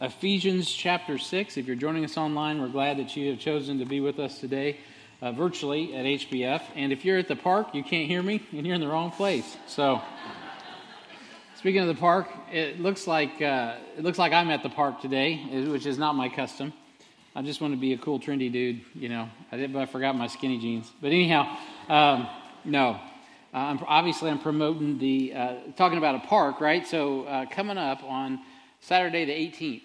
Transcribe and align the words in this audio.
Ephesians 0.00 0.70
chapter 0.70 1.18
6. 1.18 1.56
If 1.56 1.66
you're 1.66 1.74
joining 1.74 2.04
us 2.04 2.16
online, 2.16 2.60
we're 2.60 2.68
glad 2.68 2.98
that 2.98 3.16
you 3.16 3.30
have 3.30 3.40
chosen 3.40 3.80
to 3.80 3.84
be 3.84 3.98
with 3.98 4.20
us 4.20 4.38
today 4.38 4.78
uh, 5.20 5.32
virtually 5.32 5.96
at 5.96 6.04
HBF. 6.04 6.62
And 6.76 6.92
if 6.92 7.04
you're 7.04 7.18
at 7.18 7.26
the 7.26 7.34
park, 7.34 7.74
you 7.74 7.82
can't 7.82 8.06
hear 8.06 8.22
me, 8.22 8.40
and 8.52 8.64
you're 8.64 8.76
in 8.76 8.80
the 8.80 8.86
wrong 8.86 9.10
place. 9.10 9.56
So, 9.66 10.00
speaking 11.56 11.80
of 11.80 11.88
the 11.88 11.96
park, 11.96 12.28
it 12.52 12.78
looks 12.78 13.08
like 13.08 13.42
uh, 13.42 13.78
it 13.96 14.04
looks 14.04 14.18
like 14.18 14.32
I'm 14.32 14.50
at 14.50 14.62
the 14.62 14.68
park 14.68 15.00
today, 15.00 15.66
which 15.66 15.84
is 15.84 15.98
not 15.98 16.14
my 16.14 16.28
custom. 16.28 16.72
I 17.34 17.42
just 17.42 17.60
want 17.60 17.74
to 17.74 17.80
be 17.80 17.92
a 17.92 17.98
cool, 17.98 18.20
trendy 18.20 18.52
dude, 18.52 18.82
you 18.94 19.08
know. 19.08 19.28
I 19.50 19.56
did, 19.56 19.72
but 19.72 19.80
I 19.80 19.86
forgot 19.86 20.14
my 20.14 20.28
skinny 20.28 20.60
jeans. 20.60 20.92
But 21.02 21.08
anyhow, 21.08 21.58
um, 21.88 22.28
no. 22.64 23.00
Uh, 23.52 23.56
I'm, 23.56 23.80
obviously, 23.84 24.30
I'm 24.30 24.38
promoting 24.38 24.98
the 24.98 25.34
uh, 25.34 25.54
talking 25.76 25.98
about 25.98 26.14
a 26.14 26.20
park, 26.28 26.60
right? 26.60 26.86
So 26.86 27.24
uh, 27.24 27.46
coming 27.46 27.78
up 27.78 28.04
on 28.04 28.38
Saturday 28.80 29.24
the 29.24 29.32
18th, 29.32 29.82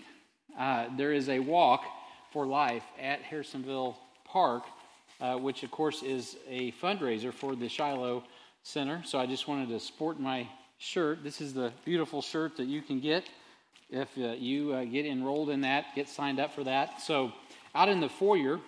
uh, 0.57 0.87
there 0.97 1.11
is 1.11 1.29
a 1.29 1.39
walk 1.39 1.83
for 2.31 2.45
life 2.45 2.83
at 3.01 3.21
Harrisonville 3.23 3.95
Park, 4.25 4.63
uh, 5.21 5.35
which 5.35 5.63
of 5.63 5.71
course 5.71 6.03
is 6.03 6.37
a 6.49 6.71
fundraiser 6.73 7.33
for 7.33 7.55
the 7.55 7.69
Shiloh 7.69 8.23
Center. 8.63 9.01
So 9.05 9.19
I 9.19 9.25
just 9.25 9.47
wanted 9.47 9.69
to 9.69 9.79
sport 9.79 10.19
my 10.19 10.47
shirt. 10.77 11.23
This 11.23 11.41
is 11.41 11.53
the 11.53 11.71
beautiful 11.85 12.21
shirt 12.21 12.57
that 12.57 12.65
you 12.65 12.81
can 12.81 12.99
get 12.99 13.23
if 13.89 14.09
uh, 14.17 14.31
you 14.31 14.73
uh, 14.73 14.83
get 14.85 15.05
enrolled 15.05 15.49
in 15.49 15.61
that, 15.61 15.85
get 15.95 16.09
signed 16.09 16.39
up 16.39 16.53
for 16.53 16.63
that. 16.63 17.01
So 17.01 17.31
out 17.75 17.89
in 17.89 17.99
the 17.99 18.09
foyer, 18.09 18.59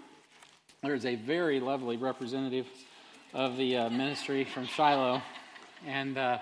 there's 0.83 1.05
a 1.05 1.15
very 1.15 1.59
lovely 1.59 1.97
representative 1.97 2.67
of 3.33 3.57
the 3.57 3.77
uh, 3.77 3.89
ministry 3.89 4.43
from 4.43 4.67
Shiloh, 4.67 5.21
and 5.85 6.17
uh, 6.17 6.37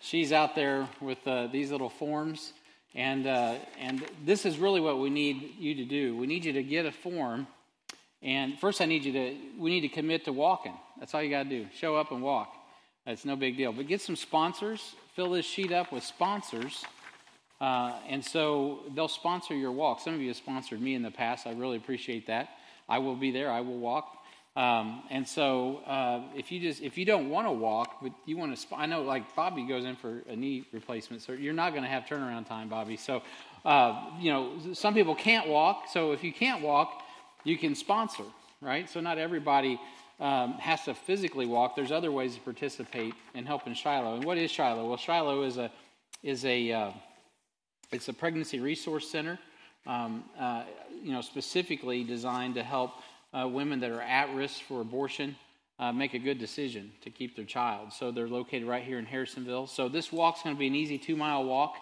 she's 0.00 0.32
out 0.32 0.54
there 0.54 0.86
with 1.00 1.18
these 1.50 1.70
little 1.70 1.88
forms 1.88 2.52
and, 2.96 3.26
uh, 3.26 3.56
and 3.78 4.02
this 4.24 4.46
is 4.46 4.58
really 4.58 4.80
what 4.80 4.98
we 4.98 5.10
need 5.10 5.54
you 5.58 5.74
to 5.74 5.84
do. 5.84 6.16
We 6.16 6.26
need 6.26 6.46
you 6.46 6.54
to 6.54 6.62
get 6.62 6.86
a 6.86 6.90
form. 6.90 7.46
And 8.22 8.58
first, 8.58 8.80
I 8.80 8.86
need 8.86 9.04
you 9.04 9.12
to, 9.12 9.36
we 9.58 9.68
need 9.68 9.82
to 9.82 9.88
commit 9.88 10.24
to 10.24 10.32
walking. 10.32 10.72
That's 10.98 11.14
all 11.14 11.22
you 11.22 11.28
got 11.28 11.42
to 11.42 11.48
do. 11.50 11.66
Show 11.78 11.94
up 11.94 12.10
and 12.10 12.22
walk. 12.22 12.54
That's 13.04 13.26
no 13.26 13.36
big 13.36 13.58
deal. 13.58 13.70
But 13.72 13.86
get 13.86 14.00
some 14.00 14.16
sponsors. 14.16 14.94
Fill 15.14 15.30
this 15.30 15.44
sheet 15.44 15.72
up 15.72 15.92
with 15.92 16.04
sponsors. 16.04 16.86
Uh, 17.60 17.92
and 18.08 18.24
so 18.24 18.80
they'll 18.94 19.08
sponsor 19.08 19.54
your 19.54 19.72
walk. 19.72 20.00
Some 20.00 20.14
of 20.14 20.20
you 20.22 20.28
have 20.28 20.36
sponsored 20.38 20.80
me 20.80 20.94
in 20.94 21.02
the 21.02 21.10
past. 21.10 21.46
I 21.46 21.52
really 21.52 21.76
appreciate 21.76 22.26
that. 22.28 22.48
I 22.88 22.98
will 22.98 23.14
be 23.14 23.30
there. 23.30 23.50
I 23.50 23.60
will 23.60 23.78
walk. 23.78 24.15
Um, 24.56 25.02
and 25.10 25.28
so, 25.28 25.82
uh, 25.86 26.22
if 26.34 26.50
you 26.50 26.60
just 26.60 26.82
if 26.82 26.96
you 26.96 27.04
don't 27.04 27.28
want 27.28 27.46
to 27.46 27.52
walk, 27.52 27.98
but 28.00 28.12
you 28.24 28.38
want 28.38 28.56
to, 28.56 28.66
I 28.74 28.86
know 28.86 29.02
like 29.02 29.36
Bobby 29.36 29.64
goes 29.64 29.84
in 29.84 29.96
for 29.96 30.22
a 30.30 30.34
knee 30.34 30.64
replacement, 30.72 31.22
so 31.22 31.32
you're 31.32 31.52
not 31.52 31.72
going 31.72 31.82
to 31.82 31.90
have 31.90 32.04
turnaround 32.04 32.48
time, 32.48 32.70
Bobby. 32.70 32.96
So, 32.96 33.22
uh, 33.66 34.06
you 34.18 34.32
know, 34.32 34.52
some 34.72 34.94
people 34.94 35.14
can't 35.14 35.46
walk. 35.46 35.88
So 35.92 36.12
if 36.12 36.24
you 36.24 36.32
can't 36.32 36.62
walk, 36.62 37.02
you 37.44 37.58
can 37.58 37.74
sponsor, 37.74 38.24
right? 38.62 38.88
So 38.88 39.00
not 39.00 39.18
everybody 39.18 39.78
um, 40.20 40.54
has 40.54 40.84
to 40.84 40.94
physically 40.94 41.44
walk. 41.44 41.76
There's 41.76 41.92
other 41.92 42.10
ways 42.10 42.34
to 42.36 42.40
participate 42.40 43.12
and 43.34 43.46
help 43.46 43.66
in 43.66 43.74
Shiloh. 43.74 44.14
And 44.14 44.24
what 44.24 44.38
is 44.38 44.50
Shiloh? 44.50 44.88
Well, 44.88 44.96
Shiloh 44.96 45.42
is 45.42 45.58
a 45.58 45.70
is 46.22 46.46
a 46.46 46.72
uh, 46.72 46.90
it's 47.92 48.08
a 48.08 48.14
pregnancy 48.14 48.58
resource 48.58 49.10
center, 49.10 49.38
um, 49.86 50.24
uh, 50.38 50.64
you 51.02 51.12
know, 51.12 51.20
specifically 51.20 52.04
designed 52.04 52.54
to 52.54 52.62
help 52.62 52.92
uh, 53.36 53.46
women 53.46 53.80
that 53.80 53.90
are 53.90 54.00
at 54.00 54.34
risk 54.34 54.62
for 54.62 54.80
abortion 54.80 55.36
uh, 55.78 55.92
make 55.92 56.14
a 56.14 56.18
good 56.18 56.38
decision 56.38 56.92
to 57.02 57.10
keep 57.10 57.36
their 57.36 57.44
child. 57.44 57.92
So 57.92 58.10
they're 58.10 58.28
located 58.28 58.66
right 58.66 58.82
here 58.82 58.98
in 58.98 59.06
Harrisonville. 59.06 59.68
So 59.68 59.88
this 59.88 60.10
walk's 60.10 60.42
going 60.42 60.56
to 60.56 60.58
be 60.58 60.66
an 60.66 60.74
easy 60.74 60.98
two 60.98 61.16
mile 61.16 61.44
walk, 61.44 61.74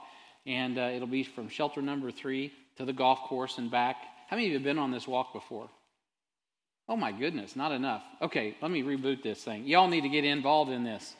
and 0.47 0.79
uh, 0.79 0.91
it'll 0.95 1.07
be 1.07 1.23
from 1.23 1.49
shelter 1.49 1.81
number 1.81 2.11
three 2.11 2.53
to 2.77 2.85
the 2.85 2.93
golf 2.93 3.21
course 3.21 3.59
and 3.59 3.71
back. 3.71 3.97
How 4.29 4.37
many 4.37 4.47
of 4.47 4.53
you 4.53 4.59
have 4.59 4.65
been 4.65 4.79
on 4.79 4.91
this 4.91 5.07
walk 5.07 5.33
before? 5.33 5.69
Oh 6.89 6.97
my 6.97 7.13
goodness, 7.13 7.57
not 7.57 7.73
enough. 7.73 8.03
Okay, 8.21 8.57
let 8.61 8.71
me 8.71 8.83
reboot 8.83 9.23
this 9.23 9.43
thing. 9.43 9.65
Y'all 9.67 9.89
need 9.89 10.03
to 10.03 10.09
get 10.09 10.25
involved 10.25 10.71
in 10.71 10.85
this. 10.85 11.15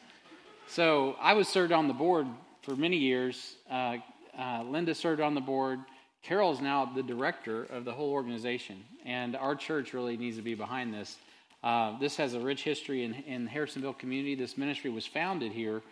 So 0.67 1.17
I 1.21 1.35
was 1.35 1.49
served 1.49 1.73
on 1.73 1.89
the 1.89 1.95
board 1.95 2.27
for 2.63 2.75
many 2.75 2.97
years. 2.97 3.55
Uh, 3.71 3.97
uh, 4.39 4.63
Linda 4.65 4.95
served 4.95 5.21
on 5.21 5.35
the 5.35 5.41
board. 5.41 5.79
Carol 6.25 6.53
is 6.53 6.61
now 6.63 6.87
the 6.87 7.03
director 7.03 7.65
of 7.65 7.85
the 7.85 7.93
whole 7.93 8.11
organization, 8.11 8.83
and 9.05 9.37
our 9.37 9.55
church 9.55 9.93
really 9.93 10.17
needs 10.17 10.39
to 10.39 10.43
be 10.43 10.55
behind 10.55 10.95
this. 10.95 11.19
Uh, 11.63 11.99
this 11.99 12.17
has 12.17 12.33
a 12.33 12.41
rich 12.41 12.63
history 12.63 13.05
in, 13.05 13.13
in 13.27 13.47
Harrisonville 13.47 13.99
community. 13.99 14.35
This 14.35 14.57
ministry 14.57 14.91
was 14.91 15.07
founded 15.07 15.53
here 15.53 15.83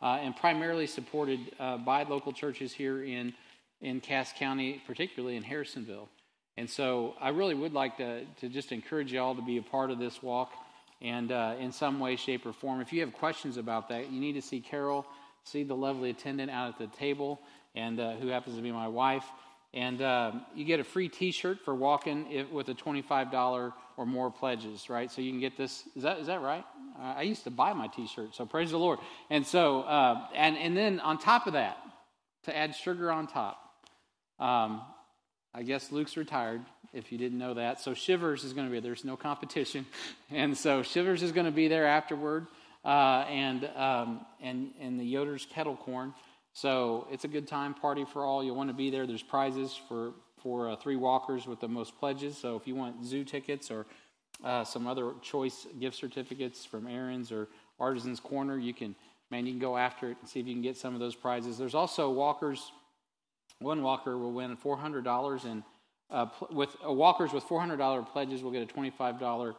uh, 0.00 0.18
and 0.22 0.34
primarily 0.34 0.86
supported 0.86 1.40
uh, 1.60 1.76
by 1.76 2.04
local 2.04 2.32
churches 2.32 2.72
here 2.72 3.04
in, 3.04 3.34
in 3.82 4.00
Cass 4.00 4.32
County, 4.38 4.82
particularly 4.86 5.36
in 5.36 5.42
Harrisonville. 5.42 6.08
And 6.56 6.68
so 6.68 7.14
I 7.20 7.28
really 7.28 7.54
would 7.54 7.74
like 7.74 7.98
to, 7.98 8.24
to 8.40 8.48
just 8.48 8.72
encourage 8.72 9.12
you 9.12 9.20
all 9.20 9.34
to 9.34 9.42
be 9.42 9.58
a 9.58 9.62
part 9.62 9.90
of 9.90 9.98
this 9.98 10.22
walk 10.22 10.52
and 11.02 11.32
uh, 11.32 11.54
in 11.58 11.70
some 11.70 12.00
way, 12.00 12.16
shape, 12.16 12.46
or 12.46 12.54
form. 12.54 12.80
If 12.80 12.94
you 12.94 13.00
have 13.00 13.12
questions 13.12 13.58
about 13.58 13.90
that, 13.90 14.10
you 14.10 14.20
need 14.20 14.34
to 14.34 14.42
see 14.42 14.60
Carol, 14.60 15.04
see 15.44 15.64
the 15.64 15.74
lovely 15.74 16.10
attendant 16.10 16.50
out 16.50 16.68
at 16.68 16.78
the 16.78 16.96
table, 16.96 17.40
and 17.74 18.00
uh, 18.00 18.12
who 18.12 18.28
happens 18.28 18.56
to 18.56 18.62
be 18.62 18.72
my 18.72 18.88
wife. 18.88 19.24
And 19.74 20.02
uh, 20.02 20.32
you 20.54 20.64
get 20.64 20.80
a 20.80 20.84
free 20.84 21.08
T-shirt 21.08 21.60
for 21.64 21.74
walking 21.74 22.46
with 22.52 22.68
a 22.68 22.74
twenty-five 22.74 23.32
dollar 23.32 23.72
or 23.96 24.04
more 24.04 24.30
pledges, 24.30 24.90
right? 24.90 25.10
So 25.10 25.22
you 25.22 25.30
can 25.30 25.40
get 25.40 25.56
this. 25.56 25.84
Is 25.96 26.02
that 26.02 26.18
is 26.18 26.26
that 26.26 26.42
right? 26.42 26.64
I 27.00 27.22
used 27.22 27.44
to 27.44 27.50
buy 27.50 27.72
my 27.72 27.88
T-shirt, 27.88 28.34
so 28.34 28.44
praise 28.44 28.70
the 28.70 28.78
Lord. 28.78 28.98
And 29.30 29.46
so, 29.46 29.82
uh, 29.82 30.26
and 30.34 30.56
and 30.56 30.76
then 30.76 31.00
on 31.00 31.18
top 31.18 31.46
of 31.46 31.54
that, 31.54 31.78
to 32.44 32.56
add 32.56 32.74
sugar 32.74 33.10
on 33.10 33.26
top, 33.26 33.58
um, 34.38 34.82
I 35.54 35.62
guess 35.62 35.92
Luke's 35.92 36.16
retired. 36.16 36.62
If 36.92 37.10
you 37.10 37.16
didn't 37.16 37.38
know 37.38 37.54
that, 37.54 37.80
so 37.80 37.94
Shivers 37.94 38.44
is 38.44 38.52
going 38.52 38.66
to 38.66 38.72
be 38.72 38.78
there's 38.78 39.04
no 39.04 39.16
competition, 39.16 39.86
and 40.30 40.56
so 40.56 40.82
Shivers 40.82 41.22
is 41.22 41.32
going 41.32 41.46
to 41.46 41.52
be 41.52 41.68
there 41.68 41.86
afterward, 41.86 42.46
uh, 42.84 43.24
and 43.28 43.64
um, 43.76 44.26
and 44.42 44.72
and 44.80 45.00
the 45.00 45.04
Yoder's 45.04 45.46
kettle 45.46 45.76
corn. 45.76 46.12
So 46.54 47.06
it's 47.10 47.24
a 47.24 47.28
good 47.28 47.46
time 47.46 47.74
party 47.74 48.04
for 48.04 48.24
all. 48.24 48.44
You'll 48.44 48.56
want 48.56 48.70
to 48.70 48.74
be 48.74 48.90
there. 48.90 49.06
There's 49.06 49.22
prizes 49.22 49.78
for 49.88 50.12
for 50.42 50.70
uh, 50.70 50.76
three 50.76 50.96
walkers 50.96 51.46
with 51.46 51.60
the 51.60 51.68
most 51.68 51.96
pledges. 51.98 52.36
So 52.36 52.56
if 52.56 52.66
you 52.66 52.74
want 52.74 53.04
zoo 53.04 53.24
tickets 53.24 53.70
or 53.70 53.86
uh, 54.42 54.64
some 54.64 54.86
other 54.86 55.12
choice 55.22 55.66
gift 55.78 55.96
certificates 55.96 56.64
from 56.64 56.86
Aaron's 56.88 57.30
or 57.30 57.48
Artisans 57.78 58.20
Corner, 58.20 58.58
you 58.58 58.74
can 58.74 58.94
man 59.30 59.46
you 59.46 59.52
can 59.52 59.60
go 59.60 59.76
after 59.76 60.10
it 60.10 60.16
and 60.20 60.28
see 60.28 60.40
if 60.40 60.46
you 60.46 60.54
can 60.54 60.62
get 60.62 60.76
some 60.76 60.94
of 60.94 61.00
those 61.00 61.14
prizes. 61.14 61.58
There's 61.58 61.74
also 61.74 62.10
walkers. 62.10 62.72
One 63.60 63.82
walker 63.82 64.18
will 64.18 64.32
win 64.32 64.56
four 64.56 64.76
hundred 64.76 65.04
dollars 65.04 65.44
and 65.44 65.62
uh, 66.10 66.26
with 66.50 66.76
uh, 66.86 66.92
walkers 66.92 67.32
with 67.32 67.44
four 67.44 67.60
hundred 67.60 67.78
dollar 67.78 68.02
pledges 68.02 68.42
will 68.42 68.50
get 68.50 68.62
a 68.62 68.66
twenty 68.66 68.90
five 68.90 69.18
dollar 69.18 69.54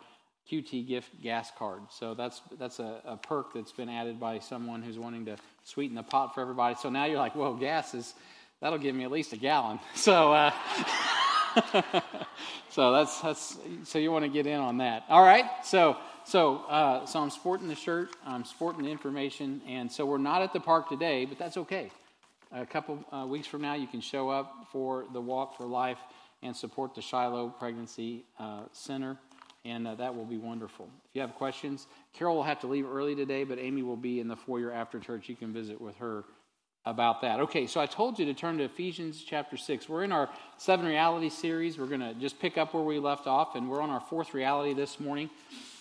QT 0.52 0.88
gift 0.88 1.22
gas 1.22 1.52
card. 1.58 1.82
So 1.90 2.14
that's 2.14 2.42
that's 2.60 2.80
a, 2.80 3.02
a, 3.06 3.18
perk 3.18 3.54
that's 3.54 3.72
been 3.72 3.90
added 3.90 4.20
by 4.20 4.40
someone 4.40 4.82
who's 4.82 5.00
wanting 5.00 5.26
to 5.26 5.38
sweeten 5.64 5.96
the 5.96 6.04
pot 6.04 6.34
for 6.34 6.42
everybody. 6.42 6.76
So 6.76 6.90
now 6.90 7.06
you're 7.06 7.18
like, 7.18 7.36
well, 7.36 7.54
gas 7.54 7.94
is 7.94 8.14
that'll 8.60 8.80
give 8.80 8.96
me 8.96 9.04
at 9.04 9.12
least 9.12 9.34
a 9.34 9.38
gallon. 9.38 9.80
So 9.96 10.34
uh, 10.34 10.52
so 12.70 12.92
that's 12.92 13.22
that's 13.22 13.58
so 13.84 14.00
you 14.00 14.12
want 14.12 14.26
to 14.26 14.30
get 14.30 14.46
in 14.46 14.60
on 14.60 14.78
that. 14.78 15.04
All 15.08 15.24
right. 15.24 15.46
So 15.64 15.98
so 16.26 16.58
uh, 16.66 17.06
so 17.06 17.20
I'm 17.20 17.30
sporting 17.30 17.68
the 17.68 17.76
shirt. 17.76 18.10
I'm 18.26 18.44
sporting 18.44 18.84
the 18.84 18.92
information, 18.92 19.62
and 19.68 19.90
so 19.92 20.06
we're 20.06 20.18
not 20.18 20.42
at 20.42 20.52
the 20.52 20.60
park 20.60 20.90
today, 20.90 21.26
but 21.26 21.38
that's 21.38 21.58
okay. 21.58 21.90
A 22.52 22.66
couple 22.66 23.04
uh, 23.12 23.26
weeks 23.26 23.48
from 23.48 23.62
now, 23.62 23.74
you 23.74 23.88
can 23.88 24.02
show 24.02 24.30
up 24.30 24.68
for 24.72 25.06
the 25.14 25.22
Walk 25.22 25.58
for 25.58 25.66
Life 25.66 25.98
and 26.44 26.56
support 26.56 26.94
the 26.94 27.02
Shiloh 27.02 27.50
Pregnancy 27.50 28.26
uh, 28.38 28.64
Center 28.74 29.18
and 29.66 29.88
uh, 29.88 29.96
that 29.96 30.16
will 30.16 30.26
be 30.26 30.38
wonderful. 30.38 30.90
If 31.10 31.16
you 31.16 31.22
have 31.22 31.36
questions, 31.36 31.88
Carol 32.14 32.36
will 32.36 32.44
have 32.44 32.60
to 32.62 32.68
leave 32.68 32.86
early 32.86 33.16
today, 33.16 33.44
but 33.44 33.60
Amy 33.60 33.82
will 33.82 33.98
be 33.98 34.20
in 34.20 34.28
the 34.28 34.36
foyer 34.36 34.72
after 34.72 35.00
church. 35.00 35.30
You 35.30 35.36
can 35.36 35.54
visit 35.54 35.80
with 35.80 35.96
her 35.98 36.26
about 36.86 37.22
that. 37.22 37.40
Okay, 37.40 37.66
so 37.66 37.80
I 37.80 37.86
told 37.86 38.20
you 38.20 38.26
to 38.26 38.34
turn 38.34 38.58
to 38.58 38.66
Ephesians 38.66 39.24
chapter 39.26 39.56
6. 39.56 39.88
We're 39.88 40.04
in 40.04 40.12
our 40.12 40.30
seven 40.58 40.86
reality 40.86 41.30
series. 41.30 41.78
We're 41.78 41.88
going 41.88 42.02
to 42.02 42.14
just 42.16 42.40
pick 42.40 42.58
up 42.58 42.74
where 42.74 42.84
we 42.84 43.00
left 43.00 43.26
off, 43.26 43.56
and 43.56 43.70
we're 43.70 43.82
on 43.82 43.90
our 43.90 44.02
fourth 44.02 44.34
reality 44.34 44.74
this 44.74 45.00
morning, 45.00 45.30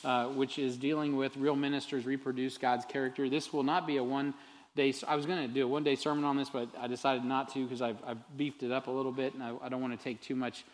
uh, 0.05 0.26
which 0.26 0.58
is 0.58 0.76
dealing 0.76 1.17
with 1.17 1.37
real 1.37 1.56
ministers 1.56 2.06
reproduce 2.06 2.56
God's 2.56 2.84
character. 2.84 3.29
This 3.29 3.52
will 3.52 3.64
not 3.64 3.87
be 3.87 3.96
a 3.96 4.05
one 4.05 4.32
day, 4.76 4.94
I 5.06 5.17
was 5.17 5.26
going 5.26 5.46
to 5.46 5.52
do 5.52 5.64
a 5.64 5.69
one 5.69 5.82
day 5.82 5.96
sermon 5.96 6.25
on 6.25 6.37
this, 6.37 6.50
but 6.50 6.69
I 6.79 6.87
decided 6.87 7.25
not 7.25 7.52
to 7.55 7.64
because 7.64 7.82
I've, 7.82 7.99
I've, 8.06 8.19
beefed 8.37 8.62
it 8.62 8.70
up 8.70 8.87
a 8.87 8.90
little 8.90 9.12
bit, 9.12 9.34
and 9.34 9.43
I, 9.43 9.55
I 9.62 9.69
don't 9.69 9.81
want 9.81 9.99
to 9.99 10.02
take 10.02 10.20
too 10.23 10.37
much, 10.37 10.64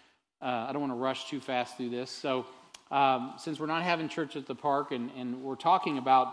uh, 0.43 0.67
I 0.69 0.73
don't 0.73 0.83
want 0.83 0.93
to 0.93 0.99
rush 0.99 1.29
too 1.31 1.41
fast 1.41 1.77
through 1.77 1.91
this. 1.91 2.11
So, 2.11 2.47
um, 2.91 3.35
since 3.39 3.61
we're 3.61 3.67
not 3.67 3.83
having 3.83 4.09
church 4.09 4.37
at 4.37 4.47
the 4.47 4.55
park 4.55 4.93
and, 4.93 5.11
and 5.17 5.43
we're 5.43 5.57
talking 5.57 5.99
about 5.99 6.29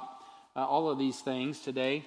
uh, 0.55 0.65
all 0.65 0.89
of 0.89 0.97
these 0.97 1.19
things 1.19 1.59
today, 1.59 2.05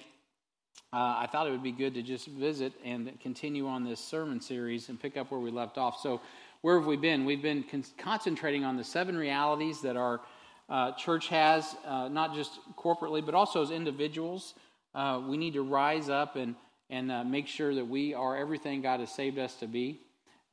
uh, 0.91 1.17
I 1.19 1.27
thought 1.31 1.45
it 1.47 1.51
would 1.51 1.63
be 1.63 1.71
good 1.71 1.93
to 1.95 2.01
just 2.01 2.27
visit 2.27 2.73
and 2.83 3.19
continue 3.19 3.67
on 3.67 3.83
this 3.83 3.99
sermon 3.99 4.41
series 4.41 4.89
and 4.89 4.99
pick 4.99 5.17
up 5.17 5.29
where 5.29 5.39
we 5.39 5.51
left 5.51 5.77
off. 5.77 5.99
So, 6.01 6.21
where 6.61 6.77
have 6.77 6.87
we 6.87 6.97
been? 6.97 7.25
We've 7.25 7.41
been 7.41 7.63
con- 7.63 7.85
concentrating 7.97 8.65
on 8.65 8.75
the 8.75 8.83
seven 8.83 9.15
realities 9.15 9.81
that 9.81 9.95
our 9.95 10.19
uh, 10.67 10.91
church 10.93 11.27
has, 11.29 11.75
uh, 11.85 12.09
not 12.09 12.35
just 12.35 12.59
corporately, 12.75 13.25
but 13.25 13.33
also 13.33 13.61
as 13.61 13.71
individuals. 13.71 14.55
Uh, 14.93 15.21
we 15.25 15.37
need 15.37 15.53
to 15.53 15.61
rise 15.61 16.09
up 16.09 16.35
and, 16.35 16.55
and 16.89 17.11
uh, 17.11 17.23
make 17.23 17.47
sure 17.47 17.73
that 17.75 17.85
we 17.85 18.13
are 18.13 18.35
everything 18.35 18.81
God 18.81 18.99
has 18.99 19.11
saved 19.11 19.37
us 19.37 19.55
to 19.57 19.67
be. 19.67 20.01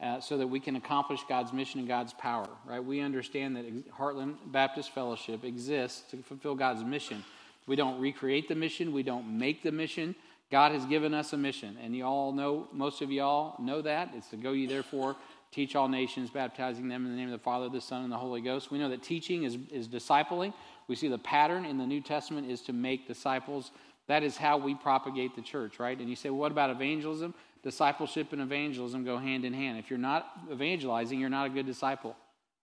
Uh, 0.02 0.20
so 0.20 0.36
that 0.36 0.46
we 0.46 0.60
can 0.60 0.76
accomplish 0.76 1.20
God's 1.28 1.52
mission 1.52 1.80
and 1.80 1.88
God's 1.88 2.12
power, 2.12 2.48
right? 2.66 2.84
We 2.84 3.00
understand 3.00 3.56
that 3.56 3.90
Heartland 3.90 4.36
Baptist 4.46 4.90
Fellowship 4.90 5.44
exists 5.44 6.02
to 6.10 6.18
fulfill 6.18 6.54
God's 6.54 6.84
mission. 6.84 7.24
We 7.66 7.76
don't 7.76 8.00
recreate 8.00 8.48
the 8.48 8.54
mission, 8.54 8.92
we 8.92 9.02
don't 9.02 9.38
make 9.38 9.62
the 9.62 9.72
mission. 9.72 10.14
God 10.50 10.70
has 10.72 10.84
given 10.86 11.12
us 11.12 11.32
a 11.32 11.36
mission, 11.36 11.76
and 11.82 11.96
you 11.96 12.04
all 12.04 12.30
know, 12.30 12.68
most 12.72 13.02
of 13.02 13.10
y'all 13.10 13.60
know 13.60 13.82
that. 13.82 14.10
It's 14.14 14.28
to 14.28 14.36
go 14.36 14.52
ye 14.52 14.66
therefore, 14.66 15.16
teach 15.50 15.74
all 15.74 15.88
nations, 15.88 16.30
baptizing 16.30 16.86
them 16.86 17.04
in 17.04 17.10
the 17.10 17.16
name 17.16 17.26
of 17.26 17.32
the 17.32 17.42
Father, 17.42 17.68
the 17.68 17.80
Son, 17.80 18.04
and 18.04 18.12
the 18.12 18.16
Holy 18.16 18.40
Ghost. 18.40 18.70
We 18.70 18.78
know 18.78 18.88
that 18.90 19.02
teaching 19.02 19.42
is, 19.42 19.58
is 19.72 19.88
discipling. 19.88 20.52
We 20.86 20.94
see 20.94 21.08
the 21.08 21.18
pattern 21.18 21.64
in 21.64 21.78
the 21.78 21.86
New 21.86 22.00
Testament 22.00 22.48
is 22.48 22.60
to 22.62 22.72
make 22.72 23.08
disciples. 23.08 23.72
That 24.06 24.22
is 24.22 24.36
how 24.36 24.56
we 24.56 24.74
propagate 24.76 25.34
the 25.34 25.42
church, 25.42 25.80
right? 25.80 25.98
And 25.98 26.08
you 26.08 26.14
say, 26.14 26.30
well, 26.30 26.40
what 26.40 26.52
about 26.52 26.70
evangelism? 26.70 27.34
Discipleship 27.66 28.32
and 28.32 28.40
evangelism 28.40 29.04
go 29.04 29.18
hand 29.18 29.44
in 29.44 29.52
hand. 29.52 29.76
If 29.76 29.90
you're 29.90 29.98
not 29.98 30.30
evangelizing, 30.52 31.18
you're 31.18 31.28
not 31.28 31.46
a 31.46 31.50
good 31.50 31.66
disciple, 31.66 32.14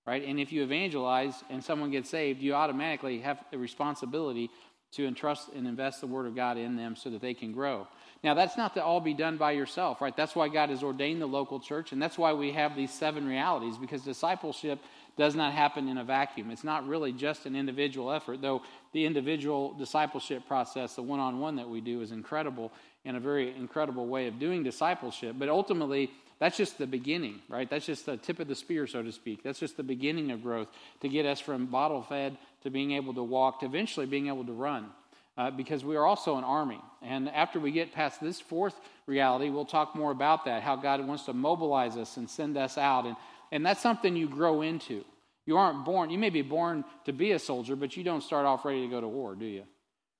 right? 0.07 0.25
And 0.25 0.39
if 0.39 0.53
you 0.53 0.63
evangelize 0.63 1.43
and 1.49 1.61
someone 1.61 1.91
gets 1.91 2.09
saved, 2.09 2.41
you 2.41 2.53
automatically 2.53 3.19
have 3.19 3.43
the 3.51 3.57
responsibility 3.57 4.49
to 4.93 5.05
entrust 5.05 5.49
and 5.53 5.67
invest 5.67 5.99
the 5.99 6.07
word 6.07 6.25
of 6.25 6.37
God 6.37 6.57
in 6.57 6.77
them 6.77 6.95
so 6.95 7.09
that 7.09 7.19
they 7.19 7.33
can 7.33 7.51
grow. 7.51 7.85
Now, 8.23 8.33
that's 8.33 8.55
not 8.55 8.75
to 8.75 8.83
all 8.83 9.01
be 9.01 9.13
done 9.13 9.35
by 9.35 9.51
yourself, 9.51 9.99
right? 9.99 10.15
That's 10.15 10.35
why 10.35 10.47
God 10.47 10.69
has 10.69 10.83
ordained 10.83 11.21
the 11.21 11.25
local 11.25 11.59
church, 11.59 11.91
and 11.91 12.01
that's 12.01 12.17
why 12.17 12.31
we 12.31 12.53
have 12.53 12.73
these 12.73 12.93
seven 12.93 13.27
realities, 13.27 13.77
because 13.77 14.03
discipleship 14.03 14.79
does 15.17 15.35
not 15.35 15.51
happen 15.51 15.89
in 15.89 15.97
a 15.97 16.03
vacuum. 16.03 16.49
It's 16.49 16.63
not 16.63 16.87
really 16.87 17.11
just 17.11 17.45
an 17.45 17.55
individual 17.55 18.11
effort, 18.11 18.41
though 18.41 18.61
the 18.93 19.05
individual 19.05 19.73
discipleship 19.73 20.47
process, 20.47 20.95
the 20.95 21.01
one 21.01 21.19
on 21.19 21.39
one 21.39 21.57
that 21.57 21.67
we 21.67 21.81
do, 21.81 22.01
is 22.01 22.11
incredible 22.11 22.71
and 23.05 23.17
a 23.17 23.19
very 23.19 23.55
incredible 23.55 24.07
way 24.07 24.27
of 24.27 24.39
doing 24.39 24.63
discipleship. 24.63 25.35
But 25.37 25.49
ultimately, 25.49 26.11
that's 26.39 26.57
just 26.57 26.77
the 26.77 26.87
beginning, 26.87 27.39
right? 27.47 27.69
That's 27.69 27.85
just 27.85 28.05
the 28.05 28.17
tip 28.17 28.39
of 28.39 28.47
the 28.47 28.55
spear, 28.55 28.87
so 28.87 29.01
to 29.01 29.11
speak. 29.11 29.43
That's 29.43 29.59
just 29.59 29.77
the 29.77 29.83
beginning 29.83 30.31
of 30.31 30.43
growth 30.43 30.67
to 31.01 31.09
get 31.09 31.25
us 31.25 31.39
from 31.39 31.67
bottle 31.67 32.01
fed 32.03 32.37
to 32.63 32.69
being 32.69 32.91
able 32.91 33.13
to 33.13 33.23
walk 33.23 33.59
to 33.59 33.65
eventually 33.65 34.05
being 34.05 34.27
able 34.27 34.45
to 34.45 34.53
run. 34.53 34.89
Uh, 35.35 35.49
because 35.49 35.83
we 35.83 35.95
are 35.95 36.05
also 36.05 36.37
an 36.37 36.43
army. 36.43 36.79
And 37.01 37.27
after 37.27 37.59
we 37.59 37.71
get 37.71 37.91
past 37.91 38.21
this 38.21 38.39
fourth 38.39 38.75
reality, 39.07 39.49
we'll 39.49 39.65
talk 39.65 39.95
more 39.95 40.11
about 40.11 40.45
that, 40.45 40.61
how 40.61 40.75
God 40.75 41.03
wants 41.07 41.25
to 41.25 41.33
mobilize 41.33 41.97
us 41.97 42.17
and 42.17 42.29
send 42.29 42.55
us 42.55 42.77
out. 42.77 43.07
And, 43.07 43.15
and 43.51 43.65
that's 43.65 43.81
something 43.81 44.15
you 44.15 44.27
grow 44.27 44.61
into. 44.61 45.03
You 45.47 45.57
aren't 45.57 45.85
born, 45.85 46.11
you 46.11 46.19
may 46.19 46.29
be 46.29 46.43
born 46.43 46.85
to 47.05 47.13
be 47.13 47.31
a 47.31 47.39
soldier, 47.39 47.75
but 47.75 47.97
you 47.97 48.03
don't 48.03 48.21
start 48.21 48.45
off 48.45 48.63
ready 48.63 48.83
to 48.83 48.87
go 48.87 49.01
to 49.01 49.07
war, 49.07 49.33
do 49.33 49.45
you? 49.45 49.63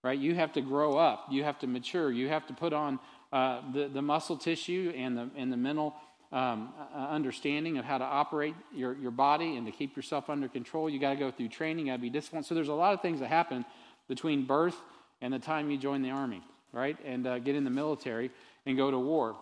Right? 0.04 0.20
You 0.20 0.36
have 0.36 0.54
to 0.54 0.62
grow 0.62 0.98
up, 0.98 1.28
you 1.32 1.44
have 1.44 1.60
to 1.60 1.68
mature, 1.68 2.12
you 2.12 2.28
have 2.28 2.46
to 2.48 2.54
put 2.54 2.74
on 2.74 3.00
uh, 3.32 3.62
the, 3.74 3.88
the 3.88 4.02
muscle 4.02 4.38
tissue 4.38 4.94
and 4.96 5.18
the, 5.18 5.30
and 5.36 5.52
the 5.52 5.58
mental 5.58 5.96
um, 6.32 6.74
uh, 6.94 6.98
understanding 6.98 7.78
of 7.78 7.86
how 7.86 7.98
to 7.98 8.04
operate 8.04 8.56
your, 8.74 8.96
your 8.98 9.12
body 9.12 9.56
and 9.56 9.66
to 9.66 9.72
keep 9.72 9.96
yourself 9.96 10.30
under 10.30 10.48
control. 10.48 10.90
You 10.90 11.00
got 11.00 11.12
to 11.12 11.16
go 11.16 11.32
through 11.32 11.50
training, 11.50 11.86
you 11.86 11.92
got 11.92 11.98
to 11.98 12.02
be 12.02 12.10
disciplined. 12.10 12.46
So 12.46 12.56
there's 12.56 12.70
a 12.70 12.74
lot 12.74 12.94
of 12.94 13.02
things 13.02 13.20
that 13.22 13.30
happen 13.30 13.66
between 14.08 14.46
birth 14.46 14.76
and 15.22 15.34
the 15.34 15.40
time 15.40 15.72
you 15.72 15.78
join 15.78 16.02
the 16.02 16.10
army, 16.10 16.44
right? 16.72 16.98
And 17.06 17.26
uh, 17.26 17.40
get 17.40 17.56
in 17.56 17.64
the 17.64 17.70
military 17.70 18.32
and 18.66 18.76
go 18.76 18.92
to 18.92 19.00
war. 19.00 19.36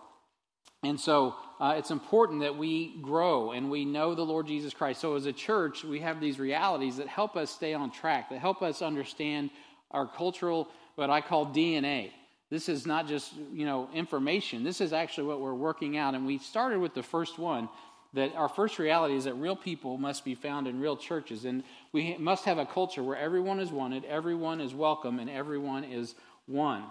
And 0.84 0.98
so 0.98 1.34
uh, 1.60 1.74
it's 1.78 1.90
important 1.90 2.40
that 2.40 2.56
we 2.56 3.00
grow 3.00 3.52
and 3.52 3.70
we 3.70 3.84
know 3.84 4.14
the 4.14 4.24
Lord 4.24 4.46
Jesus 4.46 4.74
Christ. 4.74 5.00
So 5.00 5.14
as 5.14 5.26
a 5.26 5.32
church, 5.32 5.84
we 5.84 6.00
have 6.00 6.20
these 6.20 6.38
realities 6.38 6.96
that 6.96 7.08
help 7.08 7.36
us 7.36 7.50
stay 7.50 7.72
on 7.72 7.90
track, 7.90 8.30
that 8.30 8.38
help 8.38 8.62
us 8.62 8.82
understand 8.82 9.50
our 9.92 10.06
cultural, 10.06 10.68
what 10.94 11.10
I 11.10 11.20
call 11.20 11.46
DNA. 11.46 12.10
This 12.50 12.68
is 12.68 12.86
not 12.86 13.08
just, 13.08 13.32
you 13.52 13.64
know, 13.64 13.88
information. 13.94 14.62
This 14.62 14.80
is 14.80 14.92
actually 14.92 15.26
what 15.26 15.40
we're 15.40 15.54
working 15.54 15.96
out. 15.96 16.14
And 16.14 16.26
we 16.26 16.38
started 16.38 16.80
with 16.80 16.94
the 16.94 17.02
first 17.02 17.38
one 17.38 17.68
that 18.14 18.34
our 18.36 18.48
first 18.48 18.78
reality 18.78 19.14
is 19.14 19.24
that 19.24 19.34
real 19.34 19.56
people 19.56 19.96
must 19.96 20.24
be 20.24 20.34
found 20.34 20.66
in 20.66 20.78
real 20.78 20.96
churches. 20.96 21.46
And 21.46 21.64
we 21.92 22.16
must 22.18 22.44
have 22.44 22.58
a 22.58 22.66
culture 22.66 23.02
where 23.02 23.16
everyone 23.16 23.58
is 23.58 23.70
wanted, 23.70 24.04
everyone 24.04 24.60
is 24.60 24.74
welcome, 24.74 25.18
and 25.18 25.30
everyone 25.30 25.84
is 25.84 26.14
one. 26.46 26.84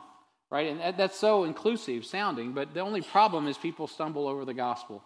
Right? 0.50 0.76
And 0.76 0.98
that's 0.98 1.18
so 1.18 1.44
inclusive 1.44 2.06
sounding, 2.06 2.54
but 2.54 2.74
the 2.74 2.82
only 2.82 3.02
problem 3.02 3.48
is 3.48 3.58
people 3.58 3.88
stumble 3.88 4.28
over 4.28 4.44
the 4.44 4.54
gospel. 4.54 5.04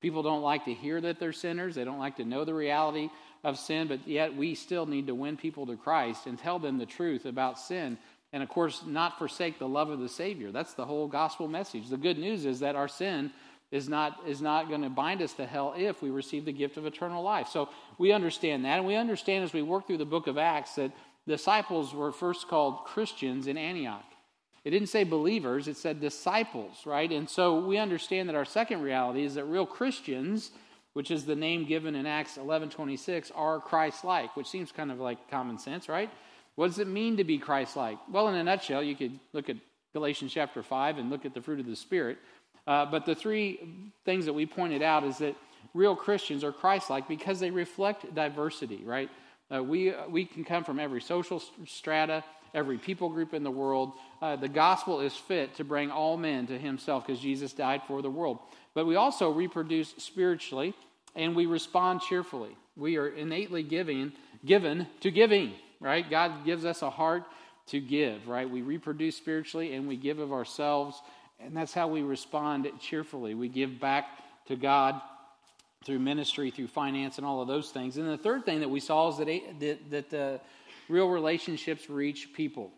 People 0.00 0.22
don't 0.22 0.42
like 0.42 0.64
to 0.66 0.72
hear 0.72 1.00
that 1.00 1.18
they're 1.18 1.32
sinners. 1.32 1.74
They 1.74 1.84
don't 1.84 1.98
like 1.98 2.16
to 2.16 2.24
know 2.24 2.44
the 2.44 2.54
reality 2.54 3.10
of 3.46 3.58
sin, 3.58 3.86
but 3.86 4.06
yet 4.08 4.36
we 4.36 4.56
still 4.56 4.86
need 4.86 5.06
to 5.06 5.14
win 5.14 5.36
people 5.36 5.66
to 5.66 5.76
Christ 5.76 6.26
and 6.26 6.36
tell 6.36 6.58
them 6.58 6.78
the 6.78 6.84
truth 6.84 7.24
about 7.24 7.60
sin. 7.60 7.96
And 8.32 8.42
of 8.42 8.48
course, 8.48 8.82
not 8.84 9.18
forsake 9.18 9.60
the 9.60 9.68
love 9.68 9.88
of 9.88 10.00
the 10.00 10.08
Savior. 10.08 10.50
That's 10.50 10.74
the 10.74 10.84
whole 10.84 11.06
gospel 11.06 11.46
message. 11.46 11.88
The 11.88 11.96
good 11.96 12.18
news 12.18 12.44
is 12.44 12.58
that 12.60 12.74
our 12.74 12.88
sin 12.88 13.30
is 13.70 13.88
not, 13.88 14.18
is 14.26 14.42
not 14.42 14.68
going 14.68 14.82
to 14.82 14.90
bind 14.90 15.22
us 15.22 15.32
to 15.34 15.46
hell 15.46 15.74
if 15.76 16.02
we 16.02 16.10
receive 16.10 16.44
the 16.44 16.52
gift 16.52 16.76
of 16.76 16.86
eternal 16.86 17.22
life. 17.22 17.46
So 17.46 17.68
we 17.98 18.10
understand 18.10 18.64
that. 18.64 18.78
And 18.78 18.86
we 18.86 18.96
understand 18.96 19.44
as 19.44 19.52
we 19.52 19.62
work 19.62 19.86
through 19.86 19.98
the 19.98 20.04
book 20.04 20.26
of 20.26 20.38
Acts 20.38 20.74
that 20.74 20.90
disciples 21.28 21.94
were 21.94 22.10
first 22.10 22.48
called 22.48 22.84
Christians 22.84 23.46
in 23.46 23.56
Antioch. 23.56 24.04
It 24.64 24.70
didn't 24.70 24.88
say 24.88 25.04
believers, 25.04 25.68
it 25.68 25.76
said 25.76 26.00
disciples, 26.00 26.84
right? 26.84 27.12
And 27.12 27.30
so 27.30 27.64
we 27.64 27.78
understand 27.78 28.28
that 28.28 28.34
our 28.34 28.44
second 28.44 28.82
reality 28.82 29.24
is 29.24 29.36
that 29.36 29.44
real 29.44 29.66
Christians, 29.66 30.50
which 30.96 31.10
is 31.10 31.26
the 31.26 31.36
name 31.36 31.66
given 31.66 31.94
in 31.94 32.06
Acts 32.06 32.38
11:26, 32.38 33.30
are 33.34 33.60
Christ-like, 33.60 34.34
which 34.34 34.46
seems 34.46 34.72
kind 34.72 34.90
of 34.90 34.98
like 34.98 35.30
common 35.30 35.58
sense, 35.58 35.90
right? 35.90 36.08
What 36.54 36.68
does 36.68 36.78
it 36.78 36.88
mean 36.88 37.18
to 37.18 37.24
be 37.24 37.36
Christ-like? 37.36 37.98
Well, 38.10 38.28
in 38.28 38.34
a 38.34 38.42
nutshell, 38.42 38.82
you 38.82 38.96
could 38.96 39.20
look 39.34 39.50
at 39.50 39.56
Galatians 39.92 40.32
chapter 40.32 40.62
5 40.62 40.96
and 40.96 41.10
look 41.10 41.26
at 41.26 41.34
the 41.34 41.42
fruit 41.42 41.60
of 41.60 41.66
the 41.66 41.76
Spirit. 41.76 42.16
Uh, 42.66 42.86
but 42.86 43.04
the 43.04 43.14
three 43.14 43.60
things 44.06 44.24
that 44.24 44.32
we 44.32 44.46
pointed 44.46 44.80
out 44.80 45.04
is 45.04 45.18
that 45.18 45.36
real 45.74 45.94
Christians 45.94 46.42
are 46.42 46.50
Christ-like 46.50 47.06
because 47.08 47.40
they 47.40 47.50
reflect 47.50 48.14
diversity, 48.14 48.80
right? 48.82 49.10
Uh, 49.54 49.62
we, 49.62 49.92
we 50.08 50.24
can 50.24 50.44
come 50.44 50.64
from 50.64 50.80
every 50.80 51.02
social 51.02 51.42
strata, 51.66 52.24
every 52.54 52.78
people 52.78 53.10
group 53.10 53.34
in 53.34 53.42
the 53.42 53.50
world. 53.50 53.92
Uh, 54.22 54.36
the 54.36 54.48
gospel 54.48 55.00
is 55.00 55.14
fit 55.14 55.54
to 55.56 55.62
bring 55.62 55.90
all 55.90 56.16
men 56.16 56.46
to 56.46 56.58
himself 56.58 57.06
because 57.06 57.20
Jesus 57.20 57.52
died 57.52 57.82
for 57.86 58.00
the 58.00 58.10
world. 58.10 58.38
But 58.76 58.84
we 58.84 58.96
also 58.96 59.30
reproduce 59.30 59.94
spiritually 59.96 60.74
and 61.14 61.34
we 61.34 61.46
respond 61.46 62.02
cheerfully. 62.02 62.54
We 62.76 62.98
are 62.98 63.08
innately 63.08 63.62
giving, 63.62 64.12
given 64.44 64.86
to 65.00 65.10
giving, 65.10 65.54
right? 65.80 66.08
God 66.08 66.44
gives 66.44 66.66
us 66.66 66.82
a 66.82 66.90
heart 66.90 67.22
to 67.68 67.80
give, 67.80 68.28
right? 68.28 68.48
We 68.48 68.60
reproduce 68.60 69.16
spiritually 69.16 69.72
and 69.72 69.88
we 69.88 69.96
give 69.96 70.18
of 70.18 70.30
ourselves, 70.30 71.00
and 71.40 71.56
that's 71.56 71.72
how 71.72 71.88
we 71.88 72.02
respond 72.02 72.70
cheerfully. 72.78 73.32
We 73.32 73.48
give 73.48 73.80
back 73.80 74.08
to 74.48 74.56
God 74.56 75.00
through 75.86 76.00
ministry, 76.00 76.50
through 76.50 76.68
finance, 76.68 77.16
and 77.16 77.26
all 77.26 77.40
of 77.40 77.48
those 77.48 77.70
things. 77.70 77.96
And 77.96 78.06
the 78.06 78.18
third 78.18 78.44
thing 78.44 78.60
that 78.60 78.68
we 78.68 78.80
saw 78.80 79.08
is 79.08 79.16
that, 79.16 79.40
that, 79.60 79.90
that 79.90 80.10
the 80.10 80.40
real 80.90 81.08
relationships 81.08 81.88
reach 81.88 82.34
people. 82.34 82.72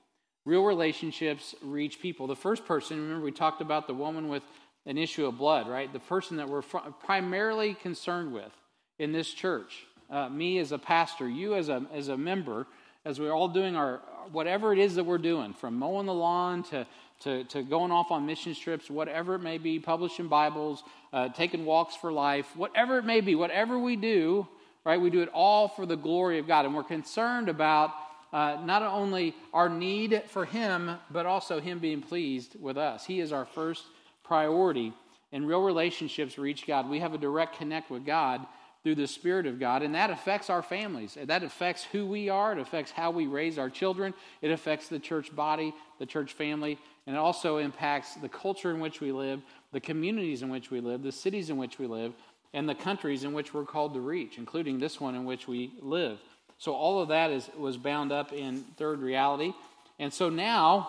Real 0.44 0.62
relationships 0.62 1.56
reach 1.60 2.00
people. 2.00 2.28
The 2.28 2.36
first 2.36 2.64
person, 2.66 3.02
remember, 3.02 3.24
we 3.24 3.32
talked 3.32 3.60
about 3.60 3.88
the 3.88 3.94
woman 3.94 4.28
with 4.28 4.44
an 4.86 4.98
issue 4.98 5.26
of 5.26 5.38
blood, 5.38 5.68
right? 5.68 5.92
The 5.92 5.98
person 5.98 6.38
that 6.38 6.48
we're 6.48 6.62
primarily 6.62 7.74
concerned 7.74 8.32
with 8.32 8.52
in 8.98 9.12
this 9.12 9.32
church. 9.32 9.86
Uh, 10.10 10.28
me 10.28 10.58
as 10.58 10.72
a 10.72 10.78
pastor, 10.78 11.28
you 11.28 11.54
as 11.54 11.68
a, 11.68 11.84
as 11.92 12.08
a 12.08 12.16
member, 12.16 12.66
as 13.04 13.20
we're 13.20 13.32
all 13.32 13.48
doing 13.48 13.76
our 13.76 14.00
whatever 14.32 14.72
it 14.72 14.78
is 14.78 14.94
that 14.94 15.04
we're 15.04 15.18
doing, 15.18 15.52
from 15.54 15.74
mowing 15.74 16.06
the 16.06 16.14
lawn 16.14 16.62
to, 16.62 16.86
to, 17.20 17.44
to 17.44 17.62
going 17.62 17.90
off 17.90 18.10
on 18.10 18.26
mission 18.26 18.54
trips, 18.54 18.90
whatever 18.90 19.34
it 19.34 19.40
may 19.40 19.58
be, 19.58 19.78
publishing 19.78 20.28
Bibles, 20.28 20.82
uh, 21.12 21.28
taking 21.30 21.64
walks 21.64 21.96
for 21.96 22.12
life, 22.12 22.46
whatever 22.56 22.98
it 22.98 23.04
may 23.04 23.20
be, 23.20 23.34
whatever 23.34 23.78
we 23.78 23.96
do, 23.96 24.46
right? 24.84 25.00
We 25.00 25.10
do 25.10 25.20
it 25.20 25.30
all 25.32 25.68
for 25.68 25.86
the 25.86 25.96
glory 25.96 26.38
of 26.38 26.46
God. 26.46 26.64
And 26.64 26.74
we're 26.74 26.82
concerned 26.82 27.48
about 27.48 27.92
uh, 28.32 28.58
not 28.64 28.82
only 28.82 29.34
our 29.52 29.68
need 29.68 30.22
for 30.28 30.44
Him, 30.44 30.96
but 31.10 31.26
also 31.26 31.60
Him 31.60 31.78
being 31.78 32.02
pleased 32.02 32.56
with 32.60 32.76
us. 32.76 33.06
He 33.06 33.20
is 33.20 33.32
our 33.32 33.46
first 33.46 33.84
priority. 34.28 34.92
And 35.32 35.46
real 35.46 35.62
relationships 35.62 36.38
reach 36.38 36.66
God. 36.66 36.88
We 36.88 37.00
have 37.00 37.12
a 37.12 37.18
direct 37.18 37.58
connect 37.58 37.90
with 37.90 38.06
God 38.06 38.46
through 38.82 38.94
the 38.94 39.06
Spirit 39.06 39.46
of 39.46 39.58
God, 39.58 39.82
and 39.82 39.94
that 39.94 40.08
affects 40.08 40.48
our 40.48 40.62
families. 40.62 41.18
That 41.20 41.42
affects 41.42 41.84
who 41.84 42.06
we 42.06 42.28
are. 42.28 42.52
It 42.52 42.58
affects 42.58 42.92
how 42.92 43.10
we 43.10 43.26
raise 43.26 43.58
our 43.58 43.68
children. 43.68 44.14
It 44.40 44.50
affects 44.50 44.88
the 44.88 45.00
church 45.00 45.34
body, 45.34 45.74
the 45.98 46.06
church 46.06 46.32
family, 46.32 46.78
and 47.06 47.16
it 47.16 47.18
also 47.18 47.58
impacts 47.58 48.14
the 48.14 48.28
culture 48.28 48.70
in 48.70 48.80
which 48.80 49.00
we 49.00 49.12
live, 49.12 49.42
the 49.72 49.80
communities 49.80 50.42
in 50.42 50.48
which 50.48 50.70
we 50.70 50.80
live, 50.80 51.02
the 51.02 51.12
cities 51.12 51.50
in 51.50 51.56
which 51.56 51.78
we 51.78 51.86
live, 51.86 52.14
and 52.54 52.68
the 52.68 52.74
countries 52.74 53.24
in 53.24 53.32
which 53.32 53.52
we're 53.52 53.64
called 53.64 53.94
to 53.94 54.00
reach, 54.00 54.38
including 54.38 54.78
this 54.78 55.00
one 55.00 55.14
in 55.14 55.24
which 55.24 55.48
we 55.48 55.72
live. 55.80 56.18
So 56.58 56.72
all 56.72 57.02
of 57.02 57.08
that 57.08 57.30
is, 57.30 57.50
was 57.58 57.76
bound 57.76 58.12
up 58.12 58.32
in 58.32 58.64
third 58.76 59.00
reality. 59.00 59.52
And 59.98 60.12
so 60.12 60.28
now, 60.28 60.88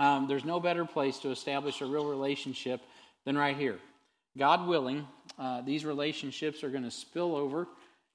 um, 0.00 0.28
there's 0.28 0.44
no 0.44 0.60
better 0.60 0.84
place 0.84 1.18
to 1.20 1.30
establish 1.30 1.80
a 1.80 1.86
real 1.86 2.06
relationship 2.06 2.80
than 3.24 3.36
right 3.36 3.56
here. 3.56 3.78
God 4.36 4.66
willing, 4.66 5.06
uh, 5.38 5.62
these 5.62 5.84
relationships 5.84 6.62
are 6.62 6.70
going 6.70 6.84
to 6.84 6.90
spill 6.90 7.34
over, 7.34 7.66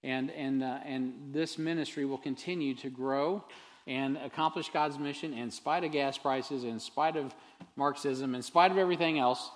and, 0.04 0.32
and, 0.32 0.64
uh, 0.64 0.80
and 0.86 1.34
this 1.34 1.58
ministry 1.58 2.06
will 2.06 2.18
continue 2.18 2.76
to 2.76 2.90
grow 2.90 3.44
and 3.88 4.18
accomplish 4.18 4.70
God's 4.70 4.98
mission 4.98 5.34
in 5.34 5.52
spite 5.52 5.84
of 5.84 5.92
gas 5.92 6.18
prices, 6.18 6.64
in 6.64 6.80
spite 6.80 7.18
of 7.18 7.36
Marxism, 7.76 8.36
in 8.36 8.42
spite 8.42 8.72
of 8.72 8.78
everything 8.78 9.20
else 9.20 9.50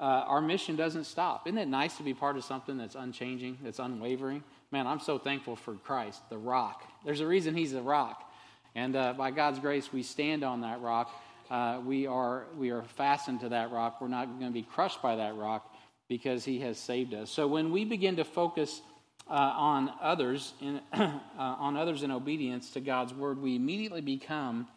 uh, 0.00 0.24
our 0.26 0.40
mission 0.40 0.76
doesn't 0.76 1.04
stop. 1.04 1.46
Isn't 1.46 1.58
it 1.58 1.68
nice 1.68 1.98
to 1.98 2.02
be 2.02 2.14
part 2.14 2.36
of 2.38 2.44
something 2.44 2.78
that's 2.78 2.94
unchanging, 2.94 3.58
that's 3.62 3.78
unwavering? 3.78 4.42
Man, 4.72 4.86
I'm 4.86 4.98
so 4.98 5.18
thankful 5.18 5.56
for 5.56 5.74
Christ, 5.74 6.22
the 6.30 6.38
rock. 6.38 6.82
There's 7.04 7.20
a 7.20 7.26
reason 7.26 7.54
he's 7.54 7.72
the 7.72 7.82
rock. 7.82 8.26
And 8.74 8.96
uh, 8.96 9.12
by 9.12 9.30
God's 9.30 9.58
grace, 9.58 9.92
we 9.92 10.02
stand 10.02 10.42
on 10.42 10.62
that 10.62 10.80
rock. 10.80 11.10
Uh, 11.50 11.80
we, 11.84 12.06
are, 12.06 12.46
we 12.56 12.70
are 12.70 12.82
fastened 12.82 13.40
to 13.40 13.48
that 13.48 13.72
rock. 13.72 14.00
We're 14.00 14.08
not 14.08 14.26
going 14.38 14.50
to 14.50 14.54
be 14.54 14.62
crushed 14.62 15.02
by 15.02 15.16
that 15.16 15.34
rock 15.34 15.74
because 16.08 16.44
he 16.44 16.60
has 16.60 16.78
saved 16.78 17.12
us. 17.12 17.30
So 17.30 17.48
when 17.48 17.72
we 17.72 17.84
begin 17.84 18.16
to 18.16 18.24
focus 18.24 18.80
uh, 19.28 19.32
on 19.32 19.92
others 20.00 20.54
in, 20.60 20.80
uh, 20.92 21.10
on 21.36 21.76
others 21.76 22.02
in 22.02 22.10
obedience 22.10 22.70
to 22.70 22.80
God's 22.80 23.12
word, 23.12 23.42
we 23.42 23.56
immediately 23.56 24.00
become 24.00 24.68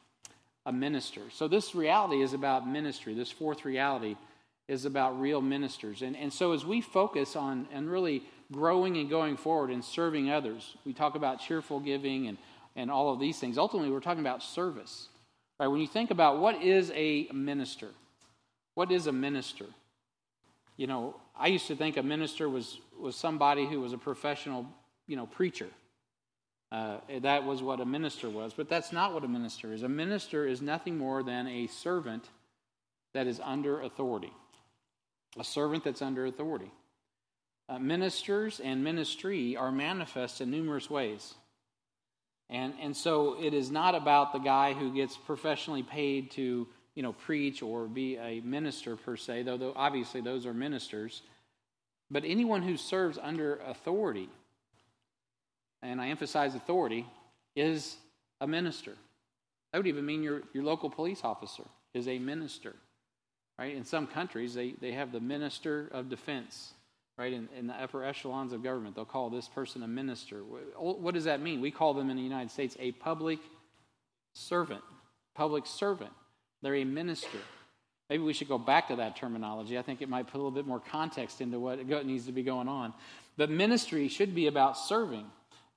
a 0.66 0.72
minister. 0.72 1.22
So 1.32 1.48
this 1.48 1.76
reality 1.76 2.22
is 2.22 2.34
about 2.34 2.68
ministry. 2.68 3.14
This 3.14 3.32
fourth 3.32 3.66
reality 3.66 4.16
is 4.68 4.86
about 4.86 5.20
real 5.20 5.42
ministers. 5.42 6.02
And, 6.02 6.16
and 6.16 6.32
so 6.32 6.54
as 6.54 6.66
we 6.66 6.82
focus 6.82 7.36
on 7.36 7.68
and 7.72 7.90
really 7.90 8.24
growing 8.52 8.98
and 8.98 9.10
going 9.10 9.38
forward 9.38 9.70
and 9.70 9.84
serving 9.84 10.32
others, 10.32 10.76
we 10.86 10.94
talk 10.94 11.16
about 11.16 11.40
cheerful 11.40 11.80
giving 11.80 12.28
and, 12.28 12.38
and 12.76 12.90
all 12.90 13.12
of 13.14 13.20
these 13.20 13.40
things. 13.40 13.58
Ultimately, 13.58 13.92
we're 13.92 14.00
talking 14.00 14.22
about 14.22 14.42
service. 14.42 15.10
Right? 15.64 15.72
When 15.72 15.80
you 15.80 15.88
think 15.88 16.12
about 16.12 16.40
what 16.40 16.62
is 16.62 16.92
a 16.94 17.30
minister, 17.32 17.88
what 18.74 18.92
is 18.92 19.08
a 19.08 19.14
minister? 19.14 19.66
You 20.76 20.88
know, 20.88 21.16
I 21.40 21.48
used 21.48 21.68
to 21.68 21.76
think 21.78 21.96
a 21.96 22.04
minister 22.04 22.50
was, 22.50 22.82
was 23.00 23.16
somebody 23.16 23.66
who 23.66 23.80
was 23.80 23.94
a 23.94 23.98
professional, 23.98 24.66
you 25.08 25.16
know, 25.16 25.26
preacher. 25.26 25.70
Uh, 26.70 26.98
that 27.22 27.46
was 27.46 27.62
what 27.62 27.80
a 27.80 27.86
minister 27.86 28.30
was, 28.30 28.52
but 28.54 28.68
that's 28.68 28.92
not 28.92 29.14
what 29.14 29.24
a 29.24 29.28
minister 29.30 29.72
is. 29.72 29.84
A 29.84 29.88
minister 29.88 30.46
is 30.46 30.62
nothing 30.62 30.98
more 30.98 31.24
than 31.24 31.48
a 31.48 31.68
servant 31.68 32.28
that 33.14 33.26
is 33.26 33.40
under 33.42 33.84
authority. 33.84 34.34
A 35.40 35.46
servant 35.46 35.86
that's 35.86 36.02
under 36.02 36.26
authority. 36.26 36.72
Uh, 37.70 37.80
ministers 37.80 38.60
and 38.60 38.84
ministry 38.84 39.56
are 39.56 39.72
manifest 39.72 40.42
in 40.42 40.52
numerous 40.52 40.90
ways. 40.90 41.36
And, 42.50 42.74
and 42.82 42.96
so 42.96 43.42
it 43.42 43.54
is 43.54 43.72
not 43.72 43.96
about 43.96 44.34
the 44.34 44.40
guy 44.40 44.74
who 44.74 44.94
gets 44.94 45.18
professionally 45.18 45.84
paid 45.84 46.32
to 46.32 46.68
you 46.96 47.02
know, 47.02 47.14
preach 47.14 47.64
or 47.64 47.88
be 47.88 48.18
a 48.18 48.42
minister 48.42 48.96
per 48.96 49.18
se, 49.18 49.44
though, 49.44 49.58
though 49.58 49.74
obviously 49.76 50.22
those 50.22 50.46
are 50.46 50.54
ministers. 50.54 51.24
But 52.12 52.24
anyone 52.26 52.62
who 52.62 52.78
serves 52.78 53.18
under 53.18 53.56
authority 53.66 54.30
and 55.84 56.02
I 56.02 56.08
emphasize 56.08 56.56
authority, 56.56 57.06
is 57.56 57.98
a 58.42 58.48
minister. 58.48 58.94
That 59.72 59.80
would 59.80 59.88
even 59.88 60.06
mean 60.06 60.24
your, 60.24 60.42
your 60.54 60.64
local 60.64 60.90
police 60.90 61.22
officer 61.24 61.64
is 61.94 62.08
a 62.08 62.18
minister. 62.18 62.74
Right? 63.60 63.76
In 63.76 63.84
some 63.84 64.08
countries, 64.08 64.54
they, 64.54 64.72
they 64.82 64.94
have 64.94 65.12
the 65.12 65.20
minister 65.20 65.90
of 65.92 66.10
defense. 66.10 66.74
Right? 67.18 67.34
In, 67.34 67.48
in 67.58 67.68
the 67.68 67.74
upper 67.74 68.04
echelons 68.04 68.54
of 68.54 68.64
government, 68.64 68.96
they'll 68.96 69.06
call 69.06 69.30
this 69.30 69.48
person 69.48 69.84
a 69.84 69.88
minister. 69.88 70.42
Oh, 70.78 70.94
what 70.96 71.14
does 71.14 71.26
that 71.26 71.42
mean? 71.42 71.62
We 71.62 71.70
call 71.70 71.94
them 71.94 72.10
in 72.10 72.18
the 72.18 72.24
United 72.24 72.50
States 72.50 72.76
a 72.80 72.92
public 72.94 73.40
servant. 74.34 74.82
Public 75.36 75.68
servant. 75.68 76.12
They're 76.64 76.76
a 76.76 76.86
minister. 76.86 77.38
Maybe 78.10 78.24
we 78.24 78.34
should 78.34 78.48
go 78.48 78.58
back 78.58 78.88
to 78.88 78.98
that 78.98 79.16
terminology. 79.16 79.78
I 79.78 79.82
think 79.82 80.02
it 80.02 80.10
might 80.10 80.28
put 80.28 80.36
a 80.36 80.38
little 80.38 80.52
bit 80.52 80.68
more 80.68 80.80
context 80.80 81.40
into 81.42 81.60
what 81.60 82.06
needs 82.06 82.26
to 82.26 82.32
be 82.32 82.44
going 82.44 82.68
on. 82.68 82.94
But 83.38 83.50
ministry 83.50 84.08
should 84.08 84.34
be 84.34 84.48
about 84.48 84.78
serving. 84.78 85.26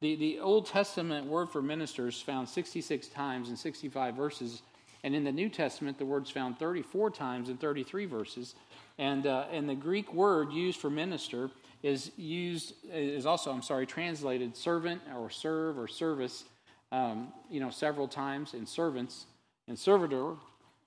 The, 0.00 0.16
the 0.16 0.40
Old 0.40 0.66
Testament 0.66 1.26
word 1.26 1.48
for 1.48 1.62
ministers 1.62 2.20
found 2.20 2.48
66 2.48 3.08
times 3.08 3.48
in 3.48 3.56
65 3.56 4.14
verses, 4.14 4.62
and 5.06 5.14
in 5.14 5.22
the 5.22 5.30
New 5.30 5.48
Testament, 5.48 5.98
the 5.98 6.04
word's 6.04 6.30
found 6.30 6.58
34 6.58 7.12
times 7.12 7.48
in 7.48 7.58
33 7.58 8.06
verses. 8.06 8.56
And, 8.98 9.24
uh, 9.24 9.44
and 9.52 9.68
the 9.68 9.74
Greek 9.76 10.12
word 10.12 10.50
used 10.50 10.80
for 10.80 10.90
minister 10.90 11.48
is 11.84 12.10
used, 12.16 12.74
is 12.92 13.24
also, 13.24 13.52
I'm 13.52 13.62
sorry, 13.62 13.86
translated 13.86 14.56
servant 14.56 15.00
or 15.16 15.30
serve 15.30 15.78
or 15.78 15.86
service, 15.86 16.42
um, 16.90 17.32
you 17.48 17.60
know, 17.60 17.70
several 17.70 18.08
times 18.08 18.52
in 18.52 18.66
servants 18.66 19.26
and 19.68 19.78
servitor. 19.78 20.32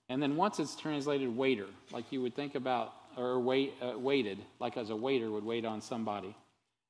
And 0.10 0.22
then 0.22 0.36
once 0.36 0.60
it's 0.60 0.76
translated 0.76 1.34
waiter, 1.34 1.68
like 1.94 2.12
you 2.12 2.22
would 2.22 2.36
think 2.36 2.56
about, 2.56 2.94
or 3.16 3.40
wait, 3.40 3.74
uh, 3.82 3.98
waited, 3.98 4.40
like 4.60 4.76
as 4.76 4.90
a 4.90 4.96
waiter 4.98 5.32
would 5.32 5.46
wait 5.46 5.64
on 5.64 5.80
somebody. 5.80 6.36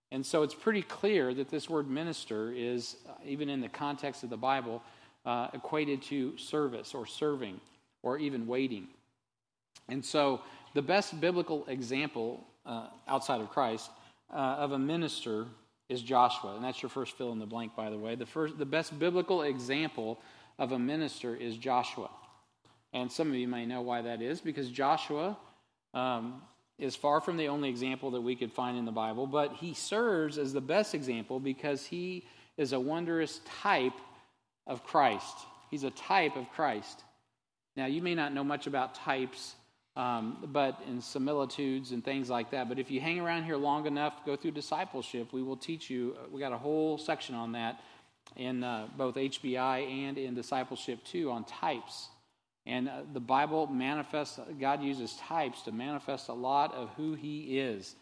And 0.09 0.25
so 0.25 0.41
it's 0.41 0.55
pretty 0.55 0.81
clear 0.81 1.31
that 1.35 1.49
this 1.49 1.69
word 1.69 1.91
minister 1.91 2.51
is, 2.51 2.95
uh, 3.07 3.11
even 3.23 3.49
in 3.49 3.61
the 3.61 3.69
context 3.69 4.23
of 4.23 4.31
the 4.31 4.37
Bible, 4.37 4.81
uh, 5.29 5.47
equated 5.53 6.01
to 6.01 6.35
service 6.39 6.95
or 6.95 7.05
serving 7.05 7.61
or 8.01 8.17
even 8.17 8.47
waiting. 8.47 8.87
And 9.87 10.03
so 10.03 10.41
the 10.73 10.81
best 10.81 11.21
biblical 11.21 11.67
example 11.67 12.47
uh, 12.65 12.87
outside 13.07 13.39
of 13.39 13.51
Christ 13.51 13.91
uh, 14.33 14.37
of 14.63 14.71
a 14.71 14.79
minister 14.79 15.45
is 15.87 16.01
Joshua. 16.01 16.55
And 16.55 16.63
that's 16.63 16.81
your 16.81 16.89
first 16.89 17.15
fill 17.15 17.31
in 17.31 17.37
the 17.37 17.45
blank, 17.45 17.75
by 17.75 17.91
the 17.91 17.97
way. 17.97 18.15
The, 18.15 18.25
first, 18.25 18.57
the 18.57 18.65
best 18.65 18.97
biblical 18.97 19.43
example 19.43 20.19
of 20.57 20.71
a 20.71 20.79
minister 20.79 21.35
is 21.35 21.57
Joshua. 21.57 22.09
And 22.91 23.11
some 23.11 23.29
of 23.29 23.35
you 23.35 23.47
may 23.47 23.67
know 23.67 23.81
why 23.81 24.01
that 24.01 24.23
is, 24.23 24.41
because 24.41 24.71
Joshua 24.71 25.37
um, 25.93 26.41
is 26.79 26.95
far 26.95 27.21
from 27.21 27.37
the 27.37 27.49
only 27.49 27.69
example 27.69 28.09
that 28.11 28.21
we 28.21 28.35
could 28.35 28.51
find 28.51 28.79
in 28.79 28.85
the 28.85 28.91
Bible, 28.91 29.27
but 29.27 29.53
he 29.53 29.75
serves 29.75 30.39
as 30.39 30.53
the 30.53 30.61
best 30.61 30.95
example 30.95 31.39
because 31.39 31.85
he 31.85 32.25
is 32.57 32.73
a 32.73 32.79
wondrous 32.79 33.41
type 33.61 33.93
of 34.69 34.85
Christ. 34.85 35.37
He's 35.69 35.83
a 35.83 35.91
type 35.91 36.37
of 36.37 36.49
Christ. 36.51 37.03
Now, 37.75 37.87
you 37.87 38.01
may 38.01 38.15
not 38.15 38.33
know 38.33 38.43
much 38.43 38.67
about 38.67 38.95
types, 38.95 39.55
um, 39.95 40.37
but 40.53 40.79
in 40.87 41.01
similitudes 41.01 41.91
and 41.91 42.03
things 42.03 42.29
like 42.29 42.51
that. 42.51 42.69
But 42.69 42.79
if 42.79 42.89
you 42.89 43.01
hang 43.01 43.19
around 43.19 43.43
here 43.43 43.57
long 43.57 43.85
enough, 43.85 44.25
go 44.25 44.35
through 44.35 44.51
discipleship, 44.51 45.33
we 45.33 45.43
will 45.43 45.57
teach 45.57 45.89
you. 45.89 46.15
Uh, 46.17 46.27
we 46.31 46.39
got 46.39 46.53
a 46.53 46.57
whole 46.57 46.97
section 46.97 47.35
on 47.35 47.51
that 47.53 47.81
in 48.35 48.63
uh, 48.63 48.87
both 48.97 49.15
HBI 49.15 50.07
and 50.07 50.17
in 50.17 50.35
discipleship 50.35 51.03
too 51.03 51.31
on 51.31 51.43
types. 51.43 52.09
And 52.65 52.87
uh, 52.87 53.01
the 53.13 53.19
Bible 53.19 53.67
manifests, 53.67 54.39
God 54.59 54.83
uses 54.83 55.15
types 55.15 55.63
to 55.63 55.71
manifest 55.71 56.29
a 56.29 56.33
lot 56.33 56.73
of 56.73 56.89
who 56.95 57.15
he 57.15 57.59
is. 57.59 57.95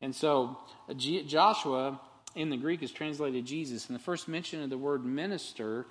And 0.00 0.14
so 0.14 0.58
uh, 0.88 0.94
Joshua 0.94 2.00
in 2.34 2.50
the 2.50 2.56
Greek 2.56 2.82
is 2.82 2.90
translated 2.90 3.44
Jesus. 3.44 3.86
And 3.86 3.94
the 3.94 4.02
first 4.02 4.28
mention 4.28 4.62
of 4.62 4.70
the 4.70 4.78
word 4.78 5.04
minister 5.04 5.86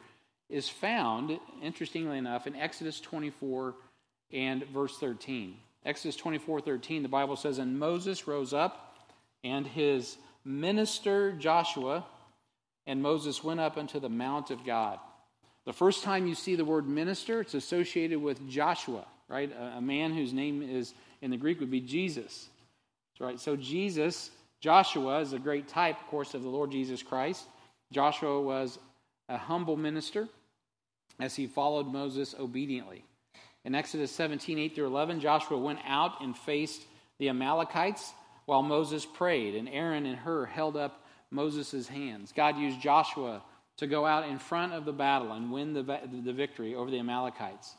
is 0.50 0.70
found, 0.70 1.40
interestingly 1.62 2.18
enough, 2.18 2.48
in 2.48 2.56
Exodus 2.56 3.00
24 3.00 3.76
and 4.32 4.64
verse 4.68 4.98
13. 4.98 5.56
Exodus 5.86 6.16
24 6.16 6.62
13, 6.62 7.04
the 7.04 7.10
Bible 7.10 7.36
says, 7.36 7.58
And 7.58 7.78
Moses 7.78 8.28
rose 8.28 8.54
up, 8.54 8.98
and 9.44 9.66
his 9.68 10.18
minister 10.46 11.34
Joshua, 11.34 12.06
and 12.86 13.02
Moses 13.02 13.44
went 13.44 13.60
up 13.60 13.78
unto 13.78 14.00
the 14.00 14.10
mount 14.10 14.52
of 14.52 14.66
God. 14.66 15.00
The 15.66 15.74
first 15.74 16.04
time 16.04 16.28
you 16.28 16.36
see 16.36 16.56
the 16.56 16.66
word 16.66 16.88
minister, 16.88 17.42
it's 17.42 17.54
associated 17.54 18.22
with 18.22 18.50
Joshua, 18.50 19.06
right? 19.30 19.52
A, 19.52 19.78
a 19.78 19.82
man 19.82 20.14
whose 20.14 20.34
name 20.34 20.62
is 20.62 20.94
in 21.22 21.32
the 21.32 21.38
Greek 21.38 21.60
would 21.60 21.72
be 21.72 21.80
Jesus. 21.80 22.50
Right? 23.20 23.40
So 23.40 23.56
Jesus, 23.56 24.32
Joshua 24.60 25.20
is 25.20 25.34
a 25.34 25.40
great 25.40 25.68
type, 25.68 26.00
of 26.00 26.08
course, 26.08 26.34
of 26.34 26.44
the 26.44 26.50
Lord 26.50 26.72
Jesus 26.72 27.02
Christ. 27.02 27.46
Joshua 27.92 28.42
was 28.42 28.80
a 29.30 29.38
humble 29.38 29.78
minister 29.78 30.28
as 31.20 31.36
he 31.36 31.48
followed 31.48 31.88
Moses 31.88 32.36
obediently. 32.40 33.06
In 33.66 33.76
Exodus 33.76 34.12
17, 34.12 34.60
8 34.60 34.76
through 34.76 34.88
11, 34.88 35.20
Joshua 35.22 35.58
went 35.58 35.80
out 35.86 36.22
and 36.22 36.38
faced 36.38 36.82
the 37.18 37.30
Amalekites 37.30 38.14
while 38.46 38.62
Moses 38.62 39.06
prayed, 39.06 39.56
and 39.56 39.70
Aaron 39.70 40.06
and 40.06 40.18
Hur 40.18 40.46
held 40.46 40.76
up 40.76 41.06
Moses' 41.32 41.88
hands. 41.88 42.34
God 42.36 42.58
used 42.58 42.82
Joshua 42.82 43.42
to 43.78 43.88
go 43.88 44.06
out 44.06 44.28
in 44.28 44.38
front 44.38 44.74
of 44.74 44.86
the 44.86 44.92
battle 44.92 45.32
and 45.32 45.52
win 45.52 45.74
the, 45.74 45.84
the 45.84 46.34
victory 46.34 46.76
over 46.76 46.92
the 46.92 47.00
Amalekites. 47.00 47.74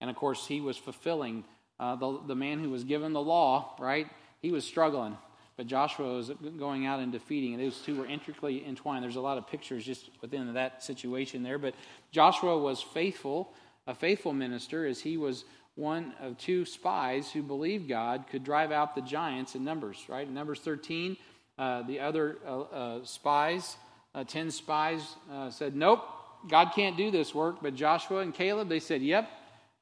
And 0.00 0.10
of 0.10 0.16
course, 0.16 0.46
he 0.46 0.60
was 0.60 0.76
fulfilling 0.76 1.44
uh, 1.80 1.96
the, 1.96 2.20
the 2.26 2.34
man 2.34 2.60
who 2.60 2.70
was 2.70 2.84
given 2.84 3.12
the 3.12 3.20
law, 3.20 3.74
right? 3.78 4.08
He 4.40 4.52
was 4.52 4.64
struggling, 4.64 5.16
but 5.56 5.66
Joshua 5.66 6.14
was 6.16 6.30
going 6.58 6.86
out 6.86 7.00
and 7.00 7.12
defeating, 7.12 7.54
and 7.54 7.62
those 7.62 7.80
two 7.80 7.96
were 7.96 8.06
intricately 8.06 8.64
entwined. 8.66 9.02
There's 9.02 9.16
a 9.16 9.20
lot 9.20 9.38
of 9.38 9.46
pictures 9.46 9.84
just 9.84 10.10
within 10.20 10.52
that 10.54 10.82
situation 10.82 11.42
there, 11.42 11.58
but 11.58 11.74
Joshua 12.10 12.58
was 12.58 12.82
faithful, 12.82 13.52
a 13.86 13.94
faithful 13.94 14.32
minister, 14.32 14.86
as 14.86 15.00
he 15.00 15.16
was 15.16 15.44
one 15.74 16.14
of 16.20 16.38
two 16.38 16.64
spies 16.64 17.30
who 17.30 17.42
believed 17.42 17.88
God 17.88 18.24
could 18.30 18.44
drive 18.44 18.72
out 18.72 18.94
the 18.94 19.02
giants 19.02 19.54
in 19.54 19.64
Numbers, 19.64 20.04
right? 20.08 20.26
In 20.26 20.34
Numbers 20.34 20.60
13, 20.60 21.16
uh, 21.58 21.82
the 21.82 22.00
other 22.00 22.38
uh, 22.46 22.60
uh 22.60 23.04
spies 23.04 23.76
uh, 24.16 24.24
10 24.24 24.50
spies 24.50 25.16
uh, 25.30 25.50
said, 25.50 25.76
Nope, 25.76 26.02
God 26.48 26.70
can't 26.74 26.96
do 26.96 27.10
this 27.10 27.34
work. 27.34 27.56
But 27.60 27.74
Joshua 27.74 28.20
and 28.20 28.32
Caleb, 28.32 28.70
they 28.70 28.80
said, 28.80 29.02
Yep, 29.02 29.30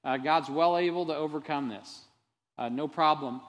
uh, 0.02 0.16
God's 0.16 0.50
well 0.50 0.76
able 0.76 1.06
to 1.06 1.14
overcome 1.14 1.68
this. 1.68 2.00
No 2.70 2.88
problem. 2.88 3.40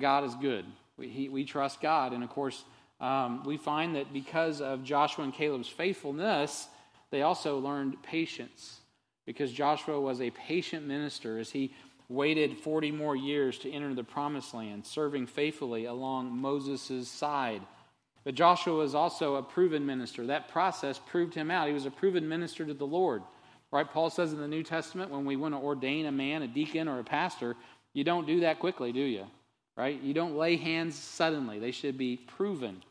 God 0.00 0.24
is 0.24 0.34
good. 0.34 0.64
We, 1.00 1.08
he, 1.08 1.28
we 1.30 1.44
trust 1.44 1.80
God. 1.80 2.12
And 2.12 2.22
of 2.22 2.28
course, 2.28 2.62
um, 3.00 3.42
we 3.44 3.56
find 3.56 3.96
that 3.96 4.12
because 4.12 4.60
of 4.60 4.84
Joshua 4.84 5.24
and 5.24 5.32
Caleb's 5.32 5.68
faithfulness, 5.68 6.68
they 7.10 7.22
also 7.22 7.58
learned 7.58 8.00
patience 8.02 8.80
because 9.24 9.50
Joshua 9.50 9.98
was 9.98 10.20
a 10.20 10.30
patient 10.30 10.86
minister 10.86 11.38
as 11.38 11.50
he 11.50 11.72
waited 12.10 12.58
40 12.58 12.90
more 12.90 13.16
years 13.16 13.58
to 13.60 13.70
enter 13.70 13.94
the 13.94 14.04
promised 14.04 14.52
land, 14.52 14.84
serving 14.84 15.26
faithfully 15.26 15.86
along 15.86 16.36
Moses' 16.36 17.08
side. 17.08 17.62
But 18.24 18.34
Joshua 18.34 18.74
was 18.74 18.94
also 18.94 19.36
a 19.36 19.42
proven 19.42 19.86
minister. 19.86 20.26
That 20.26 20.48
process 20.48 21.00
proved 21.06 21.34
him 21.34 21.50
out. 21.50 21.68
He 21.68 21.72
was 21.72 21.86
a 21.86 21.90
proven 21.90 22.28
minister 22.28 22.66
to 22.66 22.74
the 22.74 22.86
Lord. 22.86 23.22
Right? 23.72 23.88
Paul 23.88 24.10
says 24.10 24.32
in 24.32 24.40
the 24.40 24.48
New 24.48 24.64
Testament 24.64 25.10
when 25.10 25.24
we 25.24 25.36
want 25.36 25.54
to 25.54 25.58
ordain 25.58 26.06
a 26.06 26.12
man, 26.12 26.42
a 26.42 26.48
deacon, 26.48 26.88
or 26.88 26.98
a 26.98 27.04
pastor, 27.04 27.56
you 27.94 28.04
don't 28.04 28.26
do 28.26 28.40
that 28.40 28.58
quickly, 28.58 28.92
do 28.92 29.00
you? 29.00 29.26
Right? 29.80 29.98
You 30.02 30.12
don't 30.12 30.36
lay 30.36 30.56
hands 30.56 30.94
suddenly. 30.94 31.58
They 31.58 31.70
should 31.70 31.96
be 31.96 32.18
proven. 32.18 32.82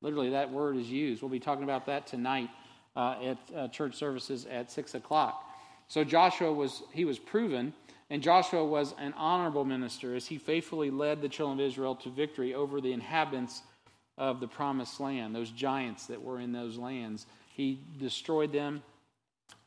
Literally, 0.00 0.30
that 0.30 0.50
word 0.50 0.76
is 0.76 0.90
used. 0.90 1.22
We'll 1.22 1.28
be 1.28 1.38
talking 1.38 1.62
about 1.62 1.86
that 1.86 2.08
tonight 2.08 2.50
uh, 2.96 3.14
at 3.24 3.38
uh, 3.56 3.68
church 3.68 3.94
services 3.94 4.44
at 4.50 4.68
6 4.68 4.96
o'clock. 4.96 5.48
So 5.86 6.02
Joshua 6.02 6.52
was, 6.52 6.82
he 6.92 7.04
was 7.04 7.20
proven, 7.20 7.72
and 8.10 8.20
Joshua 8.20 8.64
was 8.64 8.92
an 8.98 9.14
honorable 9.16 9.64
minister 9.64 10.16
as 10.16 10.26
he 10.26 10.36
faithfully 10.36 10.90
led 10.90 11.22
the 11.22 11.28
children 11.28 11.60
of 11.60 11.64
Israel 11.64 11.94
to 11.94 12.10
victory 12.10 12.54
over 12.54 12.80
the 12.80 12.92
inhabitants 12.92 13.62
of 14.18 14.40
the 14.40 14.48
promised 14.48 14.98
land, 14.98 15.36
those 15.36 15.50
giants 15.50 16.06
that 16.08 16.20
were 16.20 16.40
in 16.40 16.50
those 16.50 16.76
lands. 16.76 17.26
He 17.54 17.78
destroyed 18.00 18.52
them 18.52 18.82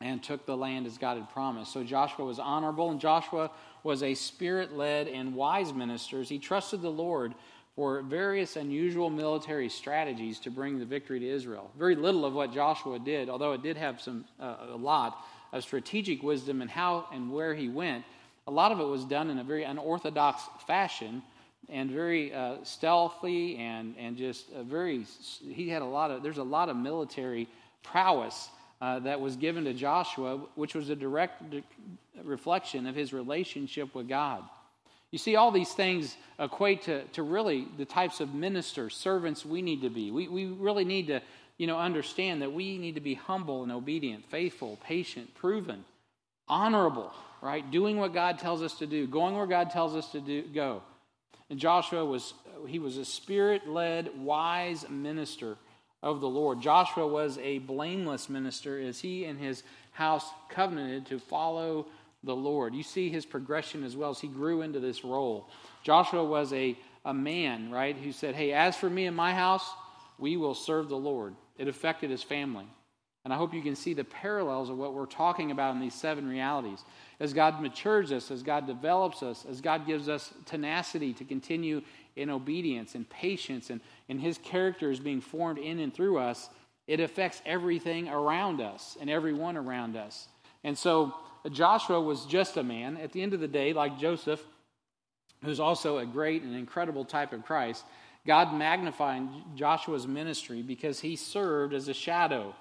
and 0.02 0.22
took 0.22 0.44
the 0.44 0.58
land 0.58 0.86
as 0.86 0.98
God 0.98 1.16
had 1.16 1.30
promised. 1.30 1.72
So 1.72 1.82
Joshua 1.82 2.26
was 2.26 2.38
honorable, 2.38 2.90
and 2.90 3.00
Joshua 3.00 3.50
was 3.86 4.02
a 4.02 4.14
spirit 4.14 4.76
led 4.76 5.06
and 5.06 5.34
wise 5.34 5.72
minister. 5.72 6.20
He 6.22 6.38
trusted 6.38 6.82
the 6.82 6.90
Lord 6.90 7.34
for 7.76 8.02
various 8.02 8.56
unusual 8.56 9.10
military 9.10 9.68
strategies 9.68 10.40
to 10.40 10.50
bring 10.50 10.78
the 10.78 10.84
victory 10.84 11.20
to 11.20 11.28
Israel. 11.28 11.70
Very 11.78 11.94
little 11.94 12.24
of 12.24 12.34
what 12.34 12.52
Joshua 12.52 12.98
did, 12.98 13.28
although 13.28 13.52
it 13.52 13.62
did 13.62 13.76
have 13.76 14.00
some 14.00 14.24
uh, 14.40 14.56
a 14.70 14.76
lot 14.76 15.24
of 15.52 15.62
strategic 15.62 16.22
wisdom 16.22 16.62
and 16.62 16.70
how 16.70 17.06
and 17.12 17.32
where 17.32 17.54
he 17.54 17.68
went. 17.68 18.04
A 18.48 18.50
lot 18.50 18.72
of 18.72 18.80
it 18.80 18.84
was 18.84 19.04
done 19.04 19.30
in 19.30 19.38
a 19.38 19.44
very 19.44 19.62
unorthodox 19.62 20.42
fashion 20.66 21.22
and 21.68 21.88
very 21.90 22.34
uh, 22.34 22.56
stealthy 22.64 23.56
and 23.56 23.94
and 23.98 24.16
just 24.16 24.50
very. 24.52 25.06
He 25.48 25.68
had 25.68 25.82
a 25.82 25.86
lot 25.86 26.10
of. 26.10 26.24
There's 26.24 26.38
a 26.38 26.50
lot 26.58 26.68
of 26.68 26.76
military 26.76 27.46
prowess 27.84 28.48
uh, 28.80 28.98
that 29.00 29.20
was 29.20 29.36
given 29.36 29.64
to 29.64 29.72
Joshua, 29.72 30.38
which 30.54 30.74
was 30.74 30.90
a 30.90 30.96
direct 30.96 31.42
reflection 32.22 32.86
of 32.86 32.94
his 32.94 33.12
relationship 33.12 33.94
with 33.94 34.08
God. 34.08 34.42
You 35.10 35.18
see, 35.18 35.36
all 35.36 35.50
these 35.50 35.72
things 35.72 36.16
equate 36.38 36.82
to, 36.82 37.04
to 37.04 37.22
really 37.22 37.68
the 37.78 37.84
types 37.84 38.20
of 38.20 38.34
ministers, 38.34 38.94
servants 38.94 39.46
we 39.46 39.62
need 39.62 39.82
to 39.82 39.90
be. 39.90 40.10
We, 40.10 40.28
we 40.28 40.46
really 40.46 40.84
need 40.84 41.06
to 41.06 41.22
you 41.58 41.66
know, 41.66 41.78
understand 41.78 42.42
that 42.42 42.52
we 42.52 42.76
need 42.76 42.96
to 42.96 43.00
be 43.00 43.14
humble 43.14 43.62
and 43.62 43.72
obedient, 43.72 44.24
faithful, 44.30 44.78
patient, 44.84 45.34
proven, 45.34 45.84
honorable, 46.48 47.12
right? 47.40 47.68
Doing 47.70 47.96
what 47.96 48.12
God 48.12 48.38
tells 48.38 48.62
us 48.62 48.74
to 48.78 48.86
do, 48.86 49.06
going 49.06 49.34
where 49.36 49.46
God 49.46 49.70
tells 49.70 49.94
us 49.94 50.10
to 50.12 50.20
do, 50.20 50.42
go. 50.42 50.82
And 51.48 51.58
Joshua 51.58 52.04
was, 52.04 52.34
he 52.66 52.78
was 52.78 52.98
a 52.98 53.04
spirit 53.04 53.68
led, 53.68 54.10
wise 54.18 54.84
minister 54.90 55.56
of 56.06 56.20
the 56.20 56.28
Lord. 56.28 56.60
Joshua 56.60 57.04
was 57.04 57.36
a 57.38 57.58
blameless 57.58 58.28
minister 58.28 58.78
as 58.78 59.00
he 59.00 59.24
and 59.24 59.40
his 59.40 59.64
house 59.90 60.24
covenanted 60.48 61.06
to 61.06 61.18
follow 61.18 61.86
the 62.22 62.34
Lord. 62.34 62.74
You 62.74 62.84
see 62.84 63.10
his 63.10 63.26
progression 63.26 63.82
as 63.82 63.96
well 63.96 64.10
as 64.10 64.20
he 64.20 64.28
grew 64.28 64.62
into 64.62 64.78
this 64.78 65.04
role. 65.04 65.48
Joshua 65.82 66.24
was 66.24 66.52
a, 66.52 66.78
a 67.04 67.12
man, 67.12 67.72
right, 67.72 67.96
who 67.96 68.12
said, 68.12 68.36
Hey, 68.36 68.52
as 68.52 68.76
for 68.76 68.88
me 68.88 69.06
and 69.06 69.16
my 69.16 69.34
house, 69.34 69.68
we 70.16 70.36
will 70.36 70.54
serve 70.54 70.88
the 70.88 70.96
Lord. 70.96 71.34
It 71.58 71.66
affected 71.66 72.10
his 72.10 72.22
family. 72.22 72.66
And 73.26 73.32
I 73.32 73.38
hope 73.38 73.52
you 73.52 73.60
can 73.60 73.74
see 73.74 73.92
the 73.92 74.04
parallels 74.04 74.70
of 74.70 74.78
what 74.78 74.94
we're 74.94 75.04
talking 75.04 75.50
about 75.50 75.74
in 75.74 75.80
these 75.80 75.96
seven 75.96 76.28
realities. 76.28 76.84
As 77.18 77.32
God 77.32 77.60
matures 77.60 78.12
us, 78.12 78.30
as 78.30 78.44
God 78.44 78.68
develops 78.68 79.20
us, 79.20 79.44
as 79.50 79.60
God 79.60 79.84
gives 79.84 80.08
us 80.08 80.32
tenacity 80.44 81.12
to 81.14 81.24
continue 81.24 81.82
in 82.14 82.30
obedience 82.30 82.94
and 82.94 83.10
patience, 83.10 83.68
and, 83.68 83.80
and 84.08 84.20
his 84.20 84.38
character 84.38 84.92
is 84.92 85.00
being 85.00 85.20
formed 85.20 85.58
in 85.58 85.80
and 85.80 85.92
through 85.92 86.18
us, 86.18 86.48
it 86.86 87.00
affects 87.00 87.42
everything 87.44 88.08
around 88.08 88.60
us 88.60 88.96
and 89.00 89.10
everyone 89.10 89.56
around 89.56 89.96
us. 89.96 90.28
And 90.62 90.78
so 90.78 91.12
Joshua 91.50 92.00
was 92.00 92.26
just 92.26 92.56
a 92.56 92.62
man. 92.62 92.96
At 92.96 93.10
the 93.10 93.22
end 93.22 93.34
of 93.34 93.40
the 93.40 93.48
day, 93.48 93.72
like 93.72 93.98
Joseph, 93.98 94.40
who's 95.42 95.58
also 95.58 95.98
a 95.98 96.06
great 96.06 96.44
and 96.44 96.54
incredible 96.54 97.04
type 97.04 97.32
of 97.32 97.44
Christ, 97.44 97.84
God 98.24 98.54
magnified 98.54 99.22
Joshua's 99.56 100.06
ministry 100.06 100.62
because 100.62 101.00
he 101.00 101.16
served 101.16 101.74
as 101.74 101.88
a 101.88 101.92
shadow, 101.92 102.54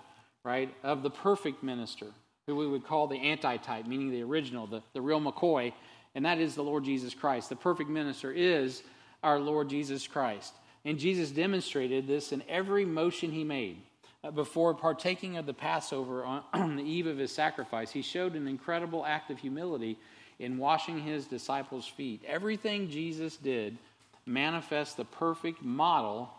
right, 0.46 0.74
of 0.84 1.04
the 1.04 1.10
perfect 1.10 1.64
minister, 1.64 2.08
who 2.48 2.56
we 2.56 2.68
would 2.68 2.86
call 2.86 3.08
the 3.08 3.18
antitype, 3.18 3.88
meaning 3.88 4.12
the 4.12 4.22
original, 4.22 4.68
the, 4.68 4.82
the 4.94 5.02
real 5.02 5.20
McCoy, 5.20 5.74
and 6.14 6.24
that 6.24 6.38
is 6.38 6.56
the 6.56 6.64
Lord 6.64 6.86
Jesus 6.86 7.14
Christ. 7.14 7.50
The 7.50 7.56
perfect 7.56 7.90
minister 7.90 8.32
is 8.32 8.84
our 9.24 9.40
Lord 9.40 9.70
Jesus 9.70 10.08
Christ. 10.08 10.54
And 10.86 11.00
Jesus 11.00 11.32
demonstrated 11.32 12.08
this 12.08 12.32
in 12.32 12.44
every 12.48 12.86
motion 12.86 13.32
he 13.32 13.44
made. 13.44 13.78
Uh, 14.24 14.32
before 14.32 14.74
partaking 14.76 15.38
of 15.38 15.46
the 15.46 15.54
Passover 15.54 16.24
on, 16.24 16.44
on 16.54 16.76
the 16.76 16.84
eve 16.84 17.08
of 17.08 17.18
his 17.18 17.32
sacrifice, 17.32 17.92
he 17.92 18.04
showed 18.04 18.36
an 18.36 18.48
incredible 18.48 19.04
act 19.06 19.32
of 19.32 19.40
humility 19.40 19.98
in 20.40 20.58
washing 20.58 21.00
his 21.00 21.26
disciples' 21.26 21.88
feet. 21.88 22.22
Everything 22.28 22.90
Jesus 22.90 23.36
did 23.36 23.78
manifests 24.26 24.94
the 24.94 25.06
perfect 25.06 25.64
model 25.64 26.30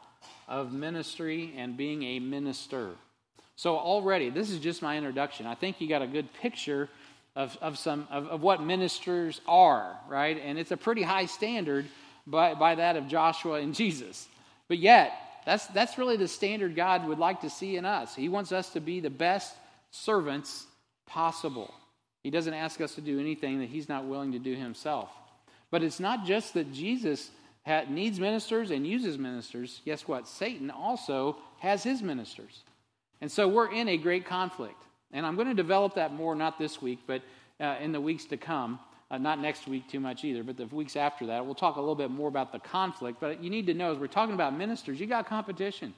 of 0.49 0.73
ministry 0.73 1.53
and 1.57 1.77
being 1.77 2.03
a 2.03 2.21
minister. 2.21 2.90
So, 3.57 3.77
already, 3.77 4.31
this 4.31 4.51
is 4.51 4.59
just 4.59 4.83
my 4.83 4.97
introduction. 4.97 5.47
I 5.47 5.55
think 5.55 5.81
you 5.81 5.88
got 5.88 6.03
a 6.03 6.07
good 6.07 6.33
picture 6.35 6.88
of, 7.35 7.57
of, 7.61 7.79
some, 7.79 8.07
of, 8.11 8.27
of 8.29 8.42
what 8.42 8.62
ministers 8.62 9.40
are, 9.47 9.97
right? 10.09 10.40
And 10.42 10.59
it's 10.59 10.71
a 10.71 10.77
pretty 10.77 11.03
high 11.03 11.27
standard 11.27 11.87
by, 12.27 12.55
by 12.55 12.75
that 12.75 12.97
of 12.97 13.09
Joshua 13.09 13.61
and 13.61 13.75
Jesus. 13.75 14.29
But 14.69 14.79
yet, 14.79 15.12
that's, 15.45 15.66
that's 15.69 15.97
really 15.97 16.16
the 16.16 16.29
standard 16.29 16.75
God 16.77 17.07
would 17.07 17.19
like 17.19 17.42
to 17.42 17.51
see 17.51 17.77
in 17.77 17.85
us. 17.85 18.14
He 18.14 18.29
wants 18.29 18.53
us 18.53 18.71
to 18.71 18.81
be 18.81 19.01
the 19.01 19.11
best 19.11 19.55
servants 19.90 20.66
possible. 21.07 21.73
He 22.23 22.31
doesn't 22.31 22.55
ask 22.55 22.81
us 22.81 22.95
to 22.97 23.01
do 23.01 23.21
anything 23.21 23.61
that 23.61 23.69
He's 23.69 23.88
not 23.88 24.07
willing 24.07 24.33
to 24.33 24.38
do 24.38 24.55
Himself. 24.55 25.11
But 25.71 25.83
it's 25.83 26.01
not 26.01 26.25
just 26.25 26.55
that 26.55 26.73
Jesus 26.73 27.31
needs 27.88 28.21
ministers 28.21 28.71
and 28.71 28.87
uses 28.87 29.19
ministers. 29.19 29.81
Guess 29.85 30.07
what? 30.07 30.29
Satan 30.29 30.71
also 30.71 31.37
has 31.59 31.83
his 31.83 32.03
ministers. 32.03 32.62
And 33.20 33.31
so 33.31 33.48
we're 33.48 33.70
in 33.72 33.88
a 33.88 33.96
great 33.96 34.26
conflict. 34.26 34.83
And 35.12 35.24
I'm 35.24 35.37
going 35.37 35.48
to 35.48 35.55
develop 35.55 35.94
that 35.94 36.12
more, 36.12 36.35
not 36.35 36.59
this 36.59 36.83
week, 36.83 37.00
but 37.07 37.22
uh, 37.61 37.76
in 37.81 37.92
the 37.92 38.00
weeks 38.00 38.24
to 38.26 38.37
come. 38.37 38.79
Uh, 39.09 39.18
not 39.18 39.40
next 39.40 39.68
week 39.68 39.88
too 39.88 40.00
much 40.00 40.24
either, 40.24 40.42
but 40.42 40.57
the 40.57 40.66
weeks 40.66 40.96
after 40.96 41.26
that. 41.26 41.44
We'll 41.44 41.55
talk 41.55 41.76
a 41.76 41.81
little 41.81 41.94
bit 41.94 42.11
more 42.11 42.29
about 42.29 42.50
the 42.50 42.59
conflict. 42.59 43.18
But 43.20 43.42
you 43.42 43.50
need 43.50 43.66
to 43.68 43.74
know 43.74 43.92
as 43.92 43.98
we're 43.98 44.09
talking 44.09 44.35
about 44.35 44.57
ministers, 44.57 44.98
you 44.98 45.07
got 45.07 45.29
competition. 45.29 45.94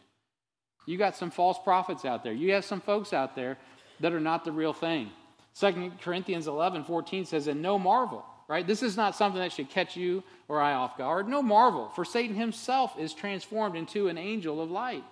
You 0.87 0.99
got 0.99 1.17
some 1.17 1.31
false 1.31 1.59
prophets 1.63 2.05
out 2.05 2.23
there. 2.23 2.33
You 2.33 2.53
have 2.53 2.65
some 2.65 2.81
folks 2.81 3.13
out 3.13 3.35
there 3.35 3.57
that 4.01 4.13
are 4.13 4.21
not 4.21 4.45
the 4.45 4.53
real 4.53 4.73
thing. 4.73 5.11
2 5.59 5.93
Corinthians 6.03 6.47
11, 6.47 6.85
14 6.85 7.25
says, 7.25 7.47
And 7.47 7.63
no 7.63 7.79
marvel, 7.79 8.25
right? 8.47 8.67
This 8.67 8.83
is 8.83 8.97
not 8.97 9.17
something 9.17 9.41
that 9.41 9.53
should 9.53 9.71
catch 9.71 9.97
you 9.97 10.23
or 10.47 10.61
I 10.61 10.75
off 10.75 10.97
guard. 10.97 11.29
No 11.29 11.43
marvel, 11.43 11.89
for 11.89 12.05
Satan 12.05 12.37
himself 12.37 12.95
is 12.99 13.13
transformed 13.13 13.77
into 13.77 14.09
an 14.09 14.19
angel 14.19 14.63
of 14.63 14.71
light. 14.71 15.05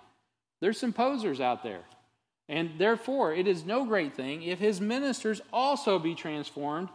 There's 0.60 0.78
some 0.78 0.92
posers 0.92 1.40
out 1.40 1.62
there. 1.62 1.82
And 2.48 2.72
therefore, 2.78 3.35
it 3.35 3.46
is 3.46 3.64
no 3.64 3.85
great 3.85 4.14
thing 4.14 4.42
if 4.42 4.59
his 4.59 4.80
ministers 4.80 5.40
also 5.52 5.98
be 5.98 6.14
transformed 6.14 6.88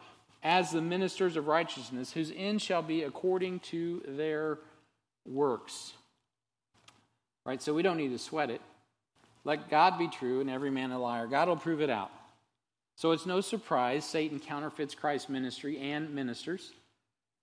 as 0.43 0.71
the 0.71 0.81
ministers 0.81 1.35
of 1.35 1.47
righteousness, 1.47 2.11
whose 2.13 2.31
end 2.35 2.61
shall 2.61 2.81
be 2.81 3.03
according 3.03 3.59
to 3.59 4.01
their 4.07 4.57
works. 5.25 5.93
Right? 7.45 7.61
So 7.61 7.73
we 7.73 7.83
don't 7.83 7.97
need 7.97 8.11
to 8.11 8.17
sweat 8.17 8.49
it. 8.49 8.61
Let 9.43 9.69
God 9.69 9.97
be 9.97 10.07
true 10.07 10.39
and 10.39 10.49
every 10.49 10.71
man 10.71 10.91
a 10.91 10.99
liar. 10.99 11.27
God 11.27 11.47
will 11.47 11.57
prove 11.57 11.81
it 11.81 11.89
out. 11.89 12.11
So 12.95 13.11
it's 13.11 13.25
no 13.25 13.41
surprise 13.41 14.05
Satan 14.05 14.39
counterfeits 14.39 14.95
Christ's 14.95 15.29
ministry 15.29 15.79
and 15.79 16.13
ministers. 16.13 16.71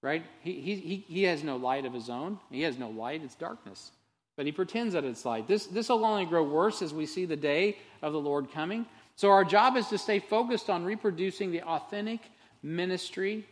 Right? 0.01 0.25
He, 0.41 0.61
he, 0.61 1.05
he 1.09 1.23
has 1.25 1.43
no 1.43 1.57
light 1.57 1.85
of 1.85 1.93
his 1.93 2.09
own. 2.09 2.39
He 2.51 2.63
has 2.63 2.79
no 2.79 2.89
light, 2.89 3.23
it's 3.25 3.35
darkness. 3.35 3.91
But 4.39 4.47
he 4.47 4.53
pretends 4.53 4.95
that 4.95 5.03
it's 5.03 5.25
light. 5.25 5.49
This, 5.49 5.67
this 5.67 5.89
will 5.89 6.07
only 6.07 6.25
grow 6.25 6.45
worse 6.45 6.81
as 6.81 6.95
we 6.95 7.07
see 7.07 7.25
the 7.25 7.37
day 7.37 7.77
of 8.03 8.13
the 8.13 8.21
Lord 8.21 8.53
coming. 8.53 8.87
So 9.17 9.31
our 9.31 9.45
job 9.45 9.77
is 9.77 9.89
to 9.89 9.99
stay 9.99 10.21
focused 10.21 10.71
on 10.71 10.85
reproducing 10.85 11.51
the 11.51 11.63
authentic 11.63 12.21
ministry 12.63 13.45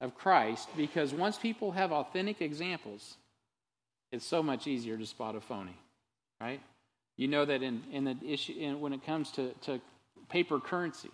of 0.00 0.14
Christ 0.14 0.70
because 0.74 1.12
once 1.12 1.36
people 1.36 1.72
have 1.72 1.92
authentic 1.92 2.40
examples, 2.40 3.18
it's 4.10 4.24
so 4.24 4.42
much 4.42 4.66
easier 4.66 4.96
to 4.96 5.04
spot 5.04 5.36
a 5.36 5.40
phony, 5.42 5.76
right? 6.40 6.62
You 7.18 7.28
know 7.28 7.44
that 7.44 7.62
in, 7.62 7.82
in 7.92 8.04
the 8.04 8.16
issue 8.26 8.54
in, 8.58 8.80
when 8.80 8.94
it 8.94 9.04
comes 9.04 9.32
to, 9.32 9.52
to 9.66 9.82
paper 10.30 10.58
currency, 10.58 11.10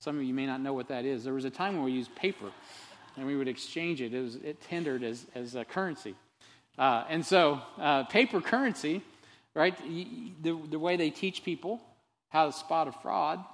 some 0.00 0.16
of 0.16 0.24
you 0.24 0.32
may 0.32 0.46
not 0.46 0.62
know 0.62 0.72
what 0.72 0.88
that 0.88 1.04
is. 1.04 1.24
There 1.24 1.34
was 1.34 1.44
a 1.44 1.50
time 1.50 1.74
when 1.74 1.84
we 1.84 1.92
used 1.92 2.14
paper 2.14 2.50
and 3.18 3.26
we 3.26 3.36
would 3.36 3.48
exchange 3.48 4.00
it. 4.00 4.14
It 4.14 4.22
was 4.22 4.36
it 4.36 4.62
tendered 4.62 5.02
as, 5.02 5.26
as 5.34 5.56
a 5.56 5.64
currency. 5.66 6.14
Uh, 6.78 7.04
and 7.08 7.24
so 7.24 7.60
uh, 7.78 8.04
paper 8.04 8.40
currency, 8.40 9.02
right, 9.54 9.76
the, 10.42 10.58
the 10.70 10.78
way 10.78 10.96
they 10.96 11.10
teach 11.10 11.44
people 11.44 11.80
how 12.28 12.46
to 12.46 12.52
spot 12.52 12.88
a 12.88 12.92
fraud 12.92 13.44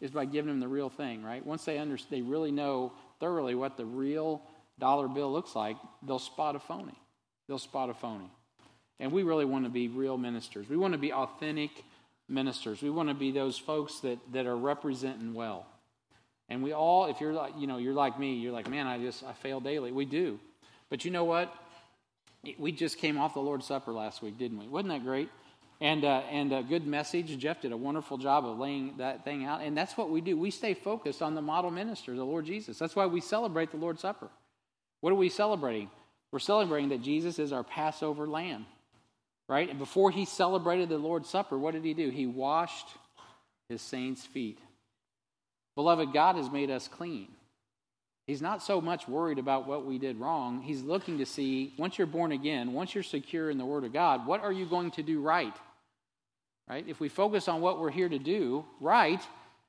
is 0.00 0.10
by 0.10 0.24
giving 0.24 0.50
them 0.50 0.60
the 0.60 0.68
real 0.68 0.90
thing, 0.90 1.22
right? 1.22 1.44
Once 1.46 1.64
they 1.64 1.78
understand, 1.78 2.12
they 2.12 2.28
really 2.28 2.50
know 2.50 2.92
thoroughly 3.20 3.54
what 3.54 3.76
the 3.76 3.84
real 3.84 4.42
dollar 4.78 5.08
bill 5.08 5.32
looks 5.32 5.54
like, 5.54 5.76
they'll 6.02 6.18
spot 6.18 6.56
a 6.56 6.58
phony. 6.58 6.98
They'll 7.48 7.58
spot 7.58 7.88
a 7.88 7.94
phony. 7.94 8.30
And 8.98 9.12
we 9.12 9.22
really 9.22 9.44
want 9.44 9.64
to 9.64 9.70
be 9.70 9.88
real 9.88 10.18
ministers. 10.18 10.68
We 10.68 10.76
want 10.76 10.92
to 10.92 10.98
be 10.98 11.12
authentic 11.12 11.70
ministers. 12.28 12.82
We 12.82 12.90
want 12.90 13.08
to 13.08 13.14
be 13.14 13.30
those 13.30 13.56
folks 13.56 14.00
that, 14.00 14.18
that 14.32 14.46
are 14.46 14.56
representing 14.56 15.34
well. 15.34 15.66
And 16.48 16.62
we 16.62 16.72
all, 16.72 17.06
if 17.06 17.20
you're 17.20 17.32
like, 17.32 17.54
you 17.58 17.66
know, 17.66 17.78
you're 17.78 17.94
like 17.94 18.18
me, 18.18 18.34
you're 18.34 18.52
like, 18.52 18.68
man, 18.68 18.86
I 18.86 18.98
just, 18.98 19.24
I 19.24 19.32
fail 19.32 19.60
daily. 19.60 19.92
We 19.92 20.04
do. 20.04 20.38
But 20.88 21.04
you 21.04 21.10
know 21.10 21.24
what? 21.24 21.52
We 22.58 22.72
just 22.72 22.98
came 22.98 23.18
off 23.18 23.34
the 23.34 23.40
Lord's 23.40 23.66
Supper 23.66 23.92
last 23.92 24.22
week, 24.22 24.38
didn't 24.38 24.58
we? 24.58 24.68
Wasn't 24.68 24.88
that 24.88 25.04
great? 25.04 25.28
And, 25.80 26.04
uh, 26.04 26.22
and 26.30 26.52
a 26.52 26.62
good 26.62 26.86
message. 26.86 27.36
Jeff 27.38 27.60
did 27.60 27.72
a 27.72 27.76
wonderful 27.76 28.16
job 28.16 28.46
of 28.46 28.58
laying 28.58 28.96
that 28.98 29.24
thing 29.24 29.44
out. 29.44 29.60
And 29.60 29.76
that's 29.76 29.96
what 29.96 30.10
we 30.10 30.20
do. 30.20 30.36
We 30.36 30.50
stay 30.50 30.74
focused 30.74 31.20
on 31.20 31.34
the 31.34 31.42
model 31.42 31.70
minister, 31.70 32.14
the 32.14 32.24
Lord 32.24 32.46
Jesus. 32.46 32.78
That's 32.78 32.96
why 32.96 33.06
we 33.06 33.20
celebrate 33.20 33.70
the 33.70 33.76
Lord's 33.76 34.00
Supper. 34.00 34.28
What 35.00 35.10
are 35.12 35.16
we 35.16 35.28
celebrating? 35.28 35.90
We're 36.32 36.38
celebrating 36.38 36.90
that 36.90 37.02
Jesus 37.02 37.38
is 37.38 37.52
our 37.52 37.62
Passover 37.62 38.26
lamb, 38.26 38.66
right? 39.48 39.68
And 39.68 39.78
before 39.78 40.10
he 40.10 40.24
celebrated 40.24 40.88
the 40.88 40.98
Lord's 40.98 41.28
Supper, 41.28 41.58
what 41.58 41.74
did 41.74 41.84
he 41.84 41.94
do? 41.94 42.10
He 42.10 42.26
washed 42.26 42.88
his 43.68 43.82
saints' 43.82 44.24
feet. 44.24 44.58
Beloved, 45.74 46.12
God 46.12 46.36
has 46.36 46.50
made 46.50 46.70
us 46.70 46.88
clean. 46.88 47.28
He's 48.26 48.42
not 48.42 48.60
so 48.62 48.80
much 48.80 49.06
worried 49.06 49.38
about 49.38 49.68
what 49.68 49.86
we 49.86 49.98
did 49.98 50.18
wrong. 50.18 50.60
He's 50.60 50.82
looking 50.82 51.18
to 51.18 51.26
see, 51.26 51.74
once 51.78 51.96
you're 51.96 52.08
born 52.08 52.32
again, 52.32 52.72
once 52.72 52.94
you're 52.94 53.04
secure 53.04 53.50
in 53.50 53.58
the 53.58 53.64
Word 53.64 53.84
of 53.84 53.92
God, 53.92 54.26
what 54.26 54.42
are 54.42 54.52
you 54.52 54.66
going 54.66 54.90
to 54.92 55.02
do 55.02 55.20
right? 55.20 55.54
Right? 56.68 56.84
If 56.88 56.98
we 56.98 57.08
focus 57.08 57.46
on 57.46 57.60
what 57.60 57.80
we're 57.80 57.92
here 57.92 58.08
to 58.08 58.18
do 58.18 58.64
right, 58.80 59.22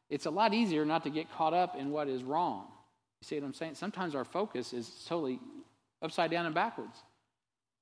it's 0.10 0.26
a 0.26 0.32
lot 0.32 0.56
easier 0.56 0.86
not 0.86 1.04
to 1.04 1.12
get 1.12 1.32
caught 1.32 1.54
up 1.54 1.76
in 1.76 1.92
what 1.92 2.08
is 2.08 2.24
wrong. 2.24 2.66
You 3.22 3.28
see 3.28 3.40
what 3.40 3.46
I'm 3.46 3.54
saying? 3.54 3.76
Sometimes 3.76 4.16
our 4.16 4.26
focus 4.26 4.74
is 4.74 4.90
totally 5.08 5.40
upside 6.02 6.32
down 6.32 6.48
and 6.48 6.56
backwards. 6.56 6.98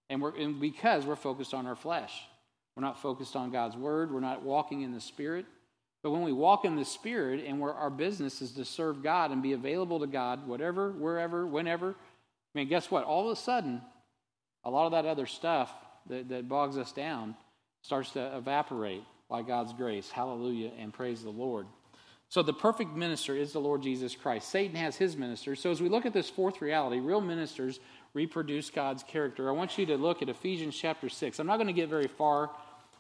And, 0.10 0.22
we're, 0.22 0.36
and 0.36 0.60
because 0.60 1.06
we're 1.06 1.16
focused 1.16 1.54
on 1.54 1.66
our 1.66 1.76
flesh. 1.76 2.14
We're 2.76 2.84
not 2.84 3.02
focused 3.02 3.38
on 3.38 3.52
God's 3.52 3.78
word. 3.78 4.12
We're 4.12 4.20
not 4.20 4.44
walking 4.44 4.82
in 4.82 4.94
the 4.94 5.00
Spirit. 5.00 5.46
But 6.06 6.12
when 6.12 6.22
we 6.22 6.34
walk 6.34 6.65
in 6.65 6.76
the 6.76 6.86
Spirit 6.86 7.44
and 7.48 7.60
where 7.60 7.74
our 7.74 7.89
business 7.89 8.39
is 8.39 8.52
to 8.52 8.63
serve 8.63 9.02
God 9.02 9.32
and 9.32 9.41
be 9.41 9.54
available 9.54 10.00
to 10.02 10.06
God, 10.06 10.48
whatever, 10.48 10.91
wherever, 10.91 11.48
whenever, 11.48 11.89
I 11.89 12.60
mean, 12.60 12.68
guess 12.68 12.91
what? 12.91 13.06
All 13.06 13.26
of 13.26 13.36
a 13.36 13.41
sudden, 13.41 13.82
a 14.63 14.70
lot 14.70 14.86
of 14.86 14.91
that 14.91 15.06
other 15.06 15.26
stuff 15.26 15.74
that, 16.08 16.30
that 16.30 16.48
bogs 16.48 16.78
us 16.78 16.91
down 16.91 17.36
starts 17.82 18.12
to 18.12 18.38
evaporate 18.38 19.02
by 19.32 19.41
God's 19.41 19.74
grace. 19.74 20.12
Hallelujah 20.12 20.70
and 20.78 20.94
praise 20.94 21.24
the 21.24 21.32
Lord. 21.32 21.65
So 22.30 22.44
the 22.44 22.54
perfect 22.54 22.96
minister 22.96 23.36
is 23.36 23.54
the 23.54 23.60
Lord 23.60 23.82
Jesus 23.82 24.15
Christ. 24.15 24.52
Satan 24.52 24.76
has 24.76 24.96
his 24.96 25.18
ministers. 25.18 25.60
So 25.60 25.72
as 25.72 25.82
we 25.82 25.89
look 25.89 26.06
at 26.06 26.13
this 26.13 26.30
fourth 26.30 26.62
reality, 26.62 27.00
real 27.00 27.20
ministers 27.20 27.80
reproduce 28.13 28.70
God's 28.70 29.02
character. 29.02 29.50
I 29.50 29.54
want 29.54 29.80
you 29.80 29.88
to 29.88 29.98
look 29.98 30.22
at 30.22 30.30
Ephesians 30.30 30.78
chapter 30.78 31.10
6. 31.10 31.39
I'm 31.39 31.48
not 31.48 31.58
going 31.58 31.65
to 31.65 31.74
get 31.74 31.89
very 31.89 32.08
far 32.08 32.52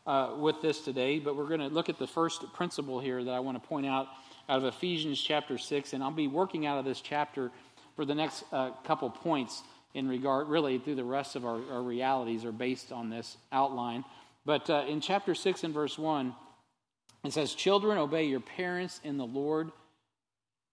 uh, 0.05 0.33
with 0.37 0.61
this 0.61 0.81
today, 0.81 1.19
but 1.19 1.35
we're 1.35 1.47
going 1.47 1.59
to 1.59 1.67
look 1.67 1.89
at 1.89 1.97
the 1.97 2.07
first 2.07 2.53
principle 2.53 2.99
here 2.99 3.23
that 3.23 3.31
I 3.31 3.39
want 3.39 3.61
to 3.61 3.67
point 3.67 3.85
out 3.85 4.07
out 4.47 4.59
of 4.59 4.65
Ephesians 4.65 5.19
chapter 5.19 5.57
6. 5.57 5.93
And 5.93 6.03
I'll 6.03 6.11
be 6.11 6.27
working 6.27 6.65
out 6.65 6.77
of 6.77 6.85
this 6.85 7.01
chapter 7.01 7.51
for 7.95 8.05
the 8.05 8.15
next 8.15 8.43
uh, 8.51 8.71
couple 8.83 9.09
points 9.09 9.63
in 9.93 10.07
regard, 10.07 10.47
really, 10.49 10.77
through 10.77 10.95
the 10.95 11.03
rest 11.03 11.35
of 11.35 11.45
our, 11.45 11.59
our 11.71 11.81
realities 11.81 12.45
are 12.45 12.51
based 12.51 12.91
on 12.91 13.09
this 13.09 13.37
outline. 13.51 14.03
But 14.45 14.69
uh, 14.69 14.85
in 14.87 15.01
chapter 15.01 15.33
6 15.33 15.63
and 15.63 15.73
verse 15.73 15.97
1, 15.97 16.35
it 17.23 17.33
says, 17.33 17.53
Children, 17.53 17.97
obey 17.97 18.25
your 18.25 18.41
parents 18.41 18.99
in 19.03 19.17
the 19.17 19.25
Lord. 19.25 19.71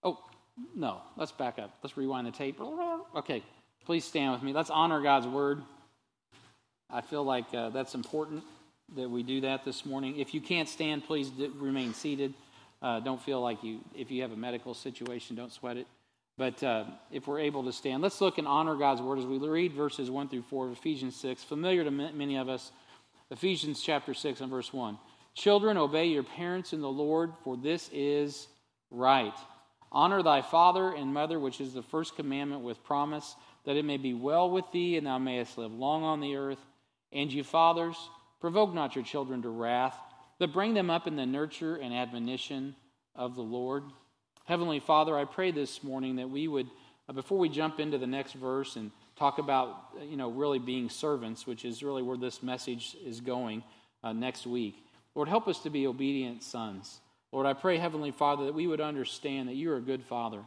Oh, 0.02 0.18
no, 0.74 1.00
let's 1.16 1.32
back 1.32 1.58
up. 1.58 1.72
Let's 1.82 1.96
rewind 1.96 2.26
the 2.26 2.32
tape. 2.32 2.60
Okay, 3.16 3.42
please 3.86 4.04
stand 4.04 4.32
with 4.32 4.42
me. 4.42 4.52
Let's 4.52 4.70
honor 4.70 5.00
God's 5.00 5.28
word. 5.28 5.62
I 6.90 7.00
feel 7.00 7.24
like 7.24 7.54
uh, 7.54 7.70
that's 7.70 7.94
important 7.94 8.42
that 8.96 9.10
we 9.10 9.22
do 9.22 9.40
that 9.42 9.64
this 9.64 9.86
morning. 9.86 10.18
If 10.18 10.34
you 10.34 10.40
can't 10.40 10.68
stand, 10.68 11.04
please 11.04 11.30
d- 11.30 11.50
remain 11.58 11.94
seated. 11.94 12.34
Uh, 12.80 13.00
don't 13.00 13.22
feel 13.22 13.40
like 13.40 13.62
you, 13.62 13.80
if 13.94 14.10
you 14.10 14.22
have 14.22 14.32
a 14.32 14.36
medical 14.36 14.74
situation, 14.74 15.36
don't 15.36 15.52
sweat 15.52 15.76
it. 15.76 15.86
But 16.38 16.62
uh, 16.62 16.84
if 17.10 17.26
we're 17.26 17.40
able 17.40 17.64
to 17.64 17.72
stand, 17.72 18.02
let's 18.02 18.20
look 18.20 18.38
and 18.38 18.48
honor 18.48 18.74
God's 18.74 19.00
word 19.00 19.18
as 19.18 19.26
we 19.26 19.38
read 19.38 19.72
verses 19.72 20.10
1 20.10 20.28
through 20.28 20.42
4 20.42 20.66
of 20.66 20.72
Ephesians 20.72 21.14
6, 21.16 21.44
familiar 21.44 21.84
to 21.84 21.90
many 21.90 22.36
of 22.36 22.48
us. 22.48 22.72
Ephesians 23.30 23.80
chapter 23.80 24.14
6 24.14 24.40
and 24.40 24.50
verse 24.50 24.72
1. 24.72 24.98
Children, 25.34 25.78
obey 25.78 26.06
your 26.06 26.22
parents 26.22 26.72
in 26.72 26.80
the 26.80 26.90
Lord, 26.90 27.32
for 27.44 27.56
this 27.56 27.88
is 27.92 28.48
right. 28.90 29.34
Honor 29.90 30.22
thy 30.22 30.42
father 30.42 30.92
and 30.94 31.12
mother, 31.12 31.38
which 31.38 31.60
is 31.60 31.74
the 31.74 31.82
first 31.82 32.16
commandment 32.16 32.62
with 32.62 32.82
promise, 32.84 33.36
that 33.64 33.76
it 33.76 33.84
may 33.84 33.96
be 33.96 34.14
well 34.14 34.50
with 34.50 34.64
thee, 34.72 34.96
and 34.96 35.06
thou 35.06 35.18
mayest 35.18 35.56
live 35.56 35.72
long 35.72 36.02
on 36.02 36.20
the 36.20 36.36
earth. 36.36 36.58
And 37.12 37.32
you 37.32 37.44
fathers, 37.44 37.96
provoke 38.42 38.74
not 38.74 38.96
your 38.96 39.04
children 39.04 39.40
to 39.40 39.48
wrath, 39.48 39.96
but 40.40 40.52
bring 40.52 40.74
them 40.74 40.90
up 40.90 41.06
in 41.06 41.14
the 41.14 41.24
nurture 41.24 41.76
and 41.76 41.94
admonition 41.94 42.74
of 43.14 43.36
the 43.36 43.42
Lord. 43.42 43.84
Heavenly 44.46 44.80
Father, 44.80 45.16
I 45.16 45.24
pray 45.24 45.52
this 45.52 45.84
morning 45.84 46.16
that 46.16 46.28
we 46.28 46.48
would, 46.48 46.66
uh, 47.08 47.12
before 47.12 47.38
we 47.38 47.48
jump 47.48 47.78
into 47.78 47.98
the 47.98 48.06
next 48.08 48.32
verse 48.32 48.74
and 48.74 48.90
talk 49.14 49.38
about, 49.38 49.94
you 50.10 50.16
know, 50.16 50.28
really 50.28 50.58
being 50.58 50.90
servants, 50.90 51.46
which 51.46 51.64
is 51.64 51.84
really 51.84 52.02
where 52.02 52.16
this 52.16 52.42
message 52.42 52.96
is 53.06 53.20
going 53.20 53.62
uh, 54.02 54.12
next 54.12 54.44
week, 54.44 54.74
Lord, 55.14 55.28
help 55.28 55.46
us 55.46 55.60
to 55.60 55.70
be 55.70 55.86
obedient 55.86 56.42
sons. 56.42 56.98
Lord, 57.30 57.46
I 57.46 57.52
pray, 57.52 57.78
Heavenly 57.78 58.10
Father, 58.10 58.46
that 58.46 58.54
we 58.54 58.66
would 58.66 58.80
understand 58.80 59.48
that 59.48 59.54
you 59.54 59.70
are 59.70 59.76
a 59.76 59.80
good 59.80 60.02
Father. 60.02 60.42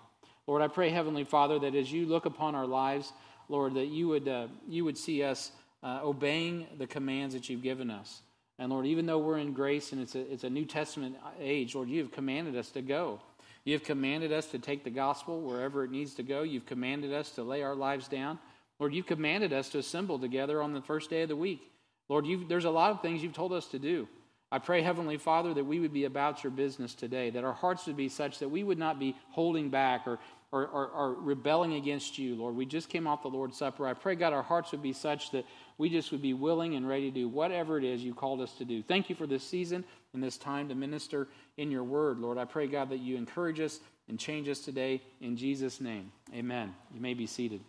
Lord, 0.48 0.62
I 0.62 0.68
pray, 0.68 0.90
Heavenly 0.90 1.24
Father, 1.24 1.60
that 1.60 1.76
as 1.76 1.94
you 1.94 2.08
look 2.08 2.26
upon 2.26 2.56
our 2.56 2.68
lives, 2.68 3.14
Lord, 3.48 3.76
that 3.76 3.88
you 3.88 4.10
would, 4.10 4.28
uh, 4.28 4.48
you 4.68 4.84
would 4.84 4.98
see 4.98 5.24
us 5.24 5.54
uh, 5.86 6.00
obeying 6.04 6.66
the 6.80 6.88
commands 6.88 7.36
that 7.36 7.48
you've 7.48 7.62
given 7.62 7.92
us. 7.92 8.24
And 8.58 8.72
Lord, 8.72 8.88
even 8.88 9.06
though 9.06 9.20
we're 9.20 9.38
in 9.38 9.54
grace 9.54 9.92
and 9.92 10.02
it's 10.02 10.16
a, 10.16 10.32
it's 10.32 10.44
a 10.44 10.50
New 10.50 10.66
Testament 10.66 11.16
age, 11.40 11.76
Lord, 11.76 11.90
you 11.90 12.02
have 12.02 12.12
commanded 12.12 12.56
us 12.56 12.70
to 12.72 12.82
go. 12.82 13.20
You 13.66 13.74
have 13.74 13.84
commanded 13.84 14.32
us 14.32 14.48
to 14.48 14.60
take 14.60 14.84
the 14.84 14.90
gospel 14.90 15.42
wherever 15.42 15.84
it 15.84 15.92
needs 15.92 16.16
to 16.16 16.24
go. 16.24 16.42
You've 16.42 16.66
commanded 16.66 17.14
us 17.14 17.32
to 17.32 17.44
lay 17.44 17.62
our 17.62 17.76
lives 17.76 18.08
down. 18.08 18.40
Lord, 18.80 18.94
you've 18.94 19.06
commanded 19.06 19.54
us 19.54 19.70
to 19.70 19.78
assemble 19.78 20.18
together 20.18 20.62
on 20.62 20.74
the 20.74 20.82
first 20.82 21.10
day 21.10 21.22
of 21.22 21.30
the 21.30 21.36
week. 21.36 21.62
Lord, 22.10 22.26
there's 22.48 22.66
a 22.66 22.72
lot 22.72 22.92
of 22.92 23.02
things 23.02 23.22
you've 23.22 23.34
told 23.34 23.54
us 23.54 23.68
to 23.68 23.80
do. 23.80 24.08
I 24.52 24.60
pray, 24.60 24.82
Heavenly 24.82 25.18
Father, 25.18 25.54
that 25.54 25.66
we 25.66 25.80
would 25.80 25.94
be 25.94 26.06
about 26.06 26.44
your 26.44 26.52
business 26.52 26.94
today, 26.94 27.30
that 27.32 27.44
our 27.44 27.54
hearts 27.54 27.88
would 27.88 27.98
be 27.98 28.10
such 28.10 28.40
that 28.40 28.50
we 28.50 28.64
would 28.64 28.78
not 28.78 29.00
be 29.00 29.16
holding 29.32 29.70
back 29.70 30.08
or, 30.08 30.20
or, 30.64 31.14
rebelling 31.16 31.74
against 31.74 32.18
you, 32.18 32.36
Lord. 32.36 32.56
We 32.56 32.66
just 32.66 32.90
came 32.90 33.08
off 33.08 33.22
the 33.22 33.28
Lord's 33.28 33.58
Supper. 33.58 33.88
I 33.88 33.94
pray, 33.94 34.16
God, 34.16 34.34
our 34.34 34.44
hearts 34.44 34.72
would 34.72 34.82
be 34.82 34.94
such 34.94 35.32
that 35.32 35.46
we 35.78 35.90
just 35.90 36.12
would 36.12 36.22
be 36.22 36.34
willing 36.34 36.76
and 36.76 36.88
ready 36.88 37.10
to 37.10 37.16
do 37.16 37.28
whatever 37.28 37.78
it 37.78 37.84
is 37.84 38.04
you 38.04 38.14
called 38.14 38.42
us 38.42 38.54
to 38.54 38.66
do. 38.66 38.82
Thank 38.82 39.10
you 39.10 39.16
for 39.16 39.28
this 39.28 39.44
season 39.44 39.84
and 40.14 40.24
this 40.24 40.38
time 40.38 40.70
to 40.70 40.76
minister 40.76 41.28
in 41.58 41.72
your 41.72 41.84
word, 41.84 42.20
Lord. 42.20 42.38
I 42.38 42.46
pray, 42.46 42.68
God, 42.68 42.90
that 42.90 43.00
you 43.00 43.18
encourage 43.18 43.60
us 43.60 43.80
and 44.08 44.20
change 44.20 44.48
us 44.48 44.60
today 44.60 45.02
in 45.22 45.36
Jesus' 45.36 45.82
name. 45.82 46.12
Amen. 46.34 46.74
You 46.94 47.02
may 47.02 47.14
be 47.14 47.28
seated. 47.28 47.62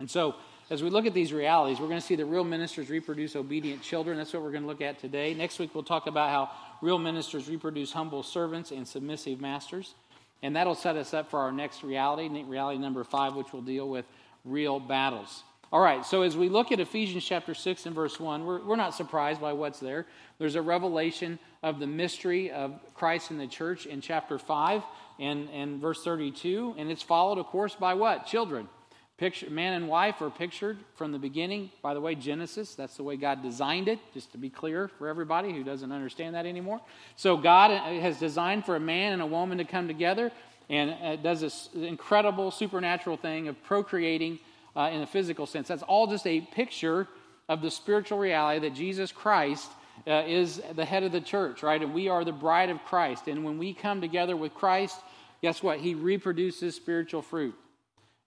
And 0.00 0.10
so, 0.10 0.34
as 0.70 0.82
we 0.82 0.90
look 0.90 1.06
at 1.06 1.14
these 1.14 1.32
realities, 1.32 1.78
we're 1.78 1.88
going 1.88 2.00
to 2.00 2.06
see 2.06 2.16
that 2.16 2.24
real 2.24 2.44
ministers 2.44 2.88
reproduce 2.88 3.36
obedient 3.36 3.82
children. 3.82 4.16
That's 4.16 4.32
what 4.32 4.42
we're 4.42 4.50
going 4.50 4.62
to 4.62 4.68
look 4.68 4.80
at 4.80 4.98
today. 4.98 5.34
Next 5.34 5.58
week, 5.58 5.74
we'll 5.74 5.84
talk 5.84 6.06
about 6.06 6.30
how 6.30 6.50
real 6.80 6.98
ministers 6.98 7.48
reproduce 7.48 7.92
humble 7.92 8.22
servants 8.22 8.70
and 8.70 8.88
submissive 8.88 9.40
masters. 9.40 9.94
And 10.42 10.56
that'll 10.56 10.74
set 10.74 10.96
us 10.96 11.14
up 11.14 11.30
for 11.30 11.40
our 11.40 11.52
next 11.52 11.82
reality, 11.82 12.28
reality 12.42 12.78
number 12.78 13.04
five, 13.04 13.34
which 13.34 13.52
will 13.52 13.62
deal 13.62 13.88
with 13.88 14.04
real 14.44 14.78
battles. 14.78 15.42
All 15.72 15.80
right, 15.80 16.06
so 16.06 16.22
as 16.22 16.36
we 16.36 16.48
look 16.48 16.70
at 16.70 16.78
Ephesians 16.78 17.24
chapter 17.24 17.52
6 17.52 17.86
and 17.86 17.94
verse 17.96 18.20
1, 18.20 18.44
we're, 18.44 18.64
we're 18.64 18.76
not 18.76 18.94
surprised 18.94 19.40
by 19.40 19.52
what's 19.54 19.80
there. 19.80 20.06
There's 20.38 20.54
a 20.54 20.62
revelation 20.62 21.38
of 21.64 21.80
the 21.80 21.86
mystery 21.86 22.52
of 22.52 22.78
Christ 22.94 23.32
in 23.32 23.38
the 23.38 23.48
church 23.48 23.86
in 23.86 24.00
chapter 24.00 24.38
5 24.38 24.82
and, 25.18 25.48
and 25.50 25.80
verse 25.80 26.04
32, 26.04 26.76
and 26.78 26.92
it's 26.92 27.02
followed, 27.02 27.38
of 27.38 27.46
course, 27.46 27.74
by 27.74 27.94
what? 27.94 28.26
Children. 28.26 28.68
Picture, 29.16 29.48
man 29.48 29.74
and 29.74 29.88
wife 29.88 30.20
are 30.22 30.30
pictured 30.30 30.76
from 30.96 31.12
the 31.12 31.18
beginning. 31.20 31.70
By 31.82 31.94
the 31.94 32.00
way, 32.00 32.16
Genesis, 32.16 32.74
that's 32.74 32.96
the 32.96 33.04
way 33.04 33.16
God 33.16 33.42
designed 33.42 33.86
it, 33.86 34.00
just 34.12 34.32
to 34.32 34.38
be 34.38 34.50
clear 34.50 34.88
for 34.88 35.06
everybody 35.06 35.52
who 35.52 35.62
doesn't 35.62 35.92
understand 35.92 36.34
that 36.34 36.46
anymore. 36.46 36.80
So, 37.14 37.36
God 37.36 37.70
has 37.70 38.18
designed 38.18 38.66
for 38.66 38.74
a 38.74 38.80
man 38.80 39.12
and 39.12 39.22
a 39.22 39.26
woman 39.26 39.58
to 39.58 39.64
come 39.64 39.86
together 39.86 40.32
and 40.68 41.22
does 41.22 41.42
this 41.42 41.68
incredible 41.74 42.50
supernatural 42.50 43.16
thing 43.16 43.48
of 43.48 43.62
procreating 43.64 44.40
uh, 44.74 44.90
in 44.92 45.02
a 45.02 45.06
physical 45.06 45.46
sense. 45.46 45.68
That's 45.68 45.82
all 45.82 46.06
just 46.06 46.26
a 46.26 46.40
picture 46.40 47.06
of 47.48 47.62
the 47.62 47.70
spiritual 47.70 48.18
reality 48.18 48.68
that 48.68 48.74
Jesus 48.74 49.12
Christ 49.12 49.70
uh, 50.06 50.24
is 50.26 50.60
the 50.74 50.84
head 50.84 51.02
of 51.02 51.12
the 51.12 51.20
church, 51.20 51.62
right? 51.62 51.80
And 51.80 51.94
we 51.94 52.08
are 52.08 52.24
the 52.24 52.32
bride 52.32 52.70
of 52.70 52.82
Christ. 52.84 53.28
And 53.28 53.44
when 53.44 53.58
we 53.58 53.74
come 53.74 54.00
together 54.00 54.36
with 54.36 54.54
Christ, 54.54 54.98
guess 55.42 55.62
what? 55.62 55.78
He 55.78 55.94
reproduces 55.94 56.74
spiritual 56.74 57.22
fruit. 57.22 57.54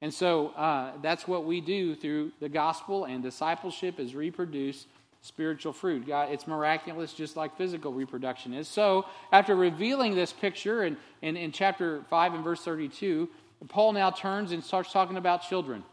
And 0.01 0.13
so 0.13 0.49
uh, 0.49 0.91
that's 1.01 1.27
what 1.27 1.45
we 1.45 1.61
do 1.61 1.95
through 1.95 2.31
the 2.39 2.49
gospel 2.49 3.05
and 3.05 3.23
discipleship 3.23 3.99
is 3.99 4.13
reproduce 4.13 4.85
spiritual 5.21 5.73
fruit. 5.73 6.07
God, 6.07 6.29
it's 6.31 6.47
miraculous 6.47 7.13
just 7.13 7.35
like 7.35 7.57
physical 7.57 7.91
reproduction 7.91 8.53
is. 8.53 8.67
So 8.67 9.05
after 9.31 9.55
revealing 9.55 10.15
this 10.15 10.31
picture 10.31 10.83
in, 10.83 10.97
in, 11.21 11.35
in 11.35 11.51
chapter 11.51 12.03
5 12.09 12.35
and 12.35 12.43
verse 12.43 12.61
32, 12.61 13.27
Paul 13.67 13.93
now 13.93 14.11
turns 14.11 14.51
and 14.51 14.63
starts 14.63 14.91
talking 14.91 15.17
about 15.17 15.41
children. 15.41 15.83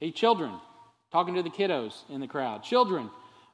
Hey, 0.00 0.10
children, 0.10 0.52
talking 1.12 1.34
to 1.34 1.42
the 1.42 1.50
kiddos 1.50 1.94
in 2.10 2.20
the 2.20 2.26
crowd. 2.26 2.64
Children, 2.64 3.10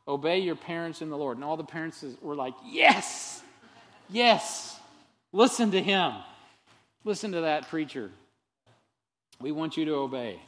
obey 0.09 0.39
your 0.39 0.57
parents 0.57 1.03
in 1.03 1.11
the 1.11 1.17
Lord. 1.17 1.37
And 1.37 1.45
all 1.45 1.57
the 1.57 1.65
parents 1.65 2.05
were 2.23 2.35
like, 2.35 2.55
Yes, 2.65 3.43
yes, 4.09 4.81
listen 5.33 5.71
to 5.73 5.83
him. 5.83 6.15
Listen 7.05 7.33
to 7.33 7.43
that 7.43 7.69
preacher. 7.69 8.11
We 9.43 9.53
want 9.53 9.77
you 9.77 9.85
to 9.87 9.95
obey. 9.95 10.41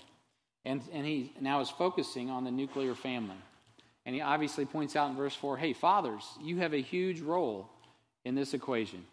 And, 0.65 0.81
and 0.93 1.05
he 1.05 1.33
now 1.41 1.61
is 1.61 1.69
focusing 1.69 2.31
on 2.31 2.45
the 2.45 2.51
nuclear 2.51 2.95
family. 2.95 3.37
And 4.07 4.15
he 4.15 4.21
obviously 4.21 4.65
points 4.65 4.97
out 4.97 5.11
in 5.11 5.17
verse 5.17 5.35
4 5.35 5.57
hey, 5.57 5.73
fathers, 5.73 6.25
you 6.41 6.59
have 6.59 6.75
a 6.75 6.81
huge 6.81 7.21
role 7.21 7.69
in 8.25 8.35
this 8.35 8.55
equation. 8.55 9.05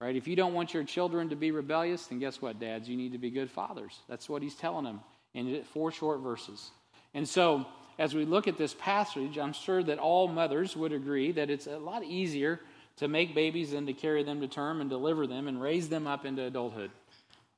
Right? 0.00 0.16
If 0.16 0.26
you 0.26 0.36
don't 0.36 0.54
want 0.54 0.74
your 0.74 0.84
children 0.84 1.28
to 1.30 1.36
be 1.36 1.50
rebellious, 1.50 2.06
then 2.06 2.18
guess 2.18 2.42
what, 2.42 2.58
dads? 2.58 2.88
You 2.88 2.96
need 2.96 3.12
to 3.12 3.18
be 3.18 3.30
good 3.30 3.50
fathers. 3.50 4.00
That's 4.08 4.28
what 4.28 4.42
he's 4.42 4.54
telling 4.54 4.84
them 4.84 5.00
in 5.34 5.62
four 5.72 5.92
short 5.92 6.20
verses. 6.20 6.70
And 7.14 7.28
so, 7.28 7.64
as 7.98 8.14
we 8.14 8.24
look 8.24 8.48
at 8.48 8.58
this 8.58 8.74
passage, 8.74 9.38
I'm 9.38 9.52
sure 9.52 9.82
that 9.84 9.98
all 9.98 10.26
mothers 10.26 10.76
would 10.76 10.92
agree 10.92 11.30
that 11.32 11.48
it's 11.48 11.68
a 11.68 11.78
lot 11.78 12.02
easier 12.04 12.60
to 12.96 13.08
make 13.08 13.34
babies 13.34 13.70
than 13.70 13.86
to 13.86 13.92
carry 13.92 14.24
them 14.24 14.40
to 14.40 14.48
term 14.48 14.80
and 14.80 14.90
deliver 14.90 15.26
them 15.26 15.48
and 15.48 15.60
raise 15.60 15.88
them 15.88 16.06
up 16.06 16.24
into 16.24 16.42
adulthood. 16.42 16.90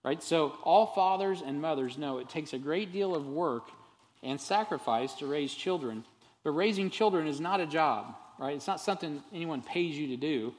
Right? 0.06 0.22
So, 0.22 0.56
all 0.62 0.86
fathers 0.86 1.42
and 1.44 1.60
mothers 1.60 1.98
know 1.98 2.18
it 2.18 2.28
takes 2.28 2.52
a 2.52 2.58
great 2.58 2.92
deal 2.92 3.16
of 3.16 3.26
work 3.26 3.72
and 4.22 4.40
sacrifice 4.40 5.12
to 5.14 5.26
raise 5.26 5.52
children. 5.52 6.04
But 6.44 6.52
raising 6.52 6.90
children 6.90 7.26
is 7.26 7.40
not 7.40 7.60
a 7.60 7.66
job, 7.66 8.14
right? 8.38 8.54
It's 8.54 8.68
not 8.68 8.80
something 8.80 9.20
anyone 9.34 9.62
pays 9.62 9.98
you 9.98 10.06
to 10.08 10.16
do. 10.16 10.54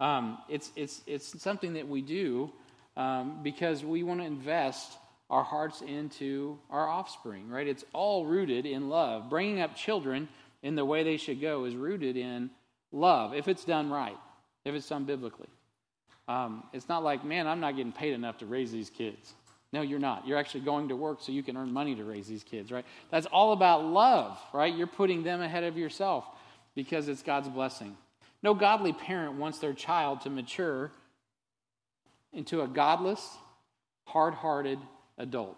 Um, 0.00 0.38
it's, 0.48 0.72
it's, 0.74 1.00
it's 1.06 1.40
something 1.40 1.74
that 1.74 1.86
we 1.86 2.02
do 2.02 2.50
um, 2.96 3.38
because 3.44 3.84
we 3.84 4.02
want 4.02 4.18
to 4.18 4.26
invest 4.26 4.98
our 5.30 5.44
hearts 5.44 5.80
into 5.80 6.58
our 6.68 6.88
offspring, 6.88 7.48
right? 7.48 7.68
It's 7.68 7.84
all 7.92 8.26
rooted 8.26 8.66
in 8.66 8.88
love. 8.88 9.30
Bringing 9.30 9.60
up 9.60 9.76
children 9.76 10.28
in 10.64 10.74
the 10.74 10.84
way 10.84 11.04
they 11.04 11.18
should 11.18 11.40
go 11.40 11.66
is 11.66 11.76
rooted 11.76 12.16
in 12.16 12.50
love, 12.90 13.32
if 13.32 13.46
it's 13.46 13.64
done 13.64 13.90
right, 13.90 14.18
if 14.64 14.74
it's 14.74 14.88
done 14.88 15.04
biblically. 15.04 15.46
Um, 16.28 16.62
it's 16.72 16.88
not 16.88 17.02
like, 17.02 17.24
man, 17.24 17.46
I'm 17.46 17.60
not 17.60 17.74
getting 17.74 17.92
paid 17.92 18.12
enough 18.12 18.38
to 18.38 18.46
raise 18.46 18.70
these 18.70 18.90
kids. 18.90 19.34
No, 19.72 19.82
you're 19.82 19.98
not. 19.98 20.26
You're 20.26 20.38
actually 20.38 20.60
going 20.60 20.88
to 20.88 20.96
work 20.96 21.18
so 21.20 21.32
you 21.32 21.42
can 21.42 21.56
earn 21.56 21.72
money 21.72 21.94
to 21.94 22.04
raise 22.04 22.26
these 22.26 22.44
kids, 22.44 22.70
right? 22.70 22.84
That's 23.10 23.26
all 23.26 23.52
about 23.52 23.84
love, 23.84 24.38
right? 24.52 24.74
You're 24.74 24.86
putting 24.86 25.22
them 25.22 25.42
ahead 25.42 25.64
of 25.64 25.76
yourself 25.76 26.24
because 26.74 27.08
it's 27.08 27.22
God's 27.22 27.48
blessing. 27.48 27.96
No 28.42 28.54
godly 28.54 28.92
parent 28.92 29.34
wants 29.34 29.58
their 29.58 29.72
child 29.72 30.22
to 30.22 30.30
mature 30.30 30.92
into 32.32 32.62
a 32.62 32.68
godless, 32.68 33.36
hard 34.04 34.34
hearted 34.34 34.78
adult. 35.18 35.56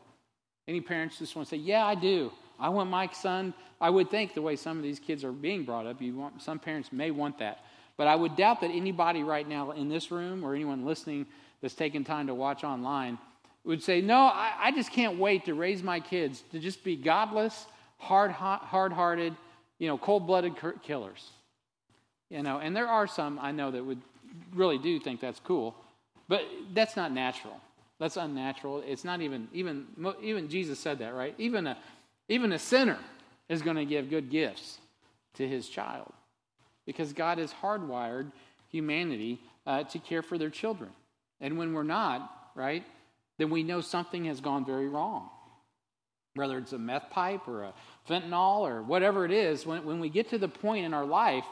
Any 0.67 0.81
parents 0.81 1.19
just 1.19 1.37
want 1.37 1.49
to 1.49 1.57
say, 1.57 1.61
Yeah, 1.61 1.85
I 1.85 1.95
do. 1.95 2.33
I 2.59 2.69
want 2.69 2.91
my 2.91 3.09
son. 3.13 3.55
I 3.81 3.91
would 3.91 4.11
think 4.11 4.35
the 4.35 4.43
way 4.43 4.57
some 4.57 4.77
of 4.77 4.83
these 4.83 4.99
kids 4.99 5.25
are 5.25 5.33
being 5.33 5.65
brought 5.65 5.87
up, 5.87 6.03
you 6.03 6.15
want, 6.15 6.43
some 6.43 6.59
parents 6.59 6.93
may 6.93 7.11
want 7.11 7.39
that. 7.39 7.65
But 8.01 8.09
I 8.09 8.17
would 8.17 8.35
doubt 8.35 8.63
that 8.63 8.71
anybody 8.71 9.23
right 9.23 9.47
now 9.47 9.73
in 9.73 9.91
this 9.91 10.11
room 10.11 10.43
or 10.43 10.55
anyone 10.55 10.87
listening 10.87 11.27
that's 11.61 11.75
taking 11.75 12.03
time 12.03 12.29
to 12.29 12.35
watch 12.35 12.65
online 12.65 13.19
would 13.63 13.83
say, 13.83 14.01
No, 14.01 14.21
I, 14.21 14.55
I 14.59 14.73
just 14.73 14.91
can't 14.91 15.19
wait 15.19 15.45
to 15.45 15.53
raise 15.53 15.83
my 15.83 16.01
kids 16.01 16.43
to 16.53 16.59
just 16.59 16.83
be 16.83 16.97
godless, 16.97 17.67
hard 17.99 18.31
hearted, 18.31 19.37
you 19.79 19.87
know, 19.87 19.99
cold 19.99 20.27
blooded 20.27 20.55
killers. 20.83 21.29
You 22.31 22.43
know, 22.43 22.57
and 22.57 22.75
there 22.75 22.89
are 22.89 23.07
some 23.07 23.39
I 23.39 23.53
know 23.53 23.71
that 23.71 23.85
would 23.85 24.01
really 24.55 24.79
do 24.79 24.99
think 24.99 25.21
that's 25.21 25.41
cool, 25.41 25.75
but 26.27 26.41
that's 26.73 26.97
not 26.97 27.13
natural. 27.13 27.61
That's 27.99 28.17
unnatural. 28.17 28.83
It's 28.87 29.05
not 29.05 29.21
even 29.21 29.47
even 29.53 29.87
even 30.23 30.49
Jesus 30.49 30.79
said 30.79 31.01
that, 31.01 31.13
right? 31.13 31.35
Even 31.37 31.67
a 31.67 31.77
even 32.31 32.53
a 32.53 32.59
sinner 32.59 32.99
is 33.51 33.61
going 33.61 33.77
to 33.77 33.85
give 33.85 34.09
good 34.09 34.31
gifts 34.31 34.79
to 35.35 35.47
his 35.47 35.69
child 35.69 36.15
because 36.91 37.13
God 37.13 37.39
has 37.39 37.53
hardwired 37.53 38.33
humanity 38.69 39.41
uh, 39.65 39.85
to 39.85 40.01
care 40.01 40.23
for 40.23 40.37
their 40.39 40.51
children. 40.51 40.91
And 41.41 41.57
when 41.57 41.73
we're 41.73 41.85
not, 41.85 42.51
right, 42.57 42.85
then 43.39 43.49
we 43.49 43.63
know 43.63 43.81
something 43.81 44.25
has 44.25 44.41
gone 44.41 44.67
very 44.67 44.89
wrong. 44.89 45.31
Whether 46.35 46.59
it's 46.59 46.73
a 46.73 46.79
meth 46.79 47.09
pipe 47.11 47.47
or 47.47 47.63
a 47.63 47.73
fentanyl 48.09 48.63
or 48.63 48.83
whatever 48.83 49.25
it 49.25 49.31
is, 49.31 49.65
when, 49.65 49.85
when 49.85 50.01
we 50.01 50.09
get 50.09 50.31
to 50.31 50.39
the 50.39 50.49
point 50.49 50.85
in 50.85 50.93
our 50.93 51.07
life 51.07 51.45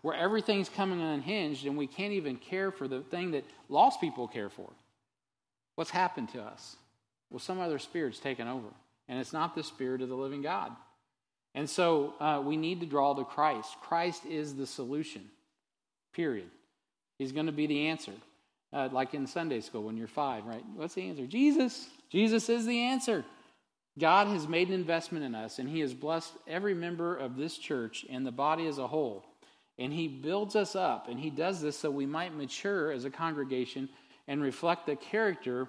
where 0.00 0.14
everything's 0.14 0.70
coming 0.70 1.02
unhinged 1.02 1.66
and 1.66 1.76
we 1.76 1.86
can't 1.86 2.14
even 2.14 2.36
care 2.36 2.70
for 2.70 2.88
the 2.88 3.02
thing 3.02 3.32
that 3.32 3.44
lost 3.68 4.00
people 4.00 4.26
care 4.26 4.48
for, 4.48 4.70
what's 5.74 5.90
happened 5.90 6.30
to 6.30 6.40
us? 6.40 6.76
Well, 7.28 7.38
some 7.38 7.60
other 7.60 7.78
spirit's 7.78 8.18
taken 8.18 8.48
over, 8.48 8.68
and 9.08 9.18
it's 9.18 9.34
not 9.34 9.54
the 9.54 9.62
spirit 9.62 10.00
of 10.00 10.08
the 10.08 10.14
living 10.14 10.40
God. 10.40 10.72
And 11.56 11.68
so 11.68 12.14
uh, 12.20 12.40
we 12.44 12.56
need 12.56 12.80
to 12.80 12.86
draw 12.86 13.14
to 13.14 13.24
Christ. 13.24 13.76
Christ 13.80 14.26
is 14.26 14.54
the 14.54 14.66
solution, 14.66 15.22
period. 16.12 16.48
He's 17.18 17.32
going 17.32 17.46
to 17.46 17.52
be 17.52 17.66
the 17.66 17.88
answer. 17.88 18.12
Uh, 18.72 18.88
like 18.92 19.14
in 19.14 19.26
Sunday 19.26 19.60
school 19.60 19.84
when 19.84 19.96
you're 19.96 20.06
five, 20.06 20.44
right? 20.44 20.62
What's 20.74 20.94
the 20.94 21.08
answer? 21.08 21.26
Jesus. 21.26 21.88
Jesus 22.10 22.48
is 22.48 22.66
the 22.66 22.78
answer. 22.78 23.24
God 23.98 24.26
has 24.26 24.46
made 24.46 24.68
an 24.68 24.74
investment 24.74 25.24
in 25.24 25.34
us, 25.34 25.58
and 25.58 25.68
He 25.68 25.80
has 25.80 25.94
blessed 25.94 26.32
every 26.46 26.74
member 26.74 27.16
of 27.16 27.36
this 27.36 27.56
church 27.56 28.04
and 28.10 28.26
the 28.26 28.32
body 28.32 28.66
as 28.66 28.76
a 28.76 28.86
whole. 28.86 29.24
And 29.78 29.92
He 29.92 30.08
builds 30.08 30.56
us 30.56 30.76
up, 30.76 31.08
and 31.08 31.18
He 31.18 31.30
does 31.30 31.62
this 31.62 31.78
so 31.78 31.90
we 31.90 32.04
might 32.04 32.36
mature 32.36 32.92
as 32.92 33.06
a 33.06 33.10
congregation 33.10 33.88
and 34.28 34.42
reflect 34.42 34.84
the 34.84 34.96
character 34.96 35.68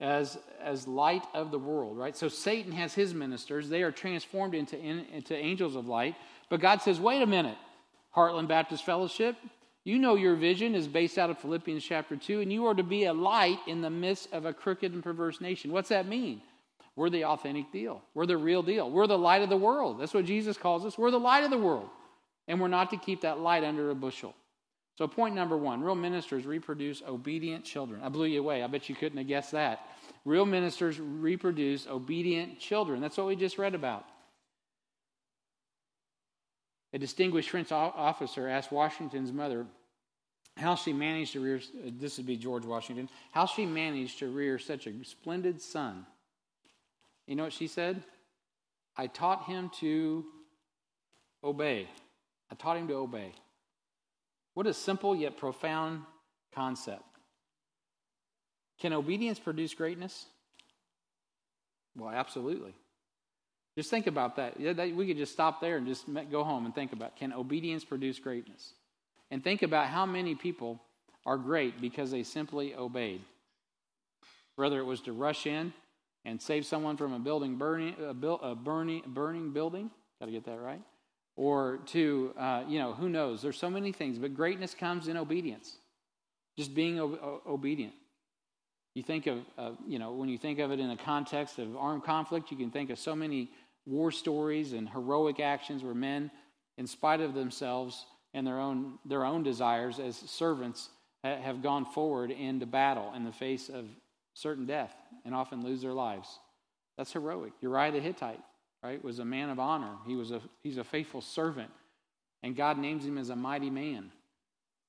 as, 0.00 0.38
as 0.62 0.86
light 0.86 1.24
of 1.34 1.50
the 1.50 1.58
world, 1.58 1.98
right? 1.98 2.16
So 2.16 2.28
Satan 2.28 2.72
has 2.72 2.94
his 2.94 3.14
ministers. 3.14 3.68
They 3.68 3.82
are 3.82 3.90
transformed 3.90 4.54
into, 4.54 4.78
in, 4.78 5.04
into 5.12 5.34
angels 5.36 5.74
of 5.74 5.88
light. 5.88 6.14
But 6.48 6.60
God 6.60 6.82
says, 6.82 7.00
wait 7.00 7.20
a 7.22 7.26
minute, 7.26 7.58
Heartland 8.14 8.48
Baptist 8.48 8.84
Fellowship, 8.84 9.36
you 9.84 9.98
know 9.98 10.14
your 10.14 10.34
vision 10.34 10.74
is 10.74 10.86
based 10.86 11.18
out 11.18 11.30
of 11.30 11.38
Philippians 11.38 11.82
chapter 11.82 12.16
2, 12.16 12.40
and 12.40 12.52
you 12.52 12.66
are 12.66 12.74
to 12.74 12.82
be 12.82 13.04
a 13.04 13.12
light 13.12 13.58
in 13.66 13.80
the 13.80 13.90
midst 13.90 14.32
of 14.32 14.44
a 14.44 14.52
crooked 14.52 14.92
and 14.92 15.02
perverse 15.02 15.40
nation. 15.40 15.72
What's 15.72 15.88
that 15.88 16.06
mean? 16.06 16.42
We're 16.94 17.10
the 17.10 17.24
authentic 17.24 17.72
deal. 17.72 18.02
We're 18.12 18.26
the 18.26 18.36
real 18.36 18.62
deal. 18.62 18.90
We're 18.90 19.06
the 19.06 19.18
light 19.18 19.42
of 19.42 19.48
the 19.48 19.56
world. 19.56 20.00
That's 20.00 20.14
what 20.14 20.24
Jesus 20.24 20.56
calls 20.56 20.84
us. 20.84 20.98
We're 20.98 21.10
the 21.10 21.20
light 21.20 21.44
of 21.44 21.50
the 21.50 21.58
world. 21.58 21.88
And 22.48 22.60
we're 22.60 22.68
not 22.68 22.90
to 22.90 22.96
keep 22.96 23.20
that 23.20 23.38
light 23.38 23.62
under 23.62 23.90
a 23.90 23.94
bushel. 23.94 24.34
So, 24.98 25.06
point 25.06 25.36
number 25.36 25.56
one 25.56 25.80
real 25.80 25.94
ministers 25.94 26.44
reproduce 26.44 27.02
obedient 27.06 27.64
children. 27.64 28.00
I 28.02 28.08
blew 28.08 28.26
you 28.26 28.40
away. 28.40 28.64
I 28.64 28.66
bet 28.66 28.88
you 28.88 28.96
couldn't 28.96 29.16
have 29.18 29.28
guessed 29.28 29.52
that. 29.52 29.86
Real 30.24 30.44
ministers 30.44 30.98
reproduce 30.98 31.86
obedient 31.86 32.58
children. 32.58 33.00
That's 33.00 33.16
what 33.16 33.28
we 33.28 33.36
just 33.36 33.58
read 33.58 33.76
about. 33.76 34.04
A 36.92 36.98
distinguished 36.98 37.50
French 37.50 37.70
officer 37.70 38.48
asked 38.48 38.72
Washington's 38.72 39.30
mother 39.30 39.66
how 40.56 40.74
she 40.74 40.92
managed 40.92 41.34
to 41.34 41.40
rear, 41.40 41.60
this 42.00 42.16
would 42.16 42.26
be 42.26 42.36
George 42.36 42.64
Washington, 42.64 43.08
how 43.30 43.46
she 43.46 43.66
managed 43.66 44.18
to 44.18 44.26
rear 44.26 44.58
such 44.58 44.88
a 44.88 45.04
splendid 45.04 45.62
son. 45.62 46.06
You 47.28 47.36
know 47.36 47.44
what 47.44 47.52
she 47.52 47.68
said? 47.68 48.02
I 48.96 49.06
taught 49.06 49.44
him 49.44 49.70
to 49.78 50.24
obey. 51.44 51.88
I 52.50 52.56
taught 52.56 52.76
him 52.76 52.88
to 52.88 52.94
obey. 52.94 53.32
What 54.58 54.66
a 54.66 54.74
simple 54.74 55.14
yet 55.14 55.36
profound 55.36 56.02
concept. 56.52 57.04
Can 58.80 58.92
obedience 58.92 59.38
produce 59.38 59.72
greatness? 59.72 60.26
Well, 61.96 62.10
absolutely. 62.10 62.74
Just 63.76 63.88
think 63.88 64.08
about 64.08 64.34
that. 64.34 64.58
We 64.58 65.06
could 65.06 65.16
just 65.16 65.32
stop 65.32 65.60
there 65.60 65.76
and 65.76 65.86
just 65.86 66.06
go 66.32 66.42
home 66.42 66.64
and 66.64 66.74
think 66.74 66.92
about 66.92 67.14
can 67.14 67.32
obedience 67.32 67.84
produce 67.84 68.18
greatness? 68.18 68.72
And 69.30 69.44
think 69.44 69.62
about 69.62 69.86
how 69.86 70.06
many 70.06 70.34
people 70.34 70.82
are 71.24 71.36
great 71.36 71.80
because 71.80 72.10
they 72.10 72.24
simply 72.24 72.74
obeyed. 72.74 73.20
Whether 74.56 74.80
it 74.80 74.84
was 74.84 75.02
to 75.02 75.12
rush 75.12 75.46
in 75.46 75.72
and 76.24 76.42
save 76.42 76.66
someone 76.66 76.96
from 76.96 77.12
a 77.12 77.20
building 77.20 77.58
burning, 77.58 77.94
a, 78.04 78.12
burning, 78.56 79.02
burning 79.06 79.52
building, 79.52 79.92
got 80.18 80.26
to 80.26 80.32
get 80.32 80.46
that 80.46 80.58
right, 80.58 80.82
or 81.38 81.78
to, 81.86 82.34
uh, 82.36 82.64
you 82.66 82.80
know, 82.80 82.92
who 82.92 83.08
knows? 83.08 83.40
There's 83.40 83.56
so 83.56 83.70
many 83.70 83.92
things, 83.92 84.18
but 84.18 84.34
greatness 84.34 84.74
comes 84.74 85.06
in 85.06 85.16
obedience. 85.16 85.72
Just 86.58 86.74
being 86.74 86.98
o- 86.98 87.40
obedient. 87.46 87.92
You 88.96 89.04
think 89.04 89.28
of, 89.28 89.38
uh, 89.56 89.70
you 89.86 90.00
know, 90.00 90.14
when 90.14 90.28
you 90.28 90.36
think 90.36 90.58
of 90.58 90.72
it 90.72 90.80
in 90.80 90.88
the 90.88 90.96
context 90.96 91.60
of 91.60 91.76
armed 91.76 92.02
conflict, 92.02 92.50
you 92.50 92.56
can 92.56 92.72
think 92.72 92.90
of 92.90 92.98
so 92.98 93.14
many 93.14 93.52
war 93.86 94.10
stories 94.10 94.72
and 94.72 94.88
heroic 94.88 95.38
actions 95.38 95.84
where 95.84 95.94
men, 95.94 96.32
in 96.76 96.88
spite 96.88 97.20
of 97.20 97.34
themselves 97.34 98.04
and 98.34 98.44
their 98.44 98.58
own, 98.58 98.98
their 99.04 99.24
own 99.24 99.44
desires 99.44 100.00
as 100.00 100.16
servants, 100.16 100.88
have 101.22 101.62
gone 101.62 101.84
forward 101.84 102.32
into 102.32 102.66
battle 102.66 103.12
in 103.14 103.24
the 103.24 103.32
face 103.32 103.68
of 103.68 103.84
certain 104.34 104.66
death 104.66 104.94
and 105.24 105.36
often 105.36 105.62
lose 105.62 105.82
their 105.82 105.92
lives. 105.92 106.40
That's 106.96 107.12
heroic. 107.12 107.52
Uriah 107.60 107.92
the 107.92 108.00
Hittite 108.00 108.40
right, 108.82 109.02
was 109.02 109.18
a 109.18 109.24
man 109.24 109.50
of 109.50 109.58
honor. 109.58 109.96
He 110.06 110.14
was 110.14 110.30
a, 110.30 110.40
he's 110.62 110.78
a 110.78 110.84
faithful 110.84 111.20
servant. 111.20 111.70
And 112.42 112.56
God 112.56 112.78
names 112.78 113.04
him 113.04 113.18
as 113.18 113.30
a 113.30 113.36
mighty 113.36 113.70
man, 113.70 114.12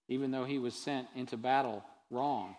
even 0.07 0.31
though 0.31 0.45
he 0.45 0.59
was 0.59 0.75
sent 0.75 1.07
into 1.15 1.37
battle 1.37 1.83
wrong 2.11 2.55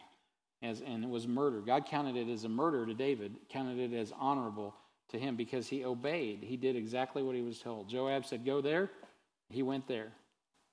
as, 0.62 0.80
and 0.80 1.10
was 1.10 1.28
murdered. 1.28 1.66
God 1.66 1.86
counted 1.86 2.16
it 2.16 2.30
as 2.30 2.44
a 2.44 2.48
murder 2.48 2.84
to 2.86 2.94
David, 2.94 3.36
counted 3.48 3.78
it 3.78 3.96
as 3.96 4.12
honorable 4.18 4.74
to 5.10 5.18
him 5.18 5.36
because 5.36 5.68
he 5.68 5.84
obeyed. 5.84 6.42
He 6.42 6.56
did 6.56 6.76
exactly 6.76 7.22
what 7.22 7.34
he 7.34 7.42
was 7.42 7.58
told. 7.58 7.88
Joab 7.88 8.26
said, 8.26 8.44
Go 8.44 8.60
there. 8.60 8.90
He 9.50 9.62
went 9.62 9.86
there. 9.88 10.12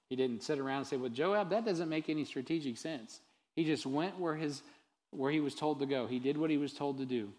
He 0.09 0.15
didn't 0.15 0.43
sit 0.43 0.59
around 0.59 0.79
and 0.79 0.87
say, 0.87 0.97
Well, 0.97 1.09
Joab, 1.09 1.49
that 1.51 1.65
doesn't 1.65 1.89
make 1.89 2.09
any 2.09 2.25
strategic 2.25 2.77
sense. 2.77 3.21
He 3.55 3.63
just 3.63 3.85
went 3.85 4.19
where, 4.19 4.35
his, 4.35 4.61
where 5.11 5.31
he 5.31 5.39
was 5.39 5.55
told 5.55 5.79
to 5.79 5.85
go. 5.85 6.05
He 6.05 6.19
did 6.19 6.37
what 6.37 6.49
he 6.49 6.57
was 6.57 6.73
told 6.73 6.99
to 6.99 7.05
do. 7.05 7.29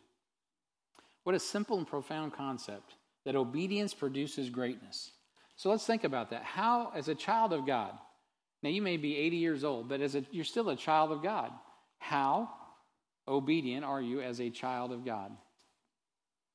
What 1.25 1.35
a 1.35 1.41
simple 1.41 1.79
and 1.79 1.87
profound 1.87 2.33
concept 2.33 2.95
that 3.29 3.37
obedience 3.37 3.93
produces 3.93 4.49
greatness. 4.49 5.11
So 5.55 5.69
let's 5.69 5.85
think 5.85 6.05
about 6.05 6.31
that. 6.31 6.45
How, 6.45 6.93
as 6.95 7.09
a 7.09 7.15
child 7.15 7.53
of 7.53 7.67
God, 7.67 7.93
now 8.63 8.71
you 8.71 8.81
may 8.81 8.97
be 8.97 9.19
80 9.19 9.37
years 9.37 9.65
old, 9.65 9.87
but 9.87 10.01
as 10.01 10.15
a, 10.15 10.25
you're 10.31 10.47
still 10.47 10.71
a 10.71 10.77
child 10.77 11.13
of 11.13 11.23
God. 11.23 11.53
How 11.99 12.49
obedient 13.29 13.85
are 13.85 14.01
you 14.01 14.23
as 14.23 14.41
a 14.41 14.49
child 14.49 14.93
of 14.93 15.05
God? 15.05 15.31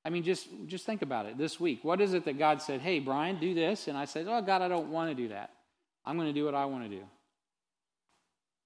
I 0.04 0.10
mean, 0.10 0.24
just, 0.24 0.48
just 0.66 0.88
think 0.88 1.04
about 1.04 1.28
it 1.28 1.38
this 1.38 1.60
week. 1.60 1.84
What 1.84 2.02
is 2.02 2.16
it 2.16 2.26
that 2.26 2.40
God 2.40 2.60
said, 2.60 2.82
hey, 2.82 2.98
Brian, 2.98 3.40
do 3.40 3.54
this? 3.54 3.88
And 3.88 3.96
I 3.96 4.06
said, 4.06 4.26
oh, 4.28 4.42
God, 4.42 4.64
I 4.64 4.68
don't 4.68 4.90
want 4.90 5.12
to 5.12 5.16
do 5.16 5.28
that. 5.28 5.52
I'm 6.04 6.18
going 6.18 6.28
to 6.28 6.34
do 6.34 6.44
what 6.44 6.56
I 6.56 6.66
want 6.66 6.86
to 6.86 6.90
do. 6.90 7.04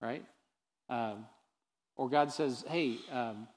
Right? 0.01 0.23
Um, 0.89 1.25
or 1.97 2.09
God 2.09 2.31
says, 2.31 2.63
hey, 2.69 2.99
um, 3.11 3.49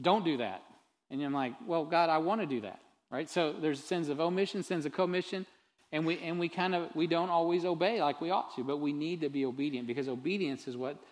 don't 0.00 0.24
do 0.24 0.38
that. 0.38 0.62
And 1.10 1.22
I'm 1.22 1.34
like, 1.34 1.52
well, 1.66 1.84
God, 1.84 2.08
I 2.08 2.16
want 2.16 2.40
to 2.40 2.46
do 2.46 2.62
that. 2.62 2.80
Right? 3.10 3.28
So 3.28 3.54
there's 3.58 3.82
sins 3.82 4.08
of 4.08 4.20
omission, 4.20 4.62
sins 4.62 4.86
of 4.86 4.92
commission. 4.92 5.46
And 5.90 6.04
we, 6.04 6.18
and 6.18 6.38
we 6.38 6.48
kind 6.48 6.74
of, 6.74 6.94
we 6.94 7.06
don't 7.06 7.30
always 7.30 7.64
obey 7.64 8.00
like 8.02 8.20
we 8.20 8.30
ought 8.30 8.54
to, 8.56 8.64
but 8.64 8.78
we 8.78 8.92
need 8.92 9.22
to 9.22 9.30
be 9.30 9.46
obedient 9.46 9.86
because 9.86 10.06
obedience 10.06 10.68
is 10.68 10.76
what 10.76 11.02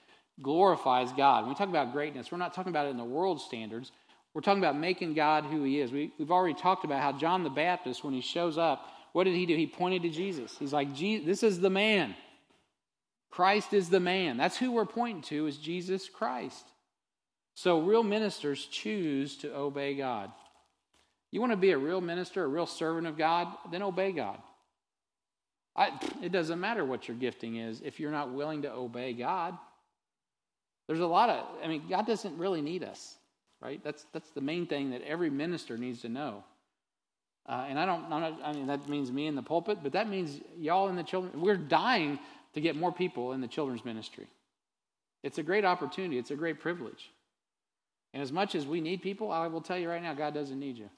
glorifies 0.43 1.13
God. 1.13 1.43
When 1.43 1.51
we 1.51 1.55
talk 1.55 1.71
about 1.71 1.93
greatness, 1.93 2.31
we're 2.31 2.39
not 2.39 2.53
talking 2.53 2.71
about 2.71 2.87
it 2.87 2.91
in 2.91 2.99
the 2.99 3.05
world 3.05 3.41
standards. 3.41 3.91
We're 4.35 4.43
talking 4.43 4.63
about 4.63 4.77
making 4.77 5.15
God 5.15 5.45
who 5.45 5.63
He 5.63 5.81
is. 5.81 5.93
We, 5.93 6.13
we've 6.19 6.31
already 6.31 6.53
talked 6.53 6.85
about 6.85 7.01
how 7.01 7.13
John 7.13 7.43
the 7.43 7.49
Baptist, 7.49 8.05
when 8.05 8.13
he 8.13 8.21
shows 8.21 8.59
up, 8.59 8.87
what 9.15 9.25
did 9.25 9.35
he 9.35 9.47
do? 9.47 9.57
He 9.57 9.67
pointed 9.67 10.03
to 10.03 10.11
Jesus. 10.11 10.55
He's 10.59 10.75
like, 10.75 10.95
This 10.95 11.43
is 11.43 11.59
the 11.59 11.71
man. 11.71 12.15
Christ 13.31 13.73
is 13.73 13.89
the 13.89 14.01
man. 14.01 14.37
That's 14.37 14.59
who 14.59 14.73
we're 14.73 14.85
pointing 14.85 15.23
to, 15.25 15.47
is 15.47 15.57
Jesus 15.57 16.09
Christ. 16.11 16.67
So 17.55 17.81
real 17.81 18.03
ministers 18.03 18.67
choose 18.67 19.39
to 19.39 19.55
obey 19.57 19.95
God. 19.95 20.33
You 21.37 21.41
want 21.43 21.53
to 21.53 21.59
be 21.59 21.73
a 21.73 21.77
real 21.77 22.01
minister, 22.01 22.45
a 22.45 22.49
real 22.49 22.65
servant 22.65 23.07
of 23.07 23.19
God, 23.19 23.49
then 23.71 23.83
obey 23.83 24.11
God. 24.11 24.39
I, 25.77 25.91
it 26.23 26.33
doesn't 26.33 26.59
matter 26.59 26.83
what 26.83 27.09
your 27.09 27.17
gifting 27.19 27.57
is 27.57 27.83
if 27.85 28.01
you're 28.01 28.11
not 28.11 28.33
willing 28.33 28.63
to 28.63 28.73
obey 28.73 29.13
God. 29.13 29.53
There's 30.87 31.01
a 31.01 31.07
lot 31.07 31.29
of, 31.29 31.45
I 31.63 31.69
mean, 31.69 31.83
God 31.91 32.07
doesn't 32.07 32.39
really 32.39 32.63
need 32.63 32.83
us, 32.83 33.17
right? 33.61 33.85
That's, 33.85 34.07
that's 34.15 34.31
the 34.31 34.41
main 34.41 34.67
thing 34.67 34.93
that 34.93 35.03
every 35.03 35.29
minister 35.29 35.77
needs 35.77 36.01
to 36.01 36.09
know. 36.09 36.43
Uh, 37.47 37.67
and 37.69 37.79
I 37.79 37.85
don't, 37.85 38.09
not, 38.09 38.41
I 38.43 38.55
mean, 38.55 38.69
that 38.69 38.89
means 38.89 39.13
me 39.13 39.27
in 39.27 39.35
the 39.35 39.43
pulpit, 39.43 39.81
but 39.83 39.93
that 39.93 40.09
means 40.09 40.41
y'all 40.59 40.89
in 40.89 40.97
the 40.97 41.03
children. 41.03 41.39
We're 41.39 41.59
dying 41.59 42.19
to 42.55 42.63
get 42.63 42.77
more 42.77 42.93
people 42.93 43.33
in 43.35 43.43
the 43.43 43.47
children's 43.47 43.85
ministry. 43.85 44.27
It's 45.23 45.37
a 45.37 45.43
great 45.43 45.67
opportunity, 45.67 46.17
it's 46.17 46.31
a 46.31 46.35
great 46.35 46.61
privilege. 46.61 47.11
And 48.15 48.23
as 48.23 48.33
much 48.33 48.55
as 48.55 48.65
we 48.65 48.81
need 48.81 49.03
people, 49.03 49.31
I 49.31 49.49
will 49.49 49.61
tell 49.61 49.77
you 49.77 49.91
right 49.91 50.03
now, 50.03 50.15
God 50.15 50.33
doesn't 50.33 50.59
need 50.59 50.79
you, 50.79 50.89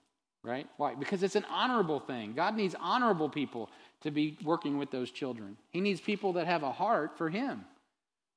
right? 0.43 0.67
Why? 0.77 0.95
Because 0.95 1.23
it's 1.23 1.37
an 1.37 1.45
honorable 1.51 2.01
thing. 2.01 2.35
God 2.35 2.57
needs 2.57 2.75
honorable 2.79 3.29
people 3.29 3.71
to 4.03 4.11
be 4.11 4.39
working 4.45 4.79
with 4.79 4.91
those 4.91 5.11
children. 5.11 5.57
He 5.71 5.81
needs 5.81 6.01
people 6.01 6.35
that 6.35 6.47
have 6.47 6.63
a 6.63 6.73
heart 6.73 7.19
for 7.19 7.29
Him 7.29 7.65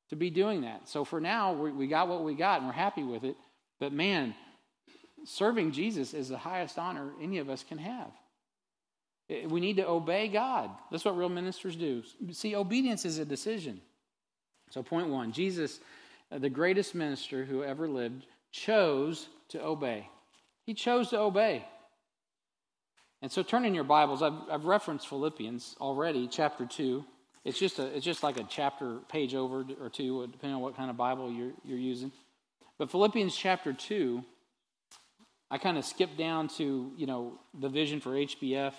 to 0.09 0.15
be 0.15 0.29
doing 0.29 0.61
that. 0.61 0.89
So 0.89 1.05
for 1.05 1.21
now, 1.21 1.53
we, 1.53 1.71
we 1.71 1.87
got 1.87 2.07
what 2.07 2.23
we 2.23 2.35
got 2.35 2.59
and 2.59 2.67
we're 2.67 2.73
happy 2.73 3.03
with 3.03 3.23
it. 3.23 3.35
But 3.79 3.93
man, 3.93 4.35
serving 5.25 5.71
Jesus 5.71 6.13
is 6.13 6.29
the 6.29 6.37
highest 6.37 6.77
honor 6.77 7.11
any 7.21 7.37
of 7.37 7.49
us 7.49 7.63
can 7.63 7.77
have. 7.77 8.11
We 9.47 9.61
need 9.61 9.77
to 9.77 9.87
obey 9.87 10.27
God. 10.27 10.69
That's 10.91 11.05
what 11.05 11.17
real 11.17 11.29
ministers 11.29 11.77
do. 11.77 12.03
See, 12.31 12.55
obedience 12.55 13.05
is 13.05 13.17
a 13.17 13.25
decision. 13.25 13.79
So, 14.69 14.83
point 14.83 15.07
one 15.07 15.31
Jesus, 15.31 15.79
uh, 16.31 16.39
the 16.39 16.49
greatest 16.49 16.95
minister 16.95 17.45
who 17.45 17.63
ever 17.63 17.87
lived, 17.87 18.25
chose 18.51 19.29
to 19.49 19.63
obey. 19.63 20.09
He 20.65 20.73
chose 20.73 21.09
to 21.09 21.19
obey. 21.19 21.65
And 23.21 23.31
so, 23.31 23.43
turn 23.43 23.65
in 23.65 23.75
your 23.75 23.83
Bibles. 23.83 24.23
I've, 24.23 24.33
I've 24.49 24.65
referenced 24.65 25.07
Philippians 25.07 25.75
already, 25.79 26.27
chapter 26.27 26.65
2. 26.65 27.05
It's 27.45 27.59
just, 27.59 27.77
a, 27.77 27.85
it's 27.95 28.03
just 28.03 28.23
like 28.23 28.39
a 28.39 28.43
chapter 28.43 28.97
page 29.09 29.35
over 29.35 29.63
or 29.79 29.89
two, 29.89 30.27
depending 30.31 30.55
on 30.55 30.61
what 30.61 30.75
kind 30.75 30.89
of 30.89 30.97
Bible 30.97 31.31
you're, 31.31 31.51
you're 31.63 31.77
using. 31.77 32.11
But 32.79 32.89
Philippians 32.89 33.35
chapter 33.35 33.73
2, 33.73 34.23
I 35.51 35.59
kind 35.59 35.77
of 35.77 35.85
skipped 35.85 36.17
down 36.17 36.47
to, 36.57 36.91
you 36.97 37.05
know, 37.05 37.39
the 37.59 37.69
vision 37.69 37.99
for 37.99 38.11
HBF 38.11 38.73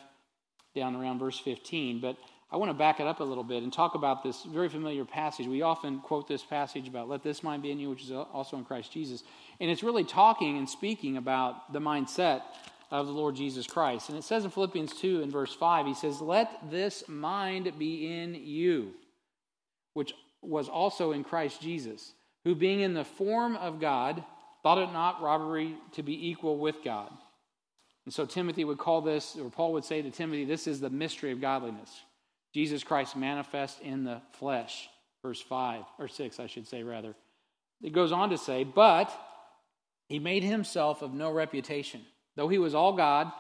down 0.75 0.97
around 0.97 1.21
verse 1.21 1.39
15. 1.39 2.01
But 2.01 2.17
I 2.51 2.57
want 2.57 2.71
to 2.71 2.75
back 2.75 2.99
it 2.99 3.07
up 3.07 3.21
a 3.21 3.25
little 3.25 3.45
bit 3.45 3.63
and 3.63 3.73
talk 3.73 3.95
about 3.95 4.25
this 4.25 4.43
very 4.43 4.69
familiar 4.69 5.05
passage. 5.05 5.47
We 5.47 5.63
often 5.63 6.01
quote 6.01 6.27
this 6.27 6.43
passage 6.43 6.89
about, 6.89 7.09
let 7.09 7.23
this 7.23 7.45
mind 7.45 7.63
be 7.63 7.71
in 7.71 7.79
you, 7.79 7.91
which 7.91 8.03
is 8.03 8.11
also 8.11 8.57
in 8.57 8.65
Christ 8.65 8.93
Jesus. 8.93 9.23
And 9.61 9.71
it's 9.71 9.85
really 9.85 10.05
talking 10.05 10.59
and 10.59 10.69
speaking 10.69 11.17
about 11.17 11.73
the 11.73 11.79
mindset 11.79 12.43
of 12.93 13.07
the 13.07 13.13
Lord 13.13 13.35
Jesus 13.35 13.67
Christ. 13.67 14.11
And 14.11 14.19
it 14.19 14.23
says 14.23 14.45
in 14.45 14.51
Philippians 14.51 14.93
2 15.01 15.23
and 15.23 15.33
verse 15.33 15.55
5, 15.55 15.87
he 15.87 15.95
says, 15.95 16.21
Let 16.21 16.71
this 16.71 17.03
mind 17.09 17.73
be 17.79 18.07
in 18.07 18.35
you, 18.35 18.93
which 19.95 20.13
was 20.43 20.69
also 20.69 21.13
in 21.13 21.25
Christ 21.25 21.63
Jesus, 21.63 22.13
who 22.45 22.55
being 22.55 22.81
in 22.81 22.93
the 22.93 23.05
form 23.05 23.57
of 23.57 23.81
God, 23.81 24.23
thought 24.63 24.77
it 24.77 24.93
not 24.93 25.23
robbery 25.23 25.75
to 25.93 26.03
be 26.03 26.29
equal 26.29 26.59
with 26.59 26.85
God. 26.85 27.11
And 28.05 28.13
so 28.13 28.27
Timothy 28.27 28.65
would 28.65 28.79
call 28.79 29.01
this, 29.01 29.37
or 29.37 29.49
Paul 29.49 29.73
would 29.73 29.85
say 29.85 30.03
to 30.03 30.11
Timothy, 30.11 30.45
this 30.45 30.67
is 30.67 30.79
the 30.79 30.91
mystery 30.91 31.33
of 31.33 31.41
godliness. 31.41 32.03
Jesus 32.53 32.85
Christ 32.85 33.17
manifest 33.17 33.81
in 33.81 34.05
the 34.05 34.21
flesh. 34.33 34.89
Verse 35.23 35.41
5, 35.41 35.85
or 35.99 36.09
6, 36.09 36.41
I 36.41 36.47
should 36.47 36.67
say, 36.67 36.83
rather. 36.83 37.15
It 37.81 37.93
goes 37.93 38.13
on 38.13 38.31
to 38.31 38.39
say, 38.39 38.65
But 38.65 39.11
he 40.09 40.19
made 40.19 40.43
himself 40.43 41.01
of 41.01 41.15
no 41.15 41.31
reputation 41.31 42.03
Though 42.37 42.49
he 42.49 42.59
was 42.59 42.75
all 42.75 42.95
God, 42.95 43.31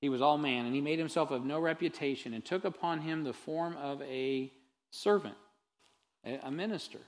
he 0.00 0.08
was 0.08 0.20
all 0.20 0.36
man, 0.36 0.66
and 0.66 0.74
he 0.74 0.80
made 0.80 0.98
himself 0.98 1.30
of 1.30 1.44
no 1.44 1.60
reputation 1.60 2.34
and 2.34 2.44
took 2.44 2.64
upon 2.64 3.02
him 3.02 3.22
the 3.22 3.32
form 3.32 3.76
of 3.76 4.02
a 4.02 4.52
servant, 4.90 5.36
a 6.24 6.50
minister, 6.50 6.98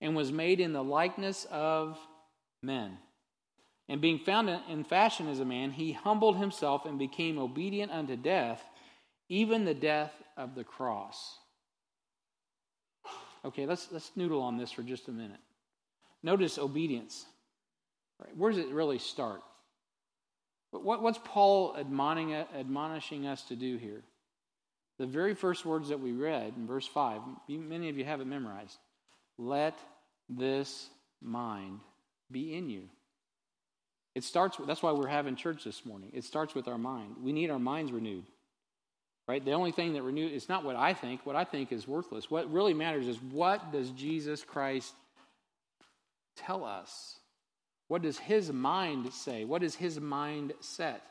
and 0.00 0.14
was 0.14 0.30
made 0.30 0.60
in 0.60 0.72
the 0.72 0.84
likeness 0.84 1.46
of 1.50 1.98
men. 2.62 2.98
And 3.88 4.02
being 4.02 4.18
found 4.18 4.50
in 4.68 4.84
fashion 4.84 5.28
as 5.28 5.40
a 5.40 5.46
man, 5.46 5.70
he 5.70 5.92
humbled 5.92 6.36
himself 6.36 6.84
and 6.84 6.98
became 6.98 7.38
obedient 7.38 7.90
unto 7.90 8.16
death, 8.16 8.62
even 9.30 9.64
the 9.64 9.74
death 9.74 10.12
of 10.36 10.54
the 10.54 10.64
cross. 10.64 11.38
Okay, 13.44 13.64
let's, 13.64 13.88
let's 13.90 14.10
noodle 14.16 14.42
on 14.42 14.58
this 14.58 14.70
for 14.70 14.82
just 14.82 15.08
a 15.08 15.12
minute. 15.12 15.40
Notice 16.22 16.58
obedience. 16.58 17.24
Where 18.34 18.50
does 18.50 18.60
it 18.60 18.68
really 18.68 18.98
start? 18.98 19.40
But 20.72 20.84
what, 20.84 21.02
what's 21.02 21.18
Paul 21.24 21.76
admonishing 21.78 23.26
us 23.26 23.42
to 23.44 23.56
do 23.56 23.76
here? 23.76 24.02
The 24.98 25.06
very 25.06 25.34
first 25.34 25.64
words 25.64 25.88
that 25.88 26.00
we 26.00 26.12
read 26.12 26.54
in 26.56 26.66
verse 26.66 26.86
5, 26.86 27.20
many 27.48 27.88
of 27.88 27.96
you 27.96 28.04
have 28.04 28.20
it 28.20 28.26
memorized. 28.26 28.76
Let 29.38 29.78
this 30.28 30.88
mind 31.22 31.80
be 32.30 32.54
in 32.54 32.68
you. 32.68 32.82
It 34.14 34.24
starts 34.24 34.56
that's 34.66 34.82
why 34.82 34.92
we're 34.92 35.06
having 35.06 35.36
church 35.36 35.62
this 35.62 35.86
morning. 35.86 36.10
It 36.12 36.24
starts 36.24 36.54
with 36.54 36.66
our 36.66 36.78
mind. 36.78 37.16
We 37.22 37.32
need 37.32 37.50
our 37.50 37.58
minds 37.58 37.92
renewed. 37.92 38.24
Right? 39.28 39.44
The 39.44 39.52
only 39.52 39.72
thing 39.72 39.92
that 39.92 40.02
renewed 40.02 40.32
it's 40.32 40.48
not 40.48 40.64
what 40.64 40.74
I 40.74 40.94
think. 40.94 41.24
What 41.24 41.36
I 41.36 41.44
think 41.44 41.70
is 41.70 41.86
worthless. 41.86 42.30
What 42.30 42.50
really 42.52 42.74
matters 42.74 43.06
is 43.06 43.22
what 43.22 43.72
does 43.72 43.90
Jesus 43.90 44.42
Christ 44.42 44.92
tell 46.36 46.64
us? 46.64 47.17
What 47.88 48.02
does 48.02 48.18
his 48.18 48.52
mind 48.52 49.12
say? 49.12 49.44
What 49.44 49.62
is 49.62 49.74
his 49.74 49.98
mind 49.98 50.52
set? 50.60 51.02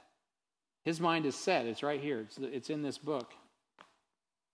His 0.85 0.99
mind 1.01 1.25
is 1.25 1.35
set. 1.35 1.65
It's 1.65 1.83
right 1.83 1.99
here, 1.99 2.21
it's, 2.21 2.37
it's 2.37 2.69
in 2.69 2.81
this 2.81 2.97
book. 2.97 3.33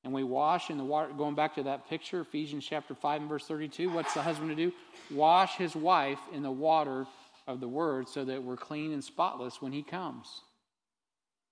And 0.03 0.11
we 0.11 0.23
wash 0.23 0.69
in 0.69 0.77
the 0.77 0.83
water, 0.83 1.13
going 1.17 1.35
back 1.35 1.55
to 1.55 1.63
that 1.63 1.87
picture, 1.89 2.21
Ephesians 2.21 2.65
chapter 2.67 2.93
5 2.93 3.21
and 3.21 3.29
verse 3.29 3.45
32. 3.45 3.89
What's 3.89 4.13
the 4.13 4.21
husband 4.21 4.49
to 4.49 4.55
do? 4.55 4.73
Wash 5.11 5.55
his 5.55 5.75
wife 5.75 6.19
in 6.33 6.43
the 6.43 6.51
water 6.51 7.05
of 7.47 7.59
the 7.59 7.67
word 7.67 8.09
so 8.09 8.25
that 8.25 8.43
we're 8.43 8.57
clean 8.57 8.91
and 8.91 9.03
spotless 9.03 9.61
when 9.61 9.71
he 9.71 9.81
comes. 9.81 10.41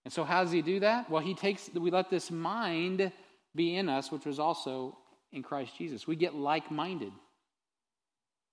And 0.03 0.13
so, 0.13 0.23
how 0.23 0.43
does 0.43 0.51
he 0.51 0.61
do 0.61 0.79
that? 0.81 1.09
Well, 1.09 1.21
he 1.21 1.33
takes, 1.33 1.69
we 1.73 1.91
let 1.91 2.09
this 2.09 2.31
mind 2.31 3.11
be 3.55 3.75
in 3.75 3.87
us, 3.87 4.11
which 4.11 4.25
was 4.25 4.39
also 4.39 4.97
in 5.31 5.43
Christ 5.43 5.77
Jesus. 5.77 6.07
We 6.07 6.15
get 6.15 6.35
like 6.35 6.71
minded 6.71 7.11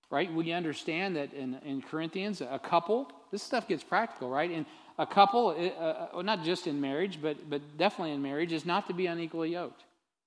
right? 0.09 0.31
We 0.33 0.51
understand 0.51 1.15
that 1.15 1.33
in, 1.33 1.55
in 1.65 1.81
Corinthians, 1.81 2.41
a 2.41 2.59
couple, 2.59 3.11
this 3.31 3.43
stuff 3.43 3.67
gets 3.67 3.83
practical, 3.83 4.29
right? 4.29 4.49
And 4.49 4.65
a 4.97 5.05
couple, 5.05 5.49
uh, 5.49 6.17
uh, 6.17 6.21
not 6.21 6.43
just 6.43 6.67
in 6.67 6.81
marriage, 6.81 7.19
but, 7.21 7.49
but 7.49 7.77
definitely 7.77 8.13
in 8.13 8.21
marriage, 8.21 8.51
is 8.51 8.65
not 8.65 8.87
to 8.87 8.93
be 8.93 9.05
unequally 9.05 9.51
yoked. 9.51 9.83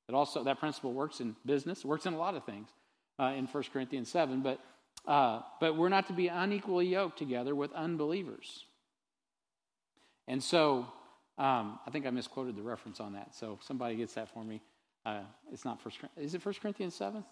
It 0.09 0.15
also, 0.15 0.45
that 0.45 0.59
principle 0.59 0.93
works 0.93 1.21
in 1.21 1.37
business, 1.45 1.85
works 1.85 2.07
in 2.07 2.15
a 2.15 2.19
lot 2.19 2.35
of 2.35 2.45
things 2.45 2.69
uh, 3.19 3.35
in 3.37 3.47
1 3.47 3.65
Corinthians 3.73 4.09
7, 4.09 4.41
but, 4.41 4.61
uh, 5.07 5.41
but 5.61 5.77
we're 5.77 5.89
not 5.89 6.07
to 6.09 6.13
be 6.13 6.29
unequally 6.29 6.87
yoked 6.87 7.19
together 7.19 7.55
with 7.55 7.73
unbelievers. 7.73 8.65
And 10.29 10.43
so 10.43 10.87
um, 11.39 11.79
I 11.87 11.91
think 11.91 12.07
I 12.07 12.11
misquoted 12.11 12.57
the 12.57 12.63
reference 12.63 13.01
on 13.01 13.15
that. 13.15 13.35
So 13.35 13.59
somebody 13.63 13.97
gets 13.97 14.15
that 14.15 14.33
for 14.33 14.45
me. 14.45 14.63
Uh, 15.05 15.21
it's 15.53 15.65
not 15.65 15.81
first. 15.83 15.99
Is 16.17 16.35
it 16.35 16.43
First 16.43 16.61
Corinthians 16.61 16.95
seven? 16.95 17.25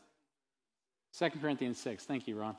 Second 1.12 1.40
Corinthians 1.40 1.78
six. 1.78 2.04
Thank 2.04 2.28
you, 2.28 2.38
Ron. 2.38 2.56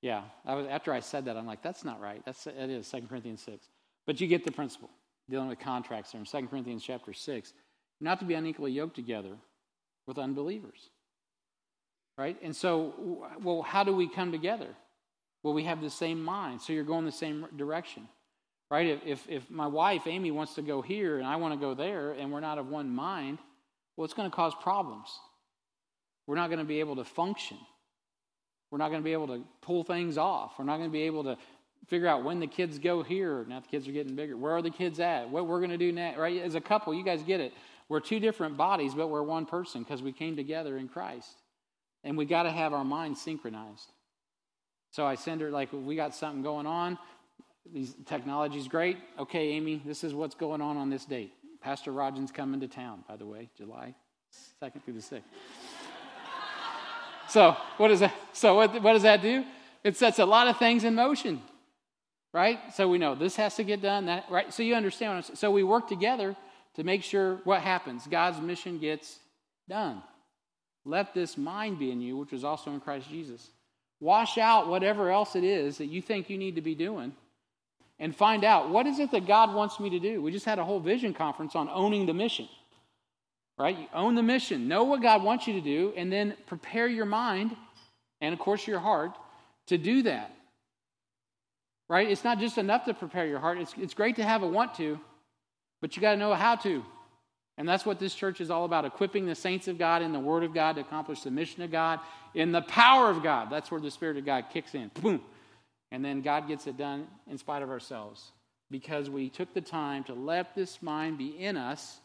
Yeah, 0.00 0.22
I 0.46 0.54
was, 0.54 0.66
after 0.68 0.92
I 0.92 1.00
said 1.00 1.24
that, 1.24 1.36
I'm 1.36 1.46
like, 1.46 1.62
that's 1.62 1.84
not 1.84 2.00
right. 2.00 2.22
That's 2.24 2.46
it 2.46 2.70
is 2.70 2.86
Second 2.86 3.08
Corinthians 3.08 3.42
six. 3.42 3.68
But 4.06 4.20
you 4.20 4.26
get 4.26 4.44
the 4.44 4.52
principle 4.52 4.90
dealing 5.28 5.48
with 5.48 5.58
contracts 5.58 6.12
there 6.12 6.20
in 6.20 6.26
Second 6.26 6.48
Corinthians 6.48 6.82
chapter 6.84 7.12
six. 7.12 7.52
Not 8.00 8.20
to 8.20 8.24
be 8.24 8.34
unequally 8.34 8.72
yoked 8.72 8.94
together 8.94 9.36
with 10.06 10.18
unbelievers. 10.18 10.90
Right? 12.16 12.36
And 12.42 12.54
so, 12.54 13.26
well, 13.42 13.62
how 13.62 13.84
do 13.84 13.94
we 13.94 14.08
come 14.08 14.32
together? 14.32 14.68
Well, 15.42 15.54
we 15.54 15.64
have 15.64 15.80
the 15.80 15.90
same 15.90 16.22
mind, 16.22 16.60
so 16.60 16.72
you're 16.72 16.84
going 16.84 17.04
the 17.04 17.12
same 17.12 17.46
direction. 17.56 18.08
Right? 18.70 18.86
If, 18.86 19.06
if, 19.06 19.26
if 19.28 19.50
my 19.50 19.66
wife, 19.66 20.06
Amy, 20.06 20.30
wants 20.30 20.54
to 20.56 20.62
go 20.62 20.82
here 20.82 21.18
and 21.18 21.26
I 21.26 21.36
want 21.36 21.54
to 21.54 21.60
go 21.60 21.74
there 21.74 22.12
and 22.12 22.32
we're 22.32 22.40
not 22.40 22.58
of 22.58 22.68
one 22.68 22.90
mind, 22.90 23.38
well, 23.96 24.04
it's 24.04 24.14
going 24.14 24.30
to 24.30 24.34
cause 24.34 24.52
problems. 24.60 25.08
We're 26.26 26.36
not 26.36 26.48
going 26.48 26.58
to 26.58 26.64
be 26.64 26.80
able 26.80 26.96
to 26.96 27.04
function. 27.04 27.56
We're 28.70 28.78
not 28.78 28.88
going 28.88 29.00
to 29.00 29.04
be 29.04 29.12
able 29.12 29.28
to 29.28 29.44
pull 29.62 29.84
things 29.84 30.18
off. 30.18 30.52
We're 30.58 30.64
not 30.64 30.76
going 30.76 30.90
to 30.90 30.92
be 30.92 31.02
able 31.02 31.24
to 31.24 31.36
figure 31.86 32.06
out 32.06 32.24
when 32.24 32.40
the 32.40 32.46
kids 32.46 32.78
go 32.78 33.02
here. 33.02 33.44
Now 33.48 33.60
the 33.60 33.68
kids 33.68 33.88
are 33.88 33.92
getting 33.92 34.14
bigger. 34.14 34.36
Where 34.36 34.52
are 34.52 34.62
the 34.62 34.70
kids 34.70 35.00
at? 35.00 35.30
What 35.30 35.46
we're 35.46 35.58
going 35.58 35.70
to 35.70 35.78
do 35.78 35.90
next, 35.92 36.18
right? 36.18 36.42
As 36.42 36.54
a 36.54 36.60
couple, 36.60 36.94
you 36.94 37.04
guys 37.04 37.22
get 37.22 37.40
it. 37.40 37.52
We're 37.88 38.00
two 38.00 38.20
different 38.20 38.56
bodies, 38.56 38.94
but 38.94 39.08
we're 39.08 39.22
one 39.22 39.46
person 39.46 39.82
because 39.82 40.02
we 40.02 40.12
came 40.12 40.36
together 40.36 40.76
in 40.76 40.88
Christ. 40.88 41.34
And 42.04 42.16
we 42.16 42.26
got 42.26 42.44
to 42.44 42.50
have 42.50 42.72
our 42.74 42.84
minds 42.84 43.20
synchronized. 43.20 43.90
So 44.90 45.06
I 45.06 45.14
send 45.14 45.40
her, 45.40 45.50
like, 45.50 45.70
we 45.72 45.96
got 45.96 46.14
something 46.14 46.42
going 46.42 46.66
on. 46.66 46.98
These 47.70 47.94
technology's 48.06 48.68
great. 48.68 48.98
Okay, 49.18 49.50
Amy, 49.50 49.82
this 49.84 50.04
is 50.04 50.14
what's 50.14 50.34
going 50.34 50.60
on 50.60 50.76
on 50.76 50.90
this 50.90 51.04
date. 51.04 51.32
Pastor 51.60 51.92
Rogin's 51.92 52.30
coming 52.30 52.60
to 52.60 52.68
town, 52.68 53.04
by 53.08 53.16
the 53.16 53.26
way, 53.26 53.50
July 53.56 53.94
2nd 54.62 54.82
through 54.84 54.94
the 54.94 55.00
6th. 55.00 55.22
So 57.28 57.56
what 57.76 57.88
does 57.88 58.00
that 58.00 58.14
so 58.32 58.54
what, 58.54 58.82
what 58.82 58.92
does 58.92 59.02
that 59.02 59.22
do? 59.22 59.44
It 59.84 59.96
sets 59.96 60.18
a 60.18 60.26
lot 60.26 60.48
of 60.48 60.58
things 60.58 60.84
in 60.84 60.94
motion. 60.94 61.42
Right? 62.32 62.58
So 62.74 62.88
we 62.88 62.98
know 62.98 63.14
this 63.14 63.36
has 63.36 63.56
to 63.56 63.64
get 63.64 63.80
done, 63.80 64.06
that 64.06 64.26
right? 64.30 64.52
So 64.52 64.62
you 64.62 64.74
understand. 64.74 65.24
So 65.34 65.50
we 65.50 65.62
work 65.62 65.88
together 65.88 66.36
to 66.74 66.84
make 66.84 67.02
sure 67.02 67.40
what 67.44 67.62
happens. 67.62 68.06
God's 68.06 68.40
mission 68.40 68.78
gets 68.78 69.18
done. 69.68 70.02
Let 70.84 71.14
this 71.14 71.36
mind 71.36 71.78
be 71.78 71.90
in 71.90 72.00
you, 72.00 72.16
which 72.16 72.32
was 72.32 72.44
also 72.44 72.72
in 72.72 72.80
Christ 72.80 73.08
Jesus. 73.08 73.50
Wash 74.00 74.38
out 74.38 74.68
whatever 74.68 75.10
else 75.10 75.36
it 75.36 75.44
is 75.44 75.78
that 75.78 75.86
you 75.86 76.00
think 76.00 76.30
you 76.30 76.38
need 76.38 76.54
to 76.54 76.62
be 76.62 76.74
doing 76.74 77.12
and 77.98 78.14
find 78.14 78.44
out 78.44 78.70
what 78.70 78.86
is 78.86 78.98
it 78.98 79.10
that 79.10 79.26
God 79.26 79.54
wants 79.54 79.80
me 79.80 79.90
to 79.90 79.98
do. 79.98 80.22
We 80.22 80.30
just 80.30 80.46
had 80.46 80.58
a 80.58 80.64
whole 80.64 80.80
vision 80.80 81.14
conference 81.14 81.56
on 81.56 81.68
owning 81.68 82.06
the 82.06 82.14
mission. 82.14 82.48
Right? 83.58 83.76
You 83.76 83.86
own 83.92 84.14
the 84.14 84.22
mission. 84.22 84.68
Know 84.68 84.84
what 84.84 85.02
God 85.02 85.22
wants 85.22 85.46
you 85.46 85.54
to 85.54 85.60
do 85.60 85.92
and 85.96 86.12
then 86.12 86.34
prepare 86.46 86.86
your 86.86 87.06
mind 87.06 87.56
and 88.20 88.32
of 88.32 88.38
course 88.38 88.66
your 88.66 88.78
heart 88.78 89.12
to 89.66 89.78
do 89.78 90.02
that. 90.02 90.32
Right? 91.88 92.08
It's 92.08 92.24
not 92.24 92.38
just 92.38 92.58
enough 92.58 92.84
to 92.84 92.94
prepare 92.94 93.26
your 93.26 93.40
heart. 93.40 93.58
It's, 93.58 93.74
it's 93.76 93.94
great 93.94 94.16
to 94.16 94.24
have 94.24 94.42
a 94.42 94.46
want 94.46 94.74
to, 94.76 95.00
but 95.80 95.96
you 95.96 96.02
got 96.02 96.12
to 96.12 96.18
know 96.18 96.34
how 96.34 96.56
to. 96.56 96.84
And 97.56 97.68
that's 97.68 97.84
what 97.84 97.98
this 97.98 98.14
church 98.14 98.40
is 98.40 98.50
all 98.50 98.64
about 98.64 98.84
equipping 98.84 99.26
the 99.26 99.34
saints 99.34 99.66
of 99.66 99.78
God 99.78 100.00
in 100.02 100.12
the 100.12 100.20
Word 100.20 100.44
of 100.44 100.54
God 100.54 100.76
to 100.76 100.82
accomplish 100.82 101.22
the 101.22 101.30
mission 101.30 101.62
of 101.62 101.72
God 101.72 101.98
in 102.34 102.52
the 102.52 102.62
power 102.62 103.10
of 103.10 103.22
God. 103.22 103.48
That's 103.50 103.70
where 103.70 103.80
the 103.80 103.90
Spirit 103.90 104.16
of 104.16 104.24
God 104.24 104.44
kicks 104.52 104.74
in. 104.74 104.92
Boom. 104.94 105.20
And 105.90 106.04
then 106.04 106.20
God 106.20 106.46
gets 106.46 106.68
it 106.68 106.76
done 106.76 107.08
in 107.28 107.36
spite 107.36 107.62
of 107.62 107.70
ourselves 107.70 108.30
because 108.70 109.10
we 109.10 109.28
took 109.28 109.52
the 109.54 109.60
time 109.60 110.04
to 110.04 110.14
let 110.14 110.54
this 110.54 110.80
mind 110.82 111.18
be 111.18 111.30
in 111.30 111.56
us, 111.56 112.00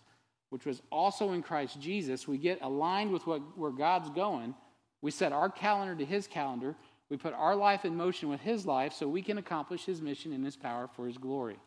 which 0.54 0.68
was 0.68 0.84
also 0.92 1.32
in 1.32 1.42
Christ 1.42 1.82
Jesus. 1.82 2.28
We 2.28 2.38
get 2.38 2.62
aligned 2.62 3.12
with 3.12 3.26
what, 3.26 3.42
where 3.58 3.72
God's 3.72 4.12
going. 4.12 4.54
We 5.02 5.10
set 5.10 5.32
our 5.32 5.50
calendar 5.50 5.96
to 5.96 6.06
His 6.06 6.28
calendar. 6.28 6.76
We 7.10 7.18
put 7.18 7.34
our 7.34 7.56
life 7.56 7.86
in 7.86 7.96
motion 7.96 8.30
with 8.30 8.40
His 8.40 8.64
life 8.64 8.94
so 8.94 9.08
we 9.08 9.24
can 9.24 9.40
accomplish 9.40 9.84
His 9.84 10.00
mission 10.00 10.32
in 10.32 10.44
His 10.44 10.56
power 10.56 10.88
for 10.96 11.08
His 11.08 11.18
glory. 11.18 11.58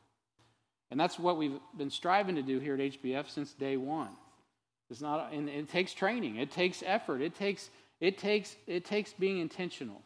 And 0.93 1.01
that's 1.01 1.19
what 1.19 1.37
we've 1.37 1.59
been 1.77 1.91
striving 1.91 2.37
to 2.37 2.43
do 2.43 2.61
here 2.61 2.75
at 2.75 2.81
HBF 2.81 3.29
since 3.29 3.55
day 3.55 3.77
one. 3.77 4.11
It's 4.89 5.01
not, 5.01 5.33
and 5.33 5.49
it 5.49 5.69
takes 5.69 5.93
training, 5.93 6.37
it 6.37 6.53
takes 6.53 6.85
effort, 6.87 7.23
it 7.23 7.35
takes, 7.35 7.71
it 7.99 8.19
takes, 8.19 8.55
it 8.69 8.85
takes 8.85 9.13
being 9.15 9.39
intentional, 9.39 10.01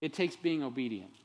it 0.00 0.14
takes 0.14 0.36
being 0.36 0.62
obedient. 0.62 1.16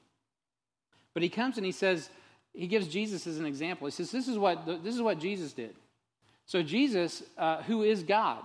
But 1.14 1.22
he 1.22 1.30
comes 1.30 1.58
and 1.58 1.66
he 1.66 1.72
says, 1.72 2.10
he 2.56 2.66
gives 2.66 2.88
Jesus 2.88 3.28
as 3.28 3.38
an 3.38 3.46
example. 3.46 3.86
He 3.86 3.92
says, 3.92 4.10
This 4.10 4.28
is 4.28 4.40
what, 4.40 4.66
this 4.66 4.96
is 4.96 5.02
what 5.04 5.20
Jesus 5.20 5.54
did. 5.54 5.76
So, 6.46 6.62
Jesus, 6.62 7.24
uh, 7.38 7.64
who 7.64 7.84
is 7.84 8.04
God, 8.04 8.44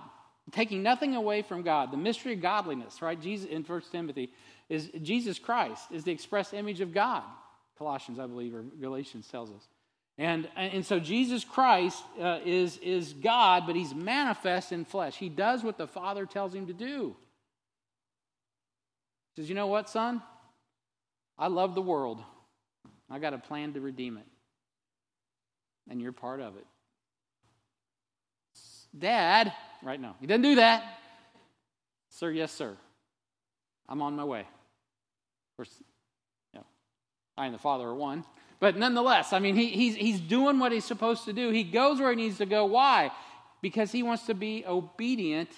taking 0.51 0.83
nothing 0.83 1.15
away 1.15 1.41
from 1.41 1.61
God, 1.61 1.91
the 1.91 1.97
mystery 1.97 2.33
of 2.33 2.41
godliness, 2.41 3.01
right? 3.01 3.19
Jesus 3.19 3.47
in 3.47 3.63
First 3.63 3.91
Timothy 3.91 4.31
is 4.69 4.89
Jesus 5.01 5.37
Christ 5.37 5.83
is 5.91 6.03
the 6.03 6.11
express 6.11 6.53
image 6.53 6.81
of 6.81 6.93
God. 6.93 7.23
Colossians, 7.77 8.19
I 8.19 8.27
believe, 8.27 8.55
or 8.55 8.63
Galatians 8.79 9.27
tells 9.27 9.49
us. 9.51 9.67
And, 10.17 10.47
and 10.55 10.85
so 10.85 10.99
Jesus 10.99 11.43
Christ 11.43 12.03
uh, 12.19 12.39
is, 12.45 12.77
is 12.77 13.13
God, 13.13 13.63
but 13.65 13.75
he's 13.75 13.95
manifest 13.95 14.71
in 14.71 14.85
flesh. 14.85 15.15
He 15.15 15.29
does 15.29 15.63
what 15.63 15.77
the 15.77 15.87
Father 15.87 16.25
tells 16.25 16.53
him 16.53 16.67
to 16.67 16.73
do. 16.73 17.15
He 19.33 19.41
says, 19.41 19.49
You 19.49 19.55
know 19.55 19.67
what, 19.67 19.89
son? 19.89 20.21
I 21.39 21.47
love 21.47 21.75
the 21.75 21.81
world. 21.81 22.21
I 23.09 23.19
got 23.19 23.33
a 23.33 23.39
plan 23.39 23.73
to 23.73 23.81
redeem 23.81 24.17
it. 24.17 24.25
And 25.89 26.01
you're 26.01 26.11
part 26.11 26.39
of 26.39 26.55
it. 26.55 26.65
Dad, 28.97 29.53
right 29.81 29.99
now, 29.99 30.15
he 30.19 30.27
doesn't 30.27 30.41
do 30.41 30.55
that. 30.55 30.83
Sir, 32.09 32.31
yes, 32.31 32.51
sir. 32.51 32.75
I'm 33.87 34.01
on 34.01 34.15
my 34.15 34.23
way. 34.23 34.41
Of 34.41 35.57
course, 35.57 35.83
yeah, 36.53 36.61
I 37.37 37.45
and 37.45 37.55
the 37.55 37.59
Father 37.59 37.85
are 37.85 37.95
one. 37.95 38.25
But 38.59 38.77
nonetheless, 38.77 39.33
I 39.33 39.39
mean, 39.39 39.55
he, 39.55 39.67
he's, 39.67 39.95
he's 39.95 40.19
doing 40.19 40.59
what 40.59 40.71
he's 40.71 40.85
supposed 40.85 41.25
to 41.25 41.33
do. 41.33 41.49
He 41.49 41.63
goes 41.63 41.99
where 41.99 42.11
he 42.11 42.15
needs 42.15 42.37
to 42.37 42.45
go. 42.45 42.65
Why? 42.65 43.11
Because 43.61 43.91
he 43.91 44.03
wants 44.03 44.27
to 44.27 44.35
be 44.35 44.63
obedient. 44.67 45.49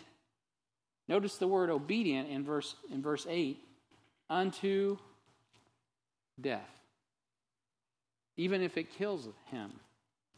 Notice 1.10 1.36
the 1.36 1.48
word 1.48 1.70
obedient 1.70 2.30
in 2.30 2.46
verse, 2.46 2.76
in 2.90 3.02
verse 3.02 3.28
8 3.30 3.60
unto 4.30 4.98
death. 6.40 6.70
Even 8.38 8.62
if 8.62 8.78
it 8.78 8.92
kills 8.98 9.28
him, 9.52 9.74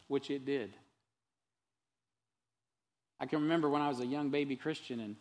which 0.07 0.31
it 0.31 0.43
did. 0.43 0.73
I 3.19 3.25
can 3.25 3.41
remember 3.41 3.69
when 3.69 3.81
I 3.81 3.87
was 3.87 3.99
a 3.99 4.05
young 4.05 4.29
baby 4.29 4.55
Christian 4.55 4.99
and 4.99 5.15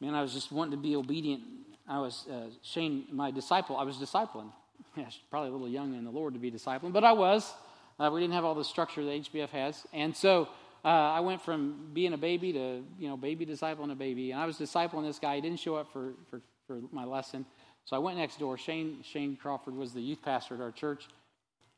man, 0.00 0.14
I 0.14 0.22
was 0.22 0.32
just 0.32 0.50
wanting 0.52 0.72
to 0.72 0.76
be 0.76 0.96
obedient. 0.96 1.42
I 1.88 1.98
was, 1.98 2.26
uh, 2.30 2.50
Shane, 2.62 3.06
my 3.10 3.30
disciple, 3.30 3.76
I 3.76 3.82
was 3.82 3.96
discipling 3.96 4.52
yeah, 4.96 5.08
probably 5.30 5.48
a 5.48 5.52
little 5.52 5.68
young 5.68 5.94
in 5.94 6.04
the 6.04 6.10
Lord 6.10 6.34
to 6.34 6.40
be 6.40 6.50
discipling, 6.50 6.92
but 6.92 7.04
I 7.04 7.12
was. 7.12 7.52
Uh, 7.98 8.10
we 8.12 8.20
didn't 8.20 8.32
have 8.32 8.44
all 8.44 8.54
the 8.54 8.64
structure 8.64 9.04
that 9.04 9.10
HBF 9.10 9.50
has. 9.50 9.86
And 9.92 10.16
so 10.16 10.48
uh, 10.84 10.88
I 10.88 11.20
went 11.20 11.42
from 11.42 11.90
being 11.92 12.14
a 12.14 12.18
baby 12.18 12.52
to, 12.54 12.82
you 12.98 13.08
know, 13.08 13.16
baby 13.16 13.44
discipling 13.44 13.92
a 13.92 13.94
baby. 13.94 14.30
And 14.32 14.40
I 14.40 14.46
was 14.46 14.56
discipling 14.56 15.06
this 15.06 15.18
guy. 15.18 15.34
He 15.34 15.42
didn't 15.42 15.60
show 15.60 15.76
up 15.76 15.92
for, 15.92 16.14
for, 16.30 16.40
for 16.66 16.80
my 16.92 17.04
lesson. 17.04 17.44
So 17.84 17.96
I 17.96 17.98
went 17.98 18.16
next 18.16 18.38
door. 18.38 18.56
Shane, 18.56 19.02
Shane 19.02 19.36
Crawford 19.36 19.74
was 19.74 19.92
the 19.92 20.00
youth 20.00 20.22
pastor 20.22 20.54
at 20.54 20.62
our 20.62 20.72
church. 20.72 21.08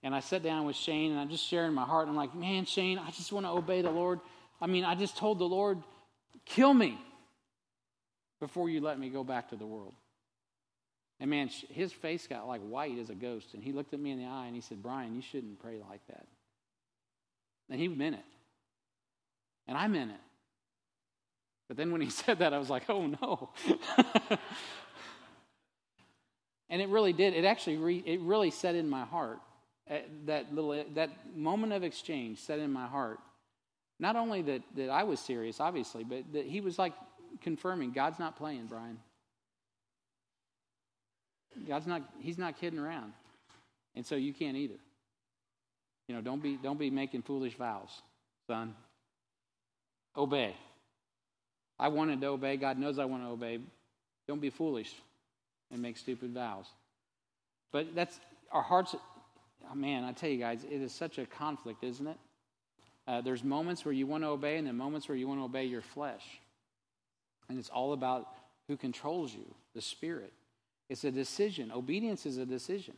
And 0.05 0.15
I 0.15 0.21
sat 0.21 0.45
down 0.45 0.65
with 0.65 0.77
Shane 0.77 1.11
and 1.11 1.21
I'm 1.21 1.29
just 1.29 1.45
sharing 1.45 1.73
my 1.73 1.85
heart. 1.85 2.09
I'm 2.09 2.17
like, 2.17 2.35
man, 2.35 2.65
Shane, 2.67 2.99
I 2.99 3.11
just 3.11 3.33
want 3.33 3.47
to 3.47 3.51
obey 3.51 3.83
the 3.83 3.91
Lord. 3.91 4.21
I 4.63 4.69
mean, 4.69 4.85
I 4.85 4.95
just 4.95 5.17
told 5.17 5.41
the 5.41 5.45
Lord, 5.45 5.83
kill 6.47 6.73
me 6.73 6.97
before 8.39 8.71
you 8.71 8.81
let 8.81 8.97
me 8.99 9.09
go 9.09 9.25
back 9.25 9.51
to 9.51 9.57
the 9.57 9.67
world. 9.67 9.95
And 11.19 11.29
man, 11.31 11.51
his 11.69 11.93
face 11.93 12.29
got 12.29 12.47
like 12.47 12.61
white 12.61 12.97
as 12.99 13.11
a 13.11 13.15
ghost. 13.15 13.55
And 13.55 13.63
he 13.63 13.73
looked 13.73 13.93
at 13.93 13.99
me 13.99 14.13
in 14.13 14.19
the 14.19 14.25
eye 14.25 14.47
and 14.47 14.55
he 14.55 14.61
said, 14.61 14.81
Brian, 14.81 15.17
you 15.17 15.23
shouldn't 15.23 15.61
pray 15.61 15.81
like 15.91 16.07
that. 16.07 16.27
And 17.69 17.81
he 17.81 17.89
meant 17.89 18.15
it. 18.15 18.25
And 19.67 19.77
I 19.77 19.89
meant 19.89 20.13
it. 20.13 20.21
But 21.67 21.77
then 21.77 21.91
when 21.91 22.01
he 22.01 22.11
said 22.25 22.39
that, 22.39 22.55
I 22.55 22.59
was 22.59 22.71
like, 22.71 22.89
oh 22.89 23.07
no. 23.07 23.51
and 26.71 26.81
it 26.81 26.89
really 26.89 27.13
did. 27.13 27.35
It 27.35 27.45
actually 27.45 27.79
re, 27.79 28.01
it 28.07 28.21
really 28.21 28.53
set 28.53 28.77
in 28.77 28.89
my 28.89 29.05
heart. 29.05 29.41
Eh, 29.89 30.03
that 30.27 30.55
little 30.55 30.85
that 30.95 31.37
moment 31.37 31.73
of 31.73 31.83
exchange 31.83 32.39
set 32.39 32.61
in 32.61 32.73
my 32.73 32.87
heart. 32.87 33.19
Not 34.03 34.17
only 34.17 34.43
that, 34.43 34.63
that 34.75 34.91
I 34.91 35.05
was 35.05 35.21
serious, 35.21 35.61
obviously, 35.61 36.03
but 36.03 36.25
that 36.33 36.45
he 36.45 36.61
was 36.61 36.77
like 36.77 36.93
confirming 37.41 37.93
God's 37.93 38.19
not 38.19 38.37
playing, 38.37 38.67
Brian. 38.67 38.99
God's 41.69 41.87
not, 41.87 42.03
he's 42.19 42.37
not 42.37 42.59
kidding 42.59 42.81
around. 42.81 43.13
And 43.95 44.05
so 44.05 44.17
you 44.17 44.33
can't 44.33 44.57
either. 44.57 44.81
You 46.09 46.17
know, 46.17 46.21
don't 46.21 46.43
be, 46.43 46.57
don't 46.57 46.81
be 46.81 46.91
making 46.91 47.23
foolish 47.23 47.55
vows, 47.55 47.91
son. 48.49 48.75
Obey. 50.17 50.57
I 51.79 51.87
wanted 51.87 52.21
to 52.23 52.27
obey. 52.27 52.57
God 52.57 52.79
knows 52.79 52.99
I 52.99 53.05
want 53.05 53.23
to 53.23 53.29
obey. 53.29 53.61
Don't 54.27 54.41
be 54.41 54.51
foolish 54.51 54.93
and 55.71 55.81
make 55.81 55.97
stupid 55.97 56.35
vows. 56.35 56.67
But 57.71 57.95
that's 57.95 58.19
our 58.51 58.63
hearts. 58.63 58.97
oh, 59.71 59.75
man, 59.77 60.03
I 60.03 60.11
tell 60.11 60.29
you 60.29 60.39
guys, 60.39 60.65
it 60.65 60.83
is 60.83 60.93
such 60.93 61.19
a 61.19 61.25
conflict, 61.25 61.85
isn't 61.85 62.09
it? 62.09 62.19
Uh, 63.07 63.21
there's 63.21 63.43
moments 63.43 63.85
where 63.85 63.93
you 63.93 64.07
want 64.07 64.23
to 64.23 64.29
obey, 64.29 64.57
and 64.57 64.67
then 64.67 64.77
moments 64.77 65.09
where 65.09 65.17
you 65.17 65.27
want 65.27 65.41
to 65.41 65.45
obey 65.45 65.65
your 65.65 65.83
flesh. 65.83 66.23
And 67.49 67.59
it's 67.59 67.69
all 67.69 67.93
about 67.93 68.29
who 68.69 68.77
controls 68.77 69.35
you, 69.35 69.55
the 69.75 69.81
Spirit. 69.81 70.33
It's 70.89 71.05
a 71.05 71.11
decision. 71.11 71.73
Obedience 71.73 72.27
is 72.27 72.39
a 72.39 72.47
decision. 72.47 72.95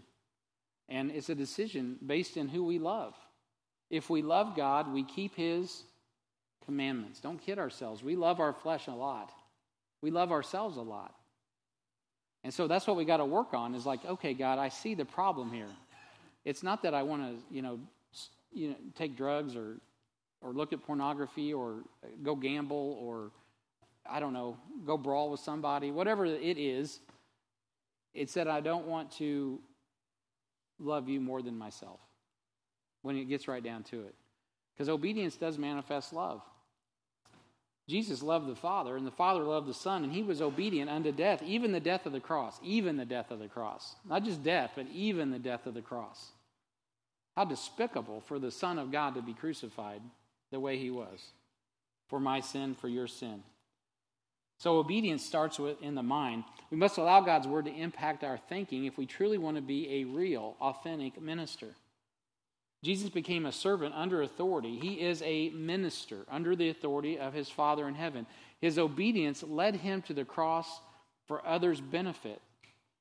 And 0.89 1.11
it's 1.11 1.31
a 1.31 1.35
decision 1.35 1.97
based 2.05 2.37
in 2.37 2.49
who 2.49 2.65
we 2.65 2.79
love. 2.79 3.15
If 3.91 4.11
we 4.11 4.23
love 4.23 4.57
God, 4.57 4.93
we 4.93 5.05
keep 5.05 5.35
His 5.37 5.85
commandments. 6.65 7.21
Don't 7.21 7.39
kid 7.39 7.59
ourselves. 7.59 8.03
We 8.03 8.17
love 8.17 8.41
our 8.41 8.53
flesh 8.53 8.87
a 8.87 8.93
lot, 8.93 9.33
we 10.03 10.11
love 10.11 10.33
ourselves 10.33 10.77
a 10.77 10.83
lot. 10.83 11.15
And 12.43 12.53
so 12.53 12.69
that's 12.69 12.87
what 12.87 12.97
we 12.97 13.07
got 13.07 13.17
to 13.17 13.25
work 13.25 13.55
on 13.55 13.75
is 13.75 13.87
like, 13.87 14.05
okay, 14.05 14.35
God, 14.35 14.59
I 14.59 14.69
see 14.69 14.95
the 14.95 15.07
problem 15.07 15.51
here. 15.51 15.71
It's 16.45 16.63
not 16.63 16.83
that 16.83 16.93
I 16.93 17.03
want 17.03 17.23
to, 17.23 17.55
you 17.55 17.63
know, 17.63 17.81
you 18.53 18.69
know, 18.69 18.77
take 18.95 19.17
drugs 19.17 19.57
or 19.57 19.79
or 20.45 20.53
look 20.53 20.72
at 20.72 20.82
pornography 20.82 21.53
or 21.53 21.78
uh, 22.05 22.09
go 22.22 22.36
gamble 22.36 22.99
or 23.01 23.30
I 24.09 24.20
don't 24.20 24.34
know, 24.34 24.59
go 24.84 24.99
brawl 24.99 25.30
with 25.30 25.40
somebody, 25.40 25.90
whatever 25.90 26.26
it 26.26 26.59
is. 26.59 27.01
It's 28.12 28.34
that 28.34 28.47
I 28.47 28.61
don't 28.61 28.86
want 28.86 29.11
to 29.12 29.59
love 30.78 31.09
you 31.09 31.20
more 31.20 31.40
than 31.40 31.57
myself 31.57 32.01
when 33.01 33.16
it 33.16 33.24
gets 33.24 33.49
right 33.49 33.64
down 33.64 33.82
to 33.84 34.03
it. 34.03 34.14
Because 34.74 34.90
obedience 34.90 35.36
does 35.36 35.57
manifest 35.57 36.12
love. 36.12 36.42
Jesus 37.88 38.22
loved 38.22 38.49
the 38.49 38.57
Father, 38.57 38.97
and 38.97 39.07
the 39.07 39.11
Father 39.11 39.42
loved 39.42 39.68
the 39.68 39.74
Son, 39.74 40.05
and 40.05 40.12
he 40.12 40.22
was 40.22 40.40
obedient 40.40 40.90
unto 40.90 41.12
death, 41.12 41.42
even 41.42 41.72
the 41.72 41.80
death 41.80 42.07
of 42.07 42.12
the 42.12 42.20
cross, 42.20 42.59
even 42.62 42.97
the 42.97 43.05
death 43.05 43.30
of 43.30 43.38
the 43.38 43.49
cross. 43.49 43.97
Not 44.09 44.24
just 44.24 44.42
death, 44.42 44.72
but 44.74 44.86
even 44.92 45.30
the 45.30 45.38
death 45.38 45.66
of 45.66 45.74
the 45.74 45.82
cross. 45.82 46.32
How 47.36 47.45
despicable 47.45 48.20
for 48.20 48.38
the 48.38 48.51
Son 48.51 48.78
of 48.78 48.92
God 48.92 49.14
to 49.14 49.22
be 49.22 49.34
crucified 49.34 50.01
the 50.55 50.61
way 50.61 50.79
he 50.79 50.91
was 50.91 51.21
for 52.09 52.21
my 52.21 52.41
sin, 52.41 52.75
for 52.75 52.89
your 52.89 53.09
sin. 53.09 53.43
So 54.59 54.79
obedience 54.79 55.25
starts 55.27 55.59
with 55.59 55.83
in 55.83 55.97
the 55.97 56.03
mind. 56.03 56.45
We 56.71 56.77
must 56.77 56.97
allow 56.97 57.21
God's 57.21 57.49
word 57.49 57.65
to 57.65 57.75
impact 57.75 58.23
our 58.23 58.39
thinking 58.39 58.85
if 58.85 58.97
we 58.97 59.05
truly 59.05 59.37
want 59.37 59.57
to 59.57 59.63
be 59.63 60.01
a 60.01 60.05
real, 60.05 60.57
authentic 60.61 61.21
minister. 61.21 61.75
Jesus 62.85 63.11
became 63.11 63.47
a 63.47 63.53
servant 63.53 63.95
under 63.97 64.23
authority. 64.23 64.79
He 64.79 65.01
is 65.01 65.23
a 65.23 65.51
minister 65.51 66.25
under 66.31 66.55
the 66.55 66.69
authority 66.69 67.19
of 67.19 67.35
his 67.35 67.49
Father 67.49 67.89
in 67.89 67.95
heaven. 67.95 68.27
His 68.61 68.79
obedience 68.79 69.43
led 69.43 69.75
him 69.75 70.03
to 70.03 70.15
the 70.15 70.25
cross 70.25 70.81
for 71.27 71.45
others' 71.45 71.81
benefit. 71.81 72.41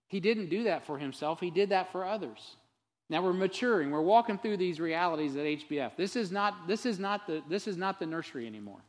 He 0.08 0.20
didn't 0.20 0.50
do 0.50 0.64
that 0.64 0.88
for 0.88 0.98
himself, 0.98 1.40
he 1.40 1.52
did 1.52 1.70
that 1.70 1.92
for 1.92 2.04
others. 2.04 2.56
Now 3.14 3.22
we're 3.22 3.32
maturing. 3.32 3.92
We're 3.92 4.02
walking 4.02 4.40
through 4.40 4.58
these 4.58 4.80
realities 4.80 5.36
at 5.36 5.44
HBF. 5.44 5.92
This 5.96 6.16
is 6.16 6.32
not, 6.32 6.68
this 6.68 6.84
is 6.84 6.98
not, 6.98 7.28
the, 7.28 7.44
this 7.48 7.68
is 7.68 7.78
not 7.78 8.00
the 8.00 8.08
nursery 8.08 8.48
anymore. 8.48 8.80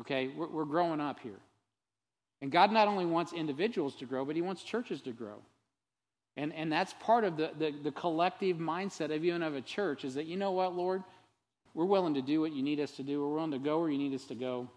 Okay? 0.00 0.28
We're, 0.28 0.46
we're 0.48 0.64
growing 0.64 0.98
up 0.98 1.20
here. 1.20 1.38
And 2.40 2.50
God 2.50 2.72
not 2.72 2.88
only 2.88 3.04
wants 3.04 3.34
individuals 3.34 3.96
to 3.96 4.06
grow, 4.06 4.24
but 4.24 4.34
He 4.34 4.40
wants 4.40 4.62
churches 4.62 5.02
to 5.02 5.12
grow. 5.12 5.42
And, 6.38 6.54
and 6.54 6.72
that's 6.72 6.94
part 7.00 7.24
of 7.24 7.36
the, 7.36 7.50
the, 7.58 7.74
the 7.84 7.92
collective 7.92 8.56
mindset 8.56 9.14
of 9.14 9.22
even 9.22 9.42
of 9.42 9.54
a 9.54 9.60
church 9.60 10.06
is 10.06 10.14
that, 10.14 10.24
you 10.24 10.38
know 10.38 10.52
what, 10.52 10.74
Lord? 10.74 11.02
We're 11.74 11.84
willing 11.84 12.14
to 12.14 12.22
do 12.22 12.40
what 12.40 12.54
you 12.54 12.62
need 12.62 12.80
us 12.80 12.92
to 12.92 13.02
do. 13.02 13.20
We're 13.20 13.34
willing 13.34 13.50
to 13.50 13.58
go 13.58 13.80
where 13.80 13.90
you 13.90 13.98
need 13.98 14.14
us 14.14 14.24
to 14.28 14.34
go, 14.34 14.70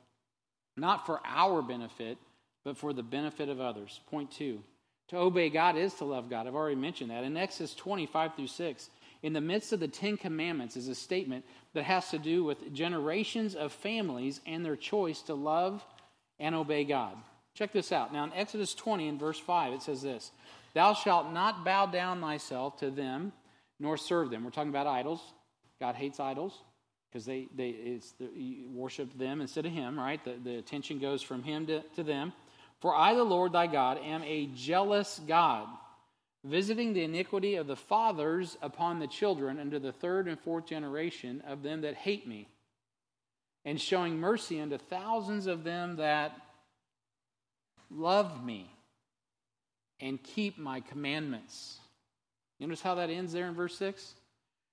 not 0.75 1.05
for 1.05 1.21
our 1.23 1.61
benefit, 1.61 2.17
but 2.65 2.75
for 2.75 2.91
the 2.91 3.01
benefit 3.01 3.47
of 3.47 3.61
others. 3.61 4.01
Point 4.09 4.29
two 4.29 4.61
to 5.11 5.17
obey 5.17 5.49
God 5.49 5.75
is 5.75 5.93
to 5.95 6.05
love 6.05 6.29
God. 6.29 6.47
I've 6.47 6.55
already 6.55 6.77
mentioned 6.77 7.11
that. 7.11 7.25
In 7.25 7.35
Exodus 7.35 7.75
25 7.75 8.35
through 8.35 8.47
6, 8.47 8.89
in 9.23 9.33
the 9.33 9.41
midst 9.41 9.73
of 9.73 9.81
the 9.81 9.87
Ten 9.89 10.15
Commandments 10.15 10.77
is 10.77 10.87
a 10.87 10.95
statement 10.95 11.43
that 11.73 11.83
has 11.83 12.09
to 12.11 12.17
do 12.17 12.45
with 12.45 12.73
generations 12.73 13.53
of 13.53 13.73
families 13.73 14.39
and 14.45 14.65
their 14.65 14.77
choice 14.77 15.21
to 15.23 15.33
love 15.33 15.85
and 16.39 16.55
obey 16.55 16.85
God. 16.85 17.17
Check 17.53 17.73
this 17.73 17.91
out. 17.91 18.13
Now, 18.13 18.23
in 18.23 18.31
Exodus 18.33 18.73
20 18.73 19.09
and 19.09 19.19
verse 19.19 19.37
5, 19.37 19.73
it 19.73 19.81
says 19.81 20.01
this 20.01 20.31
Thou 20.73 20.93
shalt 20.93 21.33
not 21.33 21.65
bow 21.65 21.87
down 21.87 22.21
thyself 22.21 22.77
to 22.77 22.89
them, 22.89 23.33
nor 23.81 23.97
serve 23.97 24.29
them. 24.29 24.45
We're 24.45 24.51
talking 24.51 24.69
about 24.69 24.87
idols. 24.87 25.21
God 25.81 25.95
hates 25.95 26.21
idols 26.21 26.57
because 27.11 27.25
they, 27.25 27.49
they 27.53 27.99
worship 28.73 29.17
them 29.17 29.41
instead 29.41 29.65
of 29.65 29.73
Him, 29.73 29.99
right? 29.99 30.23
The, 30.23 30.35
the 30.41 30.57
attention 30.57 30.99
goes 30.99 31.21
from 31.21 31.43
Him 31.43 31.67
to, 31.67 31.81
to 31.97 32.03
them. 32.03 32.31
For 32.81 32.95
I, 32.95 33.13
the 33.13 33.23
Lord 33.23 33.53
thy 33.53 33.67
God, 33.67 33.99
am 34.03 34.23
a 34.23 34.47
jealous 34.55 35.21
God, 35.27 35.67
visiting 36.43 36.93
the 36.93 37.03
iniquity 37.03 37.55
of 37.55 37.67
the 37.67 37.75
fathers 37.75 38.57
upon 38.61 38.99
the 38.99 39.07
children 39.07 39.59
unto 39.59 39.79
the 39.79 39.91
third 39.91 40.27
and 40.27 40.39
fourth 40.39 40.65
generation 40.65 41.43
of 41.47 41.61
them 41.61 41.81
that 41.81 41.93
hate 41.93 42.27
me, 42.27 42.47
and 43.63 43.79
showing 43.79 44.19
mercy 44.19 44.59
unto 44.59 44.79
thousands 44.79 45.45
of 45.45 45.63
them 45.63 45.97
that 45.97 46.35
love 47.91 48.43
me 48.43 48.71
and 49.99 50.21
keep 50.21 50.57
my 50.57 50.79
commandments. 50.79 51.77
You 52.57 52.67
notice 52.67 52.81
how 52.81 52.95
that 52.95 53.11
ends 53.11 53.33
there 53.33 53.47
in 53.47 53.53
verse 53.53 53.77
6? 53.77 54.15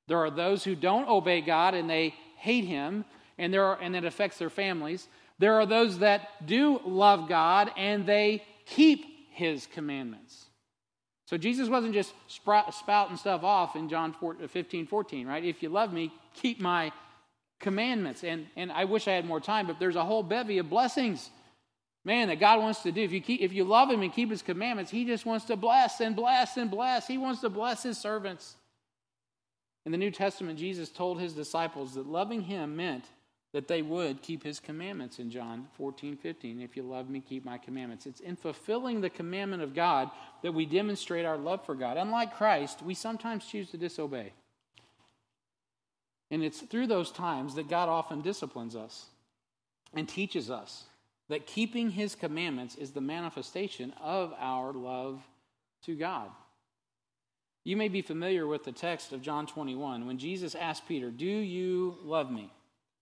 There 0.07 0.19
are 0.19 0.31
those 0.31 0.65
who 0.65 0.75
don't 0.75 1.09
obey 1.09 1.43
God 1.43 1.75
and 1.75 1.89
they 1.91 2.15
hate 2.37 2.65
him, 2.65 3.05
and, 3.37 3.53
there 3.53 3.65
are, 3.65 3.79
and 3.81 3.95
it 3.95 4.05
affects 4.05 4.39
their 4.39 4.51
families. 4.51 5.07
There 5.39 5.55
are 5.55 5.67
those 5.67 6.01
that 6.01 6.47
do 6.47 6.81
love 6.85 7.29
God 7.29 7.71
and 7.77 8.07
they 8.07 8.43
keep 8.67 9.05
his 9.31 9.67
commandments. 9.67 10.47
So 11.27 11.37
Jesus 11.37 11.69
wasn't 11.69 11.95
just 11.95 12.15
spouting 12.27 13.17
stuff 13.17 13.45
off 13.45 13.77
in 13.77 13.89
John 13.89 14.15
uh, 14.23 14.49
15, 14.49 14.87
14, 14.87 15.27
right? 15.27 15.45
If 15.45 15.63
you 15.63 15.69
love 15.69 15.93
me, 15.93 16.13
keep 16.35 16.61
my 16.61 16.91
commandments. 17.61 18.25
And, 18.25 18.47
and 18.57 18.73
I 18.73 18.85
wish 18.85 19.07
I 19.07 19.13
had 19.13 19.27
more 19.27 19.41
time, 19.41 19.67
but 19.67 19.79
there's 19.79 19.97
a 19.97 20.05
whole 20.05 20.23
bevy 20.23 20.59
of 20.59 20.71
blessings 20.71 21.31
man 22.05 22.29
that 22.29 22.41
God 22.41 22.61
wants 22.61 22.83
to 22.83 22.93
do. 22.93 23.03
If 23.03 23.13
you, 23.13 23.21
keep, 23.21 23.43
if 23.43 23.53
you 23.53 23.65
love 23.65 23.91
Him 23.91 24.03
and 24.03 24.13
keep 24.13 24.31
His 24.31 24.43
commandments, 24.43 24.91
He 24.91 25.05
just 25.05 25.27
wants 25.27 25.45
to 25.47 25.57
bless 25.57 26.01
and 26.01 26.17
bless 26.17 26.57
and 26.57 26.71
bless. 26.71 27.07
He 27.07 27.19
wants 27.19 27.43
to 27.43 27.51
bless 27.51 27.83
His 27.83 27.99
servants. 27.99 28.57
In 29.85 29.93
the 29.93 29.99
New 29.99 30.11
Testament, 30.11 30.59
Jesus 30.59 30.89
told 30.89 31.21
His 31.21 31.35
disciples 31.35 31.95
that 31.95 32.07
loving 32.07 32.43
Him 32.43 32.77
meant 32.77 33.05
that 33.59 33.67
they 33.67 33.83
would 33.83 34.23
keep 34.23 34.45
His 34.45 34.61
commandments 34.61 35.19
in 35.19 35.33
John 35.33 35.67
14, 35.77 36.17
15. 36.17 36.61
If 36.61 36.77
you 36.77 36.85
love 36.85 37.11
me, 37.11 37.19
keep 37.19 37.45
my 37.45 37.59
commandments. 37.59 38.07
It's 38.07 38.21
in 38.21 38.37
fulfilling 38.37 39.01
the 39.01 39.11
commandment 39.11 39.65
of 39.65 39.75
God 39.75 40.13
that 40.45 40.55
we 40.55 40.65
demonstrate 40.65 41.25
our 41.25 41.37
love 41.37 41.67
for 41.67 41.75
God. 41.75 41.97
Unlike 41.97 42.37
Christ, 42.37 42.83
we 42.83 42.95
sometimes 42.95 43.45
choose 43.45 43.69
to 43.73 43.77
disobey. 43.77 44.33
And 46.31 46.45
it's 46.45 46.61
through 46.61 46.87
those 46.87 47.11
times 47.11 47.57
that 47.57 47.69
God 47.69 47.89
often 47.89 48.21
disciplines 48.21 48.77
us 48.77 49.07
and 49.93 50.09
teaches 50.09 50.53
us 50.53 50.85
that 51.29 51.49
keeping 51.49 51.91
his 51.91 52.15
commandments 52.15 52.77
is 52.77 52.93
the 52.93 53.01
manifestation 53.01 53.93
of 54.01 54.33
our 54.39 54.73
love 54.73 55.21
to 55.87 55.97
God. 55.97 56.31
You 57.65 57.77
may 57.77 57.89
be 57.89 58.03
familiar 58.03 58.47
with 58.47 58.63
the 58.63 58.71
text 58.71 59.13
of 59.13 59.21
John 59.21 59.49
21 59.49 60.07
when 60.07 60.17
Jesus 60.17 60.55
asked 60.55 60.87
Peter, 60.87 61.11
Do 61.11 61.27
you 61.27 61.99
love 62.05 62.31
me? 62.31 62.53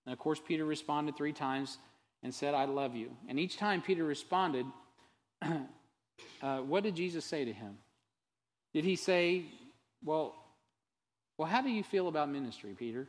And 0.07 0.12
of 0.12 0.18
course, 0.18 0.40
Peter 0.44 0.64
responded 0.64 1.16
three 1.16 1.32
times 1.32 1.78
and 2.22 2.32
said, 2.32 2.54
I 2.54 2.64
love 2.64 2.94
you. 2.94 3.11
And 3.28 3.38
each 3.38 3.59
time 3.59 3.82
Peter 3.82 4.04
responded, 4.04 4.64
uh, 5.42 6.59
what 6.59 6.84
did 6.84 6.94
Jesus 6.94 7.24
say 7.24 7.44
to 7.44 7.52
him? 7.52 7.76
Did 8.72 8.84
he 8.84 8.96
say, 8.96 9.44
Well, 10.04 10.34
well, 11.38 11.48
how 11.48 11.61
do 11.61 11.68
you 11.68 11.82
feel 11.82 12.09
about 12.09 12.30
ministry, 12.30 12.74
Peter? 12.78 13.07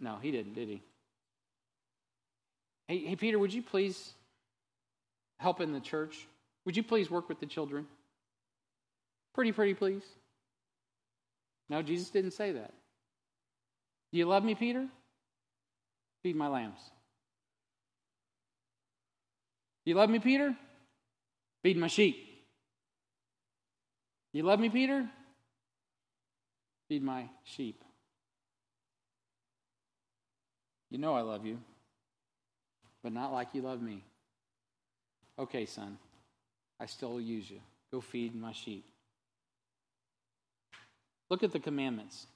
No, 0.00 0.16
he 0.20 0.30
didn't, 0.30 0.54
did 0.54 0.68
he? 0.68 0.82
Hey, 2.88 2.98
hey, 3.04 3.16
Peter, 3.16 3.38
would 3.38 3.52
you 3.52 3.62
please 3.62 4.14
help 5.38 5.60
in 5.60 5.72
the 5.72 5.80
church? 5.80 6.26
Would 6.64 6.76
you 6.76 6.82
please 6.82 7.10
work 7.10 7.28
with 7.28 7.38
the 7.38 7.46
children? 7.46 7.86
Pretty, 9.34 9.52
pretty, 9.52 9.74
please. 9.74 10.02
No, 11.68 11.82
Jesus 11.82 12.10
didn't 12.10 12.32
say 12.32 12.52
that. 12.52 12.72
Do 14.10 14.18
you 14.18 14.26
love 14.26 14.42
me, 14.42 14.54
Peter? 14.54 14.86
Feed 16.22 16.36
my 16.36 16.48
lambs. 16.48 16.80
You 19.84 19.94
love 19.94 20.10
me, 20.10 20.18
Peter? 20.18 20.54
Feed 21.62 21.76
my 21.76 21.86
sheep. 21.86 22.16
You 24.32 24.42
love 24.42 24.60
me, 24.60 24.68
Peter? 24.68 25.08
Feed 26.88 27.02
my 27.02 27.28
sheep. 27.44 27.82
You 30.90 30.98
know 30.98 31.14
I 31.14 31.22
love 31.22 31.44
you 31.46 31.58
but 33.02 33.12
not 33.12 33.32
like 33.32 33.48
you 33.54 33.62
love 33.62 33.80
me. 33.80 34.02
Okay, 35.38 35.66
son, 35.66 35.98
I 36.80 36.86
still 36.86 37.20
use 37.20 37.50
you. 37.50 37.60
Go 37.92 38.00
feed 38.00 38.34
my 38.34 38.52
sheep. 38.52 38.84
Look 41.30 41.42
at 41.42 41.52
the 41.52 41.60
commandments. 41.60 42.26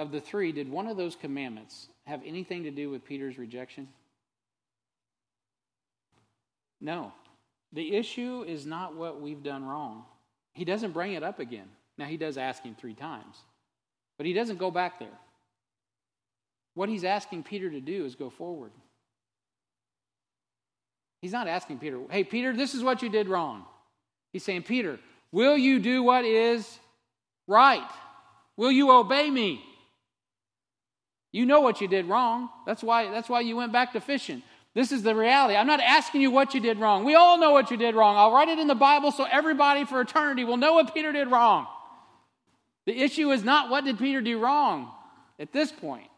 Of 0.00 0.12
the 0.12 0.20
three, 0.20 0.50
did 0.50 0.66
one 0.66 0.86
of 0.86 0.96
those 0.96 1.14
commandments 1.14 1.88
have 2.06 2.22
anything 2.24 2.62
to 2.62 2.70
do 2.70 2.88
with 2.88 3.04
Peter's 3.04 3.36
rejection? 3.36 3.86
No. 6.80 7.12
The 7.74 7.94
issue 7.94 8.42
is 8.48 8.64
not 8.64 8.96
what 8.96 9.20
we've 9.20 9.42
done 9.42 9.62
wrong. 9.62 10.04
He 10.54 10.64
doesn't 10.64 10.92
bring 10.92 11.12
it 11.12 11.22
up 11.22 11.38
again. 11.38 11.68
Now, 11.98 12.06
he 12.06 12.16
does 12.16 12.38
ask 12.38 12.62
him 12.62 12.74
three 12.74 12.94
times, 12.94 13.36
but 14.16 14.24
he 14.24 14.32
doesn't 14.32 14.56
go 14.56 14.70
back 14.70 15.00
there. 15.00 15.18
What 16.72 16.88
he's 16.88 17.04
asking 17.04 17.42
Peter 17.42 17.68
to 17.68 17.80
do 17.82 18.06
is 18.06 18.14
go 18.14 18.30
forward. 18.30 18.72
He's 21.20 21.32
not 21.32 21.46
asking 21.46 21.78
Peter, 21.78 22.00
hey, 22.08 22.24
Peter, 22.24 22.56
this 22.56 22.74
is 22.74 22.82
what 22.82 23.02
you 23.02 23.10
did 23.10 23.28
wrong. 23.28 23.66
He's 24.32 24.44
saying, 24.44 24.62
Peter, 24.62 24.98
will 25.30 25.58
you 25.58 25.78
do 25.78 26.02
what 26.02 26.24
is 26.24 26.78
right? 27.46 27.86
Will 28.56 28.72
you 28.72 28.90
obey 28.92 29.28
me? 29.28 29.62
You 31.32 31.46
know 31.46 31.60
what 31.60 31.80
you 31.80 31.88
did 31.88 32.06
wrong. 32.06 32.48
That's 32.66 32.82
why, 32.82 33.10
that's 33.10 33.28
why 33.28 33.40
you 33.40 33.56
went 33.56 33.72
back 33.72 33.92
to 33.92 34.00
fishing. 34.00 34.42
This 34.74 34.92
is 34.92 35.02
the 35.02 35.14
reality. 35.14 35.56
I'm 35.56 35.66
not 35.66 35.80
asking 35.80 36.20
you 36.20 36.30
what 36.30 36.54
you 36.54 36.60
did 36.60 36.78
wrong. 36.78 37.04
We 37.04 37.14
all 37.14 37.38
know 37.38 37.50
what 37.50 37.70
you 37.70 37.76
did 37.76 37.94
wrong. 37.94 38.16
I'll 38.16 38.32
write 38.32 38.48
it 38.48 38.58
in 38.58 38.68
the 38.68 38.74
Bible 38.74 39.10
so 39.10 39.26
everybody 39.30 39.84
for 39.84 40.00
eternity 40.00 40.44
will 40.44 40.56
know 40.56 40.74
what 40.74 40.94
Peter 40.94 41.12
did 41.12 41.28
wrong. 41.28 41.66
The 42.86 43.00
issue 43.00 43.30
is 43.30 43.44
not 43.44 43.70
what 43.70 43.84
did 43.84 43.98
Peter 43.98 44.20
do 44.20 44.38
wrong 44.38 44.90
at 45.38 45.52
this 45.52 45.72
point. 45.72 46.09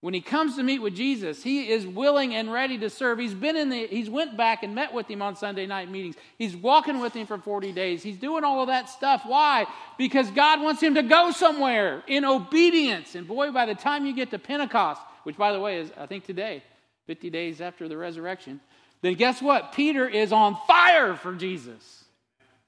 When 0.00 0.14
he 0.14 0.20
comes 0.20 0.54
to 0.54 0.62
meet 0.62 0.78
with 0.78 0.94
Jesus, 0.94 1.42
he 1.42 1.70
is 1.70 1.84
willing 1.84 2.32
and 2.32 2.52
ready 2.52 2.78
to 2.78 2.88
serve. 2.88 3.18
He's 3.18 3.34
been 3.34 3.56
in 3.56 3.68
the 3.68 3.88
he's 3.88 4.08
went 4.08 4.36
back 4.36 4.62
and 4.62 4.72
met 4.72 4.94
with 4.94 5.10
him 5.10 5.20
on 5.20 5.34
Sunday 5.34 5.66
night 5.66 5.90
meetings. 5.90 6.14
He's 6.36 6.54
walking 6.54 7.00
with 7.00 7.14
him 7.14 7.26
for 7.26 7.36
40 7.36 7.72
days. 7.72 8.00
He's 8.04 8.16
doing 8.16 8.44
all 8.44 8.60
of 8.62 8.68
that 8.68 8.88
stuff. 8.88 9.22
Why? 9.26 9.66
Because 9.96 10.30
God 10.30 10.60
wants 10.60 10.80
him 10.80 10.94
to 10.94 11.02
go 11.02 11.32
somewhere 11.32 12.04
in 12.06 12.24
obedience. 12.24 13.16
And 13.16 13.26
boy, 13.26 13.50
by 13.50 13.66
the 13.66 13.74
time 13.74 14.06
you 14.06 14.14
get 14.14 14.30
to 14.30 14.38
Pentecost, 14.38 15.02
which 15.24 15.36
by 15.36 15.52
the 15.52 15.58
way 15.58 15.78
is 15.78 15.90
I 15.98 16.06
think 16.06 16.24
today, 16.24 16.62
50 17.08 17.30
days 17.30 17.60
after 17.60 17.88
the 17.88 17.96
resurrection, 17.96 18.60
then 19.02 19.14
guess 19.14 19.42
what? 19.42 19.72
Peter 19.72 20.08
is 20.08 20.30
on 20.30 20.56
fire 20.68 21.16
for 21.16 21.34
Jesus 21.34 22.04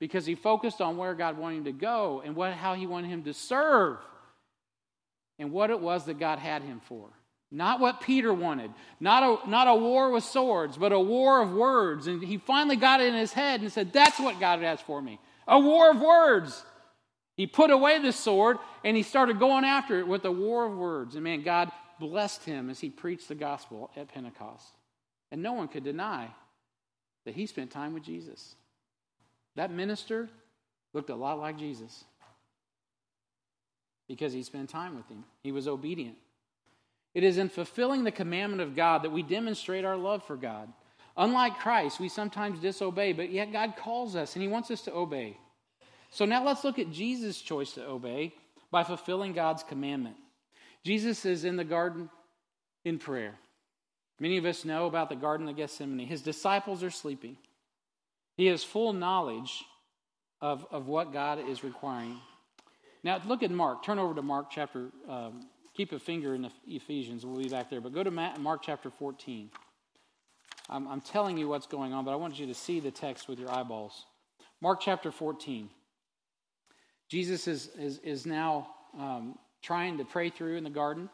because 0.00 0.26
he 0.26 0.34
focused 0.34 0.80
on 0.80 0.96
where 0.96 1.14
God 1.14 1.38
wanted 1.38 1.58
him 1.58 1.64
to 1.64 1.72
go 1.72 2.22
and 2.24 2.34
what, 2.34 2.54
how 2.54 2.74
he 2.74 2.88
wanted 2.88 3.08
him 3.08 3.22
to 3.22 3.34
serve 3.34 3.98
and 5.38 5.52
what 5.52 5.70
it 5.70 5.78
was 5.78 6.06
that 6.06 6.18
God 6.18 6.40
had 6.40 6.62
him 6.62 6.80
for. 6.88 7.08
Not 7.52 7.80
what 7.80 8.00
Peter 8.00 8.32
wanted. 8.32 8.70
Not 9.00 9.22
a, 9.22 9.48
not 9.48 9.66
a 9.66 9.74
war 9.74 10.10
with 10.10 10.22
swords, 10.22 10.76
but 10.76 10.92
a 10.92 11.00
war 11.00 11.42
of 11.42 11.52
words. 11.52 12.06
And 12.06 12.22
he 12.22 12.38
finally 12.38 12.76
got 12.76 13.00
it 13.00 13.08
in 13.08 13.14
his 13.14 13.32
head 13.32 13.60
and 13.60 13.72
said, 13.72 13.92
That's 13.92 14.20
what 14.20 14.38
God 14.38 14.60
has 14.60 14.80
for 14.80 15.02
me. 15.02 15.18
A 15.48 15.58
war 15.58 15.90
of 15.90 16.00
words. 16.00 16.64
He 17.36 17.46
put 17.46 17.70
away 17.70 17.98
the 17.98 18.12
sword 18.12 18.58
and 18.84 18.96
he 18.96 19.02
started 19.02 19.38
going 19.38 19.64
after 19.64 19.98
it 19.98 20.06
with 20.06 20.24
a 20.26 20.30
war 20.30 20.66
of 20.66 20.76
words. 20.76 21.14
And 21.14 21.24
man, 21.24 21.42
God 21.42 21.70
blessed 21.98 22.44
him 22.44 22.70
as 22.70 22.78
he 22.78 22.90
preached 22.90 23.28
the 23.28 23.34
gospel 23.34 23.90
at 23.96 24.12
Pentecost. 24.12 24.66
And 25.32 25.42
no 25.42 25.54
one 25.54 25.68
could 25.68 25.84
deny 25.84 26.28
that 27.24 27.34
he 27.34 27.46
spent 27.46 27.70
time 27.70 27.94
with 27.94 28.02
Jesus. 28.02 28.54
That 29.56 29.70
minister 29.70 30.28
looked 30.92 31.10
a 31.10 31.14
lot 31.14 31.38
like 31.38 31.58
Jesus 31.58 32.04
because 34.08 34.32
he 34.32 34.42
spent 34.42 34.68
time 34.68 34.96
with 34.96 35.08
him, 35.08 35.24
he 35.42 35.52
was 35.52 35.68
obedient. 35.68 36.16
It 37.14 37.24
is 37.24 37.38
in 37.38 37.48
fulfilling 37.48 38.04
the 38.04 38.12
commandment 38.12 38.62
of 38.62 38.76
God 38.76 39.02
that 39.02 39.12
we 39.12 39.22
demonstrate 39.22 39.84
our 39.84 39.96
love 39.96 40.24
for 40.24 40.36
God. 40.36 40.72
Unlike 41.16 41.58
Christ, 41.58 42.00
we 42.00 42.08
sometimes 42.08 42.60
disobey, 42.60 43.12
but 43.12 43.30
yet 43.30 43.52
God 43.52 43.74
calls 43.76 44.14
us 44.16 44.34
and 44.34 44.42
He 44.42 44.48
wants 44.48 44.70
us 44.70 44.82
to 44.82 44.94
obey. 44.94 45.36
So 46.10 46.24
now 46.24 46.44
let's 46.44 46.64
look 46.64 46.78
at 46.78 46.90
Jesus' 46.90 47.40
choice 47.40 47.72
to 47.72 47.86
obey 47.86 48.34
by 48.70 48.84
fulfilling 48.84 49.32
God's 49.32 49.62
commandment. 49.62 50.16
Jesus 50.84 51.24
is 51.24 51.44
in 51.44 51.56
the 51.56 51.64
garden 51.64 52.08
in 52.84 52.98
prayer. 52.98 53.34
Many 54.18 54.36
of 54.36 54.44
us 54.44 54.64
know 54.64 54.86
about 54.86 55.08
the 55.08 55.16
Garden 55.16 55.48
of 55.48 55.56
Gethsemane. 55.56 56.06
His 56.06 56.22
disciples 56.22 56.82
are 56.82 56.90
sleeping. 56.90 57.36
He 58.36 58.46
has 58.46 58.62
full 58.62 58.92
knowledge 58.92 59.64
of, 60.40 60.66
of 60.70 60.86
what 60.86 61.12
God 61.12 61.48
is 61.48 61.64
requiring. 61.64 62.18
Now, 63.02 63.20
look 63.26 63.42
at 63.42 63.50
Mark. 63.50 63.82
Turn 63.82 63.98
over 63.98 64.14
to 64.14 64.22
Mark 64.22 64.50
chapter 64.50 64.90
um, 65.08 65.46
Keep 65.74 65.92
a 65.92 65.98
finger 65.98 66.34
in 66.34 66.50
Ephesians. 66.66 67.24
We'll 67.24 67.42
be 67.42 67.48
back 67.48 67.70
there. 67.70 67.80
But 67.80 67.94
go 67.94 68.02
to 68.02 68.10
Mark 68.10 68.62
chapter 68.62 68.90
14. 68.90 69.50
I'm, 70.68 70.86
I'm 70.88 71.00
telling 71.00 71.36
you 71.38 71.48
what's 71.48 71.66
going 71.66 71.92
on, 71.92 72.04
but 72.04 72.12
I 72.12 72.16
want 72.16 72.38
you 72.38 72.46
to 72.46 72.54
see 72.54 72.80
the 72.80 72.90
text 72.90 73.28
with 73.28 73.38
your 73.38 73.50
eyeballs. 73.50 74.04
Mark 74.60 74.80
chapter 74.80 75.10
14. 75.10 75.70
Jesus 77.08 77.48
is, 77.48 77.70
is, 77.78 77.98
is 77.98 78.26
now 78.26 78.68
um, 78.98 79.38
trying 79.62 79.98
to 79.98 80.04
pray 80.04 80.30
through 80.30 80.56
in 80.56 80.64
the 80.64 80.70
garden, 80.70 81.08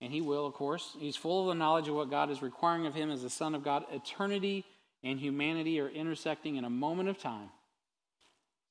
and 0.00 0.12
he 0.12 0.20
will, 0.20 0.46
of 0.46 0.54
course. 0.54 0.96
He's 0.98 1.16
full 1.16 1.42
of 1.42 1.48
the 1.48 1.58
knowledge 1.58 1.88
of 1.88 1.94
what 1.94 2.10
God 2.10 2.30
is 2.30 2.42
requiring 2.42 2.86
of 2.86 2.94
him 2.94 3.10
as 3.10 3.22
the 3.22 3.30
Son 3.30 3.54
of 3.54 3.62
God. 3.62 3.84
Eternity 3.92 4.64
and 5.02 5.18
humanity 5.18 5.80
are 5.80 5.88
intersecting 5.88 6.56
in 6.56 6.64
a 6.64 6.70
moment 6.70 7.08
of 7.08 7.18
time. 7.18 7.48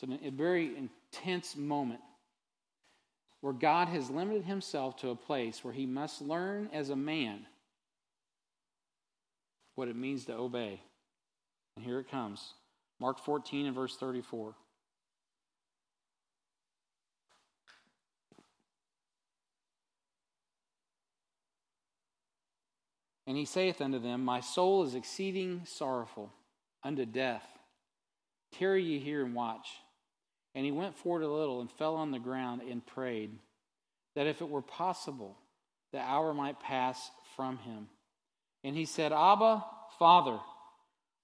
It's 0.02 0.26
a 0.26 0.32
very 0.32 0.74
intense 0.76 1.56
moment 1.56 2.02
where 3.46 3.54
God 3.54 3.90
has 3.90 4.10
limited 4.10 4.46
himself 4.46 4.98
to 4.98 5.12
a 5.12 5.16
place 5.16 5.64
where 5.64 5.72
he 5.72 5.86
must 5.86 6.20
learn 6.20 6.68
as 6.74 6.90
a 6.90 6.96
man 6.96 7.46
what 9.76 9.88
it 9.88 9.96
means 9.96 10.26
to 10.26 10.34
obey. 10.34 10.82
And 11.76 11.86
here 11.86 12.00
it 12.00 12.10
comes 12.10 12.54
Mark 13.00 13.24
14 13.24 13.68
and 13.68 13.76
verse 13.76 13.96
34. 13.98 14.56
And 23.28 23.38
he 23.38 23.46
saith 23.46 23.80
unto 23.80 24.00
them, 24.00 24.26
My 24.26 24.40
soul 24.40 24.82
is 24.86 24.96
exceeding 24.96 25.62
sorrowful 25.66 26.32
unto 26.84 27.06
death. 27.06 27.46
Tarry 28.58 28.84
ye 28.84 28.98
here 28.98 29.24
and 29.24 29.36
watch. 29.36 29.68
And 30.56 30.66
he 30.66 30.72
went 30.72 30.98
forward 30.98 31.24
a 31.24 31.28
little 31.28 31.60
and 31.60 31.70
fell 31.70 31.96
on 31.96 32.12
the 32.12 32.20
ground 32.20 32.62
and 32.62 32.86
prayed 32.86 33.32
that 34.16 34.26
if 34.26 34.42
it 34.42 34.50
were 34.50 34.62
possible, 34.62 35.38
the 35.92 36.00
hour 36.00 36.34
might 36.34 36.62
pass 36.62 37.12
from 37.36 37.58
him. 37.58 37.88
And 38.64 38.76
he 38.76 38.86
said, 38.86 39.12
Abba, 39.12 39.66
Father, 40.00 40.40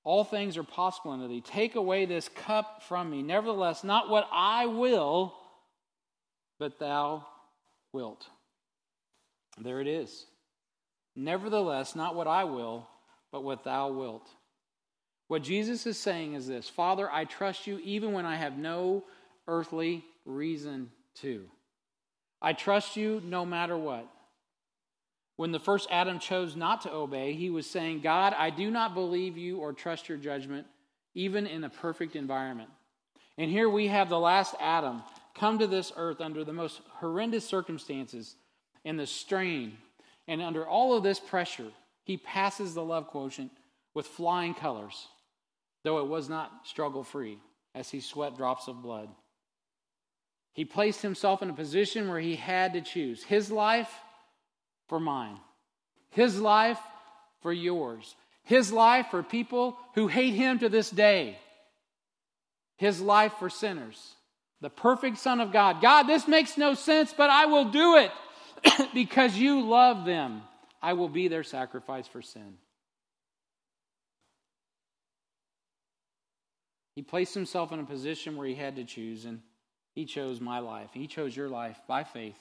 all 0.03 0.25
things 0.25 0.57
are 0.57 0.63
possible 0.63 1.11
unto 1.11 1.29
thee. 1.29 1.41
Take 1.41 1.75
away 1.75 2.05
this 2.05 2.27
cup 2.29 2.83
from 2.83 3.09
me. 3.09 3.23
Nevertheless, 3.23 3.83
not 3.83 4.09
what 4.09 4.27
I 4.31 4.65
will, 4.65 5.33
but 6.59 6.77
thou 6.77 7.25
wilt. 7.93 8.27
There 9.57 9.79
it 9.79 9.87
is. 9.87 10.25
Nevertheless, 11.15 11.95
not 11.95 12.15
what 12.15 12.27
I 12.27 12.43
will, 12.43 12.87
but 13.31 13.43
what 13.43 13.63
thou 13.63 13.91
wilt. 13.91 14.27
What 15.27 15.43
Jesus 15.43 15.85
is 15.85 15.97
saying 15.97 16.33
is 16.33 16.47
this 16.47 16.67
Father, 16.67 17.09
I 17.09 17.25
trust 17.25 17.65
you 17.65 17.79
even 17.83 18.11
when 18.11 18.25
I 18.25 18.35
have 18.35 18.57
no 18.57 19.05
earthly 19.47 20.03
reason 20.25 20.91
to. 21.21 21.45
I 22.41 22.53
trust 22.53 22.97
you 22.97 23.21
no 23.23 23.45
matter 23.45 23.77
what. 23.77 24.07
When 25.35 25.51
the 25.51 25.59
first 25.59 25.87
Adam 25.89 26.19
chose 26.19 26.55
not 26.55 26.81
to 26.81 26.93
obey, 26.93 27.33
he 27.33 27.49
was 27.49 27.69
saying, 27.69 28.01
God, 28.01 28.33
I 28.37 28.49
do 28.49 28.69
not 28.69 28.93
believe 28.93 29.37
you 29.37 29.57
or 29.57 29.73
trust 29.73 30.09
your 30.09 30.17
judgment, 30.17 30.67
even 31.13 31.47
in 31.47 31.63
a 31.63 31.69
perfect 31.69 32.15
environment. 32.15 32.69
And 33.37 33.49
here 33.49 33.69
we 33.69 33.87
have 33.87 34.09
the 34.09 34.19
last 34.19 34.55
Adam 34.59 35.01
come 35.33 35.59
to 35.59 35.67
this 35.67 35.91
earth 35.95 36.21
under 36.21 36.43
the 36.43 36.53
most 36.53 36.81
horrendous 36.99 37.45
circumstances 37.47 38.35
and 38.85 38.99
the 38.99 39.07
strain. 39.07 39.77
And 40.27 40.41
under 40.41 40.67
all 40.67 40.95
of 40.95 41.03
this 41.03 41.19
pressure, 41.19 41.71
he 42.03 42.17
passes 42.17 42.73
the 42.73 42.83
love 42.83 43.07
quotient 43.07 43.51
with 43.93 44.07
flying 44.07 44.53
colors, 44.53 45.07
though 45.83 45.99
it 45.99 46.07
was 46.07 46.29
not 46.29 46.51
struggle 46.65 47.03
free 47.03 47.39
as 47.73 47.89
he 47.89 47.99
sweat 47.99 48.37
drops 48.37 48.67
of 48.67 48.81
blood. 48.81 49.09
He 50.53 50.65
placed 50.65 51.01
himself 51.01 51.41
in 51.41 51.49
a 51.49 51.53
position 51.53 52.09
where 52.09 52.19
he 52.19 52.35
had 52.35 52.73
to 52.73 52.81
choose 52.81 53.23
his 53.23 53.51
life 53.51 53.91
for 54.87 54.99
mine, 54.99 55.37
his 56.09 56.39
life 56.39 56.79
for 57.41 57.53
yours, 57.53 58.15
his 58.43 58.71
life 58.71 59.07
for 59.11 59.23
people 59.23 59.77
who 59.95 60.07
hate 60.07 60.33
him 60.33 60.59
to 60.59 60.69
this 60.69 60.89
day, 60.89 61.37
his 62.75 62.99
life 62.99 63.33
for 63.39 63.49
sinners. 63.49 64.15
The 64.59 64.69
perfect 64.69 65.17
Son 65.17 65.39
of 65.39 65.51
God. 65.51 65.81
God, 65.81 66.03
this 66.03 66.27
makes 66.27 66.57
no 66.57 66.75
sense, 66.75 67.13
but 67.17 67.31
I 67.31 67.47
will 67.47 67.71
do 67.71 67.97
it 67.97 68.11
because 68.93 69.35
you 69.35 69.61
love 69.61 70.05
them. 70.05 70.43
I 70.81 70.93
will 70.93 71.09
be 71.09 71.27
their 71.27 71.43
sacrifice 71.43 72.07
for 72.07 72.21
sin. 72.21 72.57
He 76.95 77.01
placed 77.01 77.33
himself 77.33 77.71
in 77.71 77.79
a 77.79 77.85
position 77.85 78.35
where 78.35 78.47
he 78.47 78.55
had 78.55 78.75
to 78.75 78.83
choose, 78.83 79.25
and 79.25 79.41
he 79.93 80.05
chose 80.05 80.39
my 80.39 80.59
life. 80.59 80.89
He 80.93 81.07
chose 81.07 81.35
your 81.35 81.49
life 81.49 81.79
by 81.87 82.03
faith. 82.03 82.39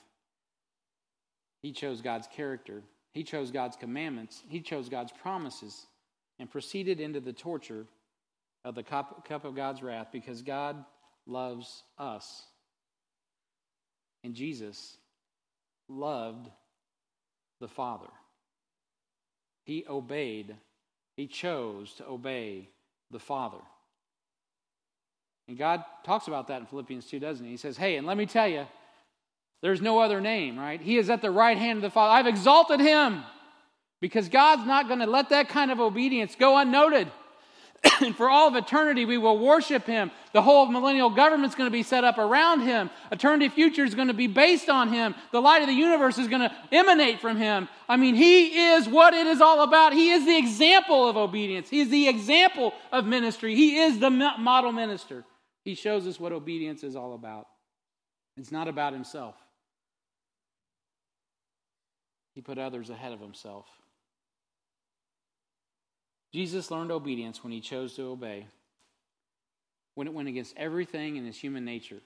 He 1.61 1.71
chose 1.71 2.01
God's 2.01 2.27
character. 2.27 2.81
He 3.13 3.23
chose 3.23 3.51
God's 3.51 3.75
commandments. 3.75 4.41
He 4.47 4.61
chose 4.61 4.89
God's 4.89 5.11
promises 5.11 5.85
and 6.39 6.49
proceeded 6.49 6.99
into 6.99 7.19
the 7.19 7.33
torture 7.33 7.85
of 8.63 8.75
the 8.75 8.83
cup, 8.83 9.27
cup 9.27 9.45
of 9.45 9.55
God's 9.55 9.83
wrath 9.83 10.07
because 10.11 10.41
God 10.41 10.83
loves 11.27 11.83
us. 11.97 12.43
And 14.23 14.33
Jesus 14.33 14.97
loved 15.89 16.49
the 17.59 17.67
Father. 17.67 18.09
He 19.63 19.85
obeyed, 19.87 20.55
he 21.15 21.27
chose 21.27 21.93
to 21.95 22.07
obey 22.07 22.69
the 23.11 23.19
Father. 23.19 23.57
And 25.51 25.57
God 25.57 25.83
talks 26.05 26.29
about 26.29 26.47
that 26.47 26.61
in 26.61 26.65
Philippians 26.65 27.07
2, 27.07 27.19
doesn't 27.19 27.43
he? 27.43 27.51
He 27.51 27.57
says, 27.57 27.75
Hey, 27.75 27.97
and 27.97 28.07
let 28.07 28.15
me 28.15 28.25
tell 28.25 28.47
you, 28.47 28.65
there's 29.61 29.81
no 29.81 29.99
other 29.99 30.21
name, 30.21 30.57
right? 30.57 30.79
He 30.79 30.97
is 30.97 31.09
at 31.09 31.21
the 31.21 31.29
right 31.29 31.57
hand 31.57 31.79
of 31.79 31.81
the 31.81 31.89
Father. 31.89 32.13
I've 32.13 32.25
exalted 32.25 32.79
him 32.79 33.21
because 33.99 34.29
God's 34.29 34.65
not 34.65 34.87
going 34.87 35.01
to 35.01 35.07
let 35.07 35.27
that 35.31 35.49
kind 35.49 35.69
of 35.69 35.81
obedience 35.81 36.37
go 36.39 36.57
unnoted. 36.57 37.11
and 38.01 38.15
for 38.15 38.29
all 38.29 38.47
of 38.47 38.55
eternity, 38.55 39.03
we 39.03 39.17
will 39.17 39.39
worship 39.39 39.85
him. 39.85 40.11
The 40.33 40.41
whole 40.41 40.67
millennial 40.67 41.09
government 41.09 41.51
is 41.51 41.55
going 41.55 41.67
to 41.67 41.71
be 41.73 41.83
set 41.83 42.05
up 42.05 42.17
around 42.17 42.61
him. 42.61 42.89
Eternity 43.11 43.49
future 43.49 43.83
is 43.83 43.93
going 43.93 44.07
to 44.07 44.13
be 44.13 44.27
based 44.27 44.69
on 44.69 44.93
him. 44.93 45.15
The 45.31 45.41
light 45.41 45.63
of 45.63 45.67
the 45.67 45.73
universe 45.73 46.17
is 46.17 46.27
going 46.27 46.41
to 46.41 46.55
emanate 46.71 47.19
from 47.19 47.35
him. 47.35 47.67
I 47.89 47.97
mean, 47.97 48.15
he 48.15 48.69
is 48.69 48.87
what 48.87 49.13
it 49.13 49.27
is 49.27 49.41
all 49.41 49.63
about. 49.63 49.91
He 49.91 50.11
is 50.11 50.25
the 50.25 50.37
example 50.37 51.09
of 51.09 51.17
obedience, 51.17 51.69
he 51.69 51.81
is 51.81 51.89
the 51.89 52.07
example 52.07 52.73
of 52.91 53.05
ministry. 53.05 53.55
He 53.55 53.79
is 53.79 53.99
the 53.99 54.09
model 54.09 54.71
minister. 54.71 55.25
He 55.63 55.75
shows 55.75 56.07
us 56.07 56.19
what 56.19 56.31
obedience 56.31 56.83
is 56.83 56.95
all 56.95 57.13
about. 57.13 57.47
It's 58.37 58.51
not 58.51 58.67
about 58.67 58.93
himself, 58.93 59.35
he 62.33 62.41
put 62.41 62.57
others 62.57 62.89
ahead 62.89 63.13
of 63.13 63.19
himself. 63.19 63.65
Jesus 66.33 66.71
learned 66.71 66.91
obedience 66.91 67.43
when 67.43 67.51
he 67.51 67.59
chose 67.59 67.93
to 67.95 68.03
obey, 68.03 68.47
when 69.95 70.07
it 70.07 70.13
went 70.13 70.29
against 70.29 70.55
everything 70.55 71.17
in 71.17 71.25
his 71.25 71.37
human 71.37 71.65
nature, 71.65 71.99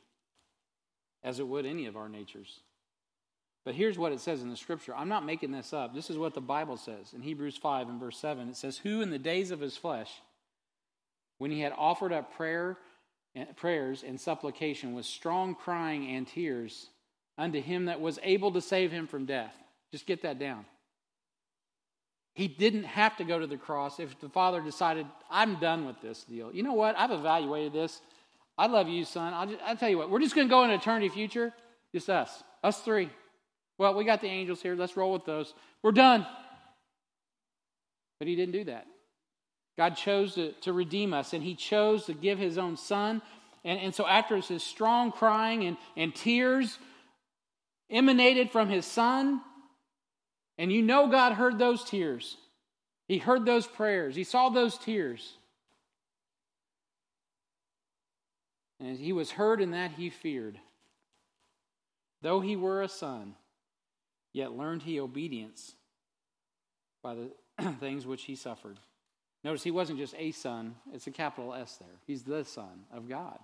as 1.24 1.39
it 1.39 1.47
would 1.47 1.66
any 1.68 1.86
of 1.86 1.95
our 1.95 2.10
natures. 2.10 2.62
But 3.66 3.76
here's 3.76 3.97
what 3.97 4.12
it 4.12 4.20
says 4.20 4.41
in 4.41 4.49
the 4.49 4.56
scripture. 4.58 4.95
I'm 4.95 5.10
not 5.10 5.26
making 5.26 5.51
this 5.51 5.74
up. 5.74 5.93
This 5.93 6.10
is 6.10 6.18
what 6.18 6.34
the 6.34 6.41
Bible 6.41 6.78
says. 6.78 7.14
In 7.14 7.22
Hebrews 7.22 7.58
5 7.58 7.89
and 7.89 7.99
verse 7.99 8.18
7, 8.18 8.49
it 8.49 8.56
says, 8.56 8.78
Who 8.78 9.01
in 9.01 9.10
the 9.10 9.20
days 9.20 9.51
of 9.51 9.60
his 9.60 9.76
flesh, 9.76 10.12
when 11.38 11.51
he 11.51 11.62
had 11.62 11.74
offered 11.76 12.14
up 12.14 12.36
prayer 12.36 12.78
prayers 13.56 14.04
and 14.04 14.20
supplication 14.20 14.94
with 14.94 15.06
strong 15.06 15.56
crying 15.56 16.16
and 16.16 16.28
tears 16.28 16.90
unto 17.38 17.62
him 17.62 17.86
that 17.86 18.00
was 18.00 18.20
able 18.24 18.52
to 18.54 18.62
save 18.62 18.92
him 18.92 19.08
from 19.08 19.26
death. 19.26 19.54
Just 19.92 20.06
get 20.06 20.22
that 20.24 20.40
down. 20.40 20.66
He 22.34 22.48
didn't 22.48 22.84
have 22.84 23.16
to 23.18 23.24
go 23.24 23.40
to 23.40 23.48
the 23.48 23.58
cross 23.58 24.00
if 24.00 24.20
the 24.20 24.30
father 24.30 24.62
decided, 24.62 25.06
I'm 25.30 25.56
done 25.56 25.86
with 25.86 26.02
this 26.02 26.24
deal. 26.24 26.54
You 26.54 26.64
know 26.64 26.74
what? 26.74 26.98
I've 26.98 27.12
evaluated 27.12 27.74
this. 27.74 28.02
I 28.58 28.68
love 28.68 28.90
you, 28.90 29.06
son. 29.06 29.34
I'll, 29.34 29.48
just, 29.48 29.62
I'll 29.66 29.78
tell 29.78 29.90
you 29.90 29.98
what, 29.98 30.10
we're 30.10 30.20
just 30.20 30.36
going 30.36 30.48
to 30.48 30.52
go 30.52 30.64
in 30.64 30.72
eternity 30.72 31.10
future. 31.10 31.54
Just 31.94 32.10
us, 32.10 32.44
us 32.64 32.82
three. 32.82 33.10
Well, 33.78 33.94
we 33.96 34.04
got 34.04 34.22
the 34.22 34.28
angels 34.28 34.62
here. 34.62 34.76
Let's 34.76 34.98
roll 34.98 35.14
with 35.14 35.26
those. 35.26 35.54
We're 35.82 35.92
done. 35.92 36.26
But 38.20 38.28
he 38.28 38.36
didn't 38.36 38.54
do 38.54 38.64
that. 38.66 38.86
God 39.78 39.98
chose 39.98 40.36
to, 40.36 40.52
to 40.62 40.74
redeem 40.74 41.14
us, 41.14 41.34
and 41.34 41.44
he 41.44 41.56
chose 41.56 42.06
to 42.06 42.14
give 42.14 42.40
his 42.40 42.58
own 42.58 42.78
son. 42.78 43.22
And, 43.64 43.80
and 43.80 43.96
so, 43.96 44.08
after 44.08 44.38
his 44.38 44.64
strong 44.64 45.12
crying 45.12 45.66
and, 45.66 45.78
and 45.98 46.16
tears 46.16 46.78
emanated 47.90 48.52
from 48.52 48.70
his 48.70 48.86
son, 48.86 49.42
and 50.58 50.72
you 50.72 50.82
know 50.82 51.08
God 51.08 51.34
heard 51.34 51.60
those 51.60 51.84
tears. 51.84 52.38
He 53.08 53.18
heard 53.18 53.46
those 53.46 53.68
prayers. 53.68 54.16
He 54.16 54.24
saw 54.24 54.50
those 54.50 54.78
tears. 54.78 55.34
And 58.80 58.98
he 58.98 59.14
was 59.14 59.32
heard 59.32 59.62
in 59.62 59.72
that 59.72 59.92
he 59.92 60.10
feared. 60.10 60.60
Though 62.22 62.40
he 62.40 62.56
were 62.56 62.82
a 62.82 62.90
son, 62.90 63.36
yet 64.34 64.54
learned 64.54 64.82
he 64.82 65.00
obedience 65.00 65.76
by 67.04 67.16
the 67.16 67.32
things 67.80 68.06
which 68.06 68.24
he 68.24 68.36
suffered. 68.36 68.80
Notice 69.46 69.62
he 69.62 69.70
wasn't 69.70 70.00
just 70.00 70.16
a 70.18 70.32
son, 70.32 70.74
it's 70.91 71.06
a 71.06 71.12
capital 71.12 71.54
S 71.54 71.78
there. 71.78 72.00
He's 72.08 72.24
the 72.24 72.43
Son 72.43 72.86
of 72.91 73.08
God. 73.08 73.38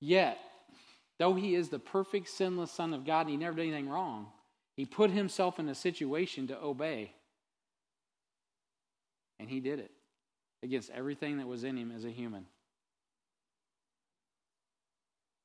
Yet, 0.00 0.38
though 1.20 1.34
he 1.34 1.54
is 1.54 1.68
the 1.68 1.78
perfect, 1.78 2.28
sinless 2.28 2.72
Son 2.72 2.92
of 2.92 3.06
God, 3.06 3.20
and 3.20 3.30
he 3.30 3.36
never 3.36 3.54
did 3.54 3.68
anything 3.68 3.88
wrong, 3.88 4.26
he 4.74 4.84
put 4.84 5.12
himself 5.12 5.60
in 5.60 5.68
a 5.68 5.74
situation 5.76 6.48
to 6.48 6.60
obey. 6.60 7.12
And 9.38 9.48
he 9.48 9.60
did 9.60 9.78
it 9.78 9.92
against 10.64 10.90
everything 10.90 11.38
that 11.38 11.46
was 11.46 11.62
in 11.62 11.76
him 11.76 11.92
as 11.94 12.04
a 12.04 12.10
human. 12.10 12.44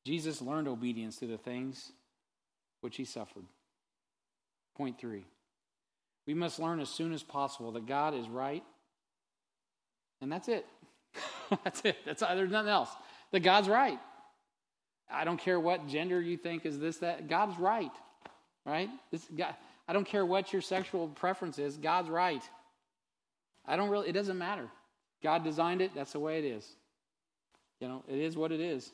Jesus 0.04 0.42
learned 0.42 0.68
obedience 0.68 1.18
to 1.18 1.28
the 1.28 1.38
things 1.38 1.92
which 2.82 2.98
he 2.98 3.06
suffered. 3.06 3.46
Point 4.76 4.98
three. 4.98 5.26
We 6.26 6.34
must 6.34 6.60
learn 6.60 6.80
as 6.80 6.90
soon 6.90 7.14
as 7.14 7.24
possible 7.24 7.72
that 7.74 7.86
God 7.86 8.14
is 8.14 8.28
right. 8.28 8.64
And 10.22 10.32
that's 10.32 10.48
it. 10.48 10.66
that's 11.64 11.82
it. 11.84 11.98
That's, 12.06 12.22
there's 12.22 12.52
nothing 12.52 12.72
else. 12.72 12.90
That 13.32 13.42
God's 13.42 13.68
right. 13.68 14.00
I 15.12 15.26
don't 15.26 15.40
care 15.40 15.60
what 15.60 15.88
gender 15.88 16.22
you 16.22 16.38
think 16.38 16.66
is 16.66 16.80
this, 16.80 16.98
that. 16.98 17.28
God's 17.28 17.58
right 17.60 17.92
right? 18.66 18.90
This, 19.12 19.26
God, 19.36 19.56
I 19.88 19.94
don't 19.94 20.06
care 20.06 20.26
what 20.26 20.54
your 20.54 20.62
sexual 20.62 21.08
preference 21.10 21.60
is, 21.60 21.78
God's 21.78 22.10
right. 22.10 22.44
I 23.66 23.76
don't 23.76 23.90
really, 23.90 24.10
it 24.10 24.14
doesn't 24.14 24.38
matter. 24.38 24.68
God 25.22 25.44
designed 25.44 25.82
it, 25.82 25.92
that's 25.96 26.14
the 26.14 26.20
way 26.20 26.40
it 26.40 26.46
is. 26.46 26.68
You 27.80 27.88
know, 27.88 28.04
it 28.08 28.20
is 28.20 28.38
what 28.38 28.52
it 28.52 28.60
is. 28.60 28.92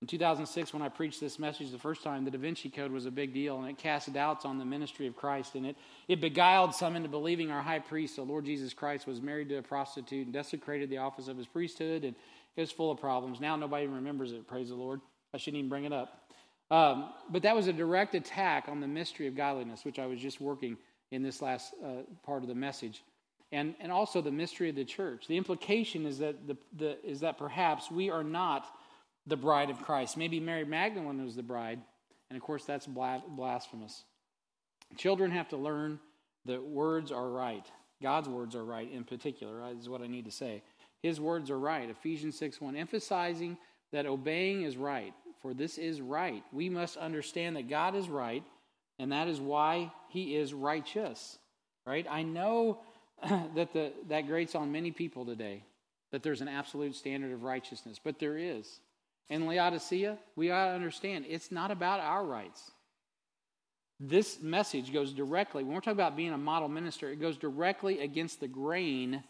In 0.00 0.06
2006, 0.06 0.72
when 0.72 0.82
I 0.82 0.88
preached 0.88 1.20
this 1.20 1.40
message 1.40 1.72
the 1.72 1.78
first 1.78 2.04
time, 2.04 2.24
the 2.24 2.30
Da 2.30 2.38
Vinci 2.38 2.68
Code 2.68 2.92
was 2.92 3.06
a 3.06 3.10
big 3.10 3.34
deal, 3.34 3.58
and 3.58 3.68
it 3.68 3.78
cast 3.78 4.12
doubts 4.12 4.44
on 4.44 4.56
the 4.58 4.64
ministry 4.64 5.08
of 5.08 5.16
Christ, 5.16 5.56
and 5.56 5.66
it, 5.66 5.76
it 6.06 6.20
beguiled 6.20 6.72
some 6.72 6.94
into 6.94 7.08
believing 7.08 7.50
our 7.50 7.62
high 7.62 7.80
priest, 7.80 8.14
the 8.14 8.22
Lord 8.22 8.44
Jesus 8.44 8.72
Christ, 8.72 9.08
was 9.08 9.20
married 9.20 9.48
to 9.48 9.56
a 9.56 9.62
prostitute 9.62 10.26
and 10.26 10.32
desecrated 10.32 10.88
the 10.88 10.98
office 10.98 11.26
of 11.26 11.36
his 11.36 11.48
priesthood, 11.48 12.04
and 12.04 12.14
it 12.54 12.60
was 12.60 12.70
full 12.70 12.92
of 12.92 13.00
problems. 13.00 13.40
Now 13.40 13.56
nobody 13.56 13.84
even 13.84 13.96
remembers 13.96 14.30
it, 14.30 14.46
praise 14.46 14.68
the 14.68 14.76
Lord. 14.76 15.00
I 15.34 15.36
shouldn't 15.36 15.58
even 15.58 15.68
bring 15.68 15.84
it 15.84 15.92
up. 15.92 16.30
Um, 16.70 17.10
but 17.28 17.42
that 17.42 17.56
was 17.56 17.66
a 17.66 17.72
direct 17.72 18.14
attack 18.14 18.66
on 18.68 18.80
the 18.80 18.86
mystery 18.86 19.26
of 19.26 19.34
godliness, 19.34 19.84
which 19.84 19.98
I 19.98 20.06
was 20.06 20.20
just 20.20 20.40
working 20.40 20.76
in 21.10 21.24
this 21.24 21.42
last 21.42 21.74
uh, 21.84 22.02
part 22.24 22.42
of 22.42 22.48
the 22.48 22.54
message. 22.54 23.02
And, 23.50 23.74
and 23.80 23.90
also 23.90 24.20
the 24.20 24.30
mystery 24.30 24.68
of 24.68 24.76
the 24.76 24.84
church. 24.84 25.26
The 25.26 25.36
implication 25.36 26.06
is 26.06 26.18
that, 26.18 26.46
the, 26.46 26.56
the, 26.76 27.04
is 27.04 27.20
that 27.20 27.38
perhaps 27.38 27.90
we 27.90 28.10
are 28.10 28.22
not 28.22 28.66
the 29.28 29.36
bride 29.36 29.70
of 29.70 29.80
Christ. 29.82 30.16
Maybe 30.16 30.40
Mary 30.40 30.64
Magdalene 30.64 31.24
was 31.24 31.36
the 31.36 31.42
bride, 31.42 31.80
and 32.30 32.36
of 32.36 32.42
course 32.42 32.64
that's 32.64 32.86
blasphemous. 32.86 34.04
Children 34.96 35.30
have 35.30 35.48
to 35.50 35.56
learn 35.56 36.00
that 36.46 36.64
words 36.64 37.12
are 37.12 37.28
right. 37.28 37.66
God's 38.02 38.28
words 38.28 38.54
are 38.54 38.64
right 38.64 38.90
in 38.90 39.04
particular, 39.04 39.62
is 39.78 39.88
what 39.88 40.02
I 40.02 40.06
need 40.06 40.24
to 40.24 40.30
say. 40.30 40.62
His 41.02 41.20
words 41.20 41.50
are 41.50 41.58
right. 41.58 41.88
Ephesians 41.88 42.38
6 42.38 42.60
1, 42.60 42.76
emphasizing 42.76 43.58
that 43.92 44.06
obeying 44.06 44.62
is 44.62 44.76
right 44.76 45.14
for 45.40 45.54
this 45.54 45.78
is 45.78 46.00
right. 46.00 46.42
We 46.52 46.68
must 46.68 46.96
understand 46.96 47.56
that 47.56 47.68
God 47.68 47.94
is 47.94 48.08
right, 48.08 48.42
and 48.98 49.12
that 49.12 49.28
is 49.28 49.40
why 49.40 49.92
he 50.08 50.36
is 50.36 50.52
righteous. 50.52 51.38
Right? 51.86 52.06
I 52.08 52.22
know 52.22 52.80
that 53.22 53.72
the, 53.72 53.92
that 54.08 54.26
grates 54.26 54.54
on 54.54 54.72
many 54.72 54.90
people 54.90 55.24
today 55.24 55.62
that 56.10 56.22
there's 56.22 56.40
an 56.40 56.48
absolute 56.48 56.94
standard 56.94 57.32
of 57.32 57.42
righteousness, 57.42 58.00
but 58.02 58.18
there 58.18 58.38
is. 58.38 58.80
In 59.30 59.46
Laodicea, 59.46 60.18
we 60.36 60.50
ought 60.50 60.66
to 60.66 60.72
understand 60.72 61.26
it's 61.28 61.52
not 61.52 61.70
about 61.70 62.00
our 62.00 62.24
rights. 62.24 62.70
This 64.00 64.40
message 64.40 64.92
goes 64.92 65.12
directly, 65.12 65.64
when 65.64 65.74
we're 65.74 65.80
talking 65.80 65.92
about 65.92 66.16
being 66.16 66.32
a 66.32 66.38
model 66.38 66.68
minister, 66.68 67.10
it 67.10 67.20
goes 67.20 67.36
directly 67.36 68.00
against 68.00 68.40
the 68.40 68.48
grain 68.48 69.22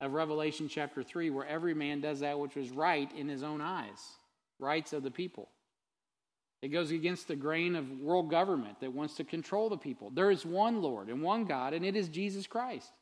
of 0.00 0.12
Revelation 0.12 0.68
chapter 0.68 1.02
3, 1.02 1.30
where 1.30 1.46
every 1.46 1.74
man 1.74 2.00
does 2.00 2.20
that 2.20 2.38
which 2.38 2.54
was 2.54 2.70
right 2.70 3.10
in 3.16 3.28
his 3.28 3.42
own 3.42 3.60
eyes 3.60 3.98
rights 4.60 4.92
of 4.92 5.02
the 5.02 5.10
people. 5.10 5.48
It 6.62 6.68
goes 6.68 6.90
against 6.90 7.26
the 7.26 7.36
grain 7.36 7.74
of 7.74 7.90
world 8.00 8.30
government 8.30 8.80
that 8.80 8.92
wants 8.92 9.14
to 9.14 9.24
control 9.24 9.70
the 9.70 9.78
people. 9.78 10.10
There 10.10 10.30
is 10.30 10.44
one 10.44 10.82
Lord 10.82 11.08
and 11.08 11.22
one 11.22 11.46
God, 11.46 11.72
and 11.72 11.84
it 11.84 11.96
is 11.96 12.08
Jesus 12.08 12.46
Christ. 12.46 12.92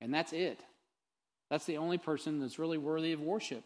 And 0.00 0.12
that's 0.12 0.32
it. 0.32 0.60
That's 1.50 1.66
the 1.66 1.76
only 1.76 1.98
person 1.98 2.40
that's 2.40 2.58
really 2.58 2.78
worthy 2.78 3.12
of 3.12 3.20
worship. 3.20 3.64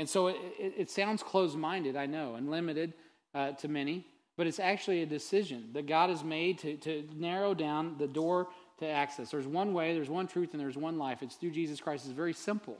And 0.00 0.08
so 0.08 0.28
it, 0.28 0.36
it, 0.58 0.72
it 0.78 0.90
sounds 0.90 1.22
closed 1.22 1.58
minded, 1.58 1.94
I 1.94 2.06
know, 2.06 2.36
and 2.36 2.50
limited 2.50 2.94
uh, 3.34 3.52
to 3.52 3.68
many, 3.68 4.06
but 4.38 4.46
it's 4.46 4.58
actually 4.58 5.02
a 5.02 5.06
decision 5.06 5.68
that 5.74 5.86
God 5.86 6.08
has 6.08 6.24
made 6.24 6.58
to, 6.60 6.78
to 6.78 7.06
narrow 7.14 7.52
down 7.52 7.96
the 7.98 8.06
door 8.06 8.48
to 8.78 8.88
access. 8.88 9.30
There's 9.30 9.46
one 9.46 9.74
way, 9.74 9.92
there's 9.92 10.08
one 10.08 10.26
truth, 10.26 10.52
and 10.52 10.60
there's 10.60 10.78
one 10.78 10.96
life. 10.96 11.18
It's 11.20 11.34
through 11.34 11.50
Jesus 11.50 11.82
Christ. 11.82 12.06
It's 12.06 12.14
very 12.14 12.32
simple. 12.32 12.78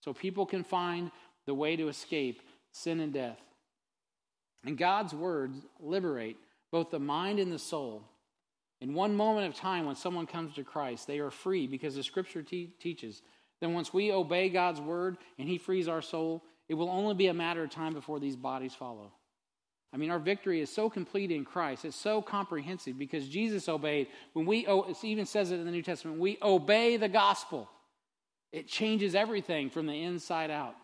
So 0.00 0.14
people 0.14 0.46
can 0.46 0.64
find 0.64 1.10
the 1.44 1.52
way 1.52 1.76
to 1.76 1.88
escape 1.88 2.40
sin 2.70 3.00
and 3.00 3.12
death. 3.12 3.38
And 4.64 4.78
God's 4.78 5.12
words 5.12 5.58
liberate 5.78 6.38
both 6.70 6.90
the 6.90 6.98
mind 6.98 7.38
and 7.38 7.52
the 7.52 7.58
soul. 7.58 8.02
In 8.80 8.94
one 8.94 9.14
moment 9.14 9.46
of 9.46 9.54
time, 9.54 9.84
when 9.84 9.96
someone 9.96 10.26
comes 10.26 10.54
to 10.54 10.64
Christ, 10.64 11.06
they 11.06 11.18
are 11.18 11.30
free 11.30 11.66
because 11.66 11.96
the 11.96 12.02
scripture 12.02 12.42
te- 12.42 12.72
teaches. 12.80 13.20
Then, 13.60 13.74
once 13.74 13.92
we 13.92 14.10
obey 14.10 14.48
God's 14.48 14.80
word 14.80 15.18
and 15.38 15.46
He 15.46 15.58
frees 15.58 15.86
our 15.86 16.00
soul, 16.00 16.42
it 16.72 16.76
will 16.76 16.88
only 16.88 17.12
be 17.12 17.26
a 17.26 17.34
matter 17.34 17.62
of 17.62 17.68
time 17.68 17.92
before 17.92 18.18
these 18.18 18.34
bodies 18.34 18.72
follow. 18.72 19.12
I 19.92 19.98
mean, 19.98 20.10
our 20.10 20.18
victory 20.18 20.62
is 20.62 20.70
so 20.70 20.88
complete 20.88 21.30
in 21.30 21.44
Christ. 21.44 21.84
It's 21.84 21.94
so 21.94 22.22
comprehensive 22.22 22.98
because 22.98 23.28
Jesus 23.28 23.68
obeyed. 23.68 24.06
When 24.32 24.46
we, 24.46 24.66
it 24.66 25.04
even 25.04 25.26
says 25.26 25.50
it 25.50 25.56
in 25.56 25.66
the 25.66 25.70
New 25.70 25.82
Testament, 25.82 26.18
we 26.18 26.38
obey 26.40 26.96
the 26.96 27.10
gospel. 27.10 27.68
It 28.52 28.68
changes 28.68 29.14
everything 29.14 29.68
from 29.68 29.86
the 29.86 30.02
inside 30.02 30.50
out. 30.50 30.74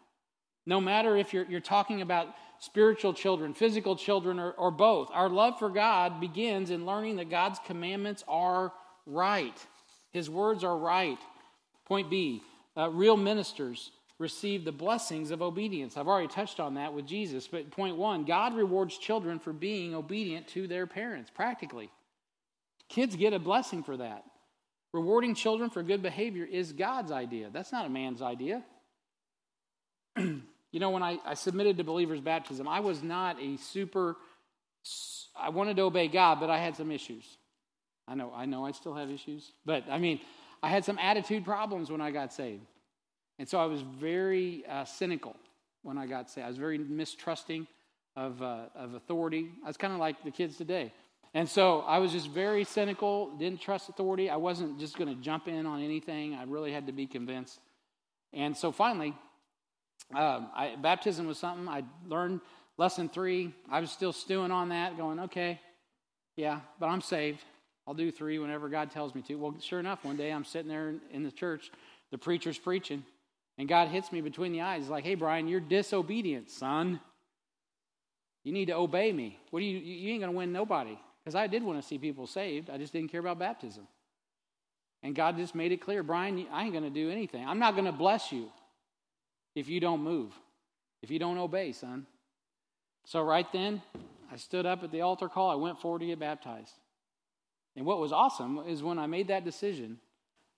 No 0.66 0.78
matter 0.78 1.16
if 1.16 1.32
you're, 1.32 1.46
you're 1.46 1.60
talking 1.60 2.02
about 2.02 2.34
spiritual 2.58 3.14
children, 3.14 3.54
physical 3.54 3.96
children, 3.96 4.38
or, 4.38 4.50
or 4.50 4.70
both, 4.70 5.08
our 5.10 5.30
love 5.30 5.58
for 5.58 5.70
God 5.70 6.20
begins 6.20 6.68
in 6.68 6.84
learning 6.84 7.16
that 7.16 7.30
God's 7.30 7.60
commandments 7.64 8.24
are 8.28 8.74
right. 9.06 9.56
His 10.10 10.28
words 10.28 10.64
are 10.64 10.76
right. 10.76 11.18
Point 11.86 12.10
B 12.10 12.42
uh, 12.76 12.90
real 12.90 13.16
ministers 13.16 13.90
receive 14.18 14.64
the 14.64 14.72
blessings 14.72 15.30
of 15.30 15.42
obedience. 15.42 15.96
I've 15.96 16.08
already 16.08 16.28
touched 16.28 16.60
on 16.60 16.74
that 16.74 16.92
with 16.92 17.06
Jesus, 17.06 17.46
but 17.46 17.70
point 17.70 17.96
one 17.96 18.24
God 18.24 18.54
rewards 18.54 18.98
children 18.98 19.38
for 19.38 19.52
being 19.52 19.94
obedient 19.94 20.48
to 20.48 20.66
their 20.66 20.86
parents, 20.86 21.30
practically. 21.32 21.90
Kids 22.88 23.16
get 23.16 23.32
a 23.32 23.38
blessing 23.38 23.82
for 23.82 23.96
that. 23.98 24.24
Rewarding 24.92 25.34
children 25.34 25.68
for 25.70 25.82
good 25.82 26.02
behavior 26.02 26.44
is 26.44 26.72
God's 26.72 27.12
idea. 27.12 27.50
That's 27.52 27.72
not 27.72 27.86
a 27.86 27.90
man's 27.90 28.22
idea. 28.22 28.64
you 30.16 30.40
know, 30.72 30.90
when 30.90 31.02
I, 31.02 31.18
I 31.24 31.34
submitted 31.34 31.76
to 31.76 31.84
believers' 31.84 32.20
baptism, 32.20 32.66
I 32.66 32.80
was 32.80 33.02
not 33.02 33.40
a 33.40 33.58
super, 33.58 34.16
I 35.38 35.50
wanted 35.50 35.76
to 35.76 35.82
obey 35.82 36.08
God, 36.08 36.40
but 36.40 36.48
I 36.48 36.58
had 36.58 36.74
some 36.76 36.90
issues. 36.90 37.24
I 38.08 38.14
know, 38.14 38.32
I 38.34 38.46
know 38.46 38.64
I 38.64 38.72
still 38.72 38.94
have 38.94 39.10
issues, 39.10 39.52
but 39.66 39.84
I 39.90 39.98
mean, 39.98 40.20
I 40.62 40.70
had 40.70 40.86
some 40.86 40.98
attitude 40.98 41.44
problems 41.44 41.90
when 41.90 42.00
I 42.00 42.10
got 42.10 42.32
saved. 42.32 42.64
And 43.38 43.48
so 43.48 43.58
I 43.58 43.66
was 43.66 43.82
very 43.82 44.64
uh, 44.68 44.84
cynical 44.84 45.36
when 45.82 45.98
I 45.98 46.06
got 46.06 46.30
saved. 46.30 46.44
I 46.44 46.48
was 46.48 46.56
very 46.56 46.78
mistrusting 46.78 47.66
of, 48.16 48.42
uh, 48.42 48.66
of 48.74 48.94
authority. 48.94 49.50
I 49.64 49.68
was 49.68 49.76
kind 49.76 49.92
of 49.92 50.00
like 50.00 50.24
the 50.24 50.30
kids 50.30 50.56
today. 50.56 50.92
And 51.34 51.48
so 51.48 51.80
I 51.80 51.98
was 51.98 52.12
just 52.12 52.28
very 52.28 52.64
cynical, 52.64 53.36
didn't 53.36 53.60
trust 53.60 53.88
authority. 53.88 54.30
I 54.30 54.36
wasn't 54.36 54.80
just 54.80 54.96
going 54.96 55.14
to 55.14 55.22
jump 55.22 55.46
in 55.46 55.66
on 55.66 55.82
anything. 55.82 56.34
I 56.34 56.44
really 56.44 56.72
had 56.72 56.86
to 56.86 56.92
be 56.92 57.06
convinced. 57.06 57.60
And 58.32 58.56
so 58.56 58.72
finally, 58.72 59.14
um, 60.14 60.48
I, 60.54 60.74
baptism 60.80 61.26
was 61.26 61.38
something 61.38 61.68
I 61.68 61.84
learned. 62.06 62.40
Lesson 62.76 63.08
three, 63.08 63.52
I 63.70 63.80
was 63.80 63.90
still 63.90 64.12
stewing 64.12 64.50
on 64.50 64.70
that, 64.70 64.96
going, 64.96 65.20
okay, 65.20 65.60
yeah, 66.36 66.60
but 66.78 66.86
I'm 66.86 67.00
saved. 67.00 67.40
I'll 67.86 67.94
do 67.94 68.10
three 68.10 68.38
whenever 68.38 68.68
God 68.68 68.90
tells 68.90 69.14
me 69.14 69.22
to. 69.22 69.34
Well, 69.34 69.56
sure 69.60 69.80
enough, 69.80 70.04
one 70.04 70.16
day 70.16 70.30
I'm 70.30 70.44
sitting 70.44 70.68
there 70.68 70.94
in 71.10 71.24
the 71.24 71.32
church, 71.32 71.70
the 72.10 72.18
preacher's 72.18 72.58
preaching, 72.58 73.02
and 73.58 73.68
God 73.68 73.88
hits 73.88 74.12
me 74.12 74.20
between 74.20 74.52
the 74.52 74.60
eyes. 74.60 74.82
He's 74.82 74.90
like, 74.90 75.04
hey, 75.04 75.16
Brian, 75.16 75.48
you're 75.48 75.60
disobedient, 75.60 76.48
son. 76.48 77.00
You 78.44 78.52
need 78.52 78.66
to 78.66 78.76
obey 78.76 79.12
me. 79.12 79.38
What 79.50 79.60
do 79.60 79.66
you, 79.66 79.78
you 79.78 80.12
ain't 80.12 80.20
going 80.20 80.32
to 80.32 80.38
win 80.38 80.52
nobody. 80.52 80.96
Because 81.22 81.34
I 81.34 81.48
did 81.48 81.62
want 81.62 81.82
to 81.82 81.86
see 81.86 81.98
people 81.98 82.26
saved. 82.26 82.70
I 82.70 82.78
just 82.78 82.92
didn't 82.92 83.10
care 83.10 83.20
about 83.20 83.40
baptism. 83.40 83.86
And 85.02 85.14
God 85.14 85.36
just 85.36 85.54
made 85.54 85.72
it 85.72 85.80
clear 85.80 86.02
Brian, 86.02 86.46
I 86.52 86.62
ain't 86.62 86.72
going 86.72 86.84
to 86.84 86.90
do 86.90 87.10
anything. 87.10 87.44
I'm 87.46 87.58
not 87.58 87.74
going 87.74 87.84
to 87.84 87.92
bless 87.92 88.32
you 88.32 88.50
if 89.54 89.68
you 89.68 89.80
don't 89.80 90.02
move, 90.02 90.32
if 91.02 91.10
you 91.10 91.18
don't 91.18 91.36
obey, 91.36 91.72
son. 91.72 92.06
So 93.04 93.22
right 93.22 93.50
then, 93.52 93.82
I 94.30 94.36
stood 94.36 94.66
up 94.66 94.84
at 94.84 94.92
the 94.92 95.00
altar 95.00 95.28
call. 95.28 95.50
I 95.50 95.56
went 95.56 95.80
forward 95.80 96.00
to 96.00 96.06
get 96.06 96.18
baptized. 96.18 96.74
And 97.76 97.84
what 97.84 97.98
was 97.98 98.12
awesome 98.12 98.62
is 98.68 98.82
when 98.82 98.98
I 98.98 99.06
made 99.06 99.28
that 99.28 99.44
decision, 99.44 99.98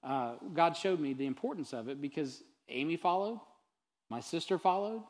uh, 0.02 0.34
God 0.54 0.76
showed 0.76 1.00
me 1.00 1.12
the 1.12 1.26
importance 1.26 1.72
of 1.72 1.88
it 1.88 2.00
because 2.00 2.42
Amy 2.70 2.96
followed, 2.96 3.40
my 4.08 4.20
sister 4.20 4.58
followed, 4.58 5.02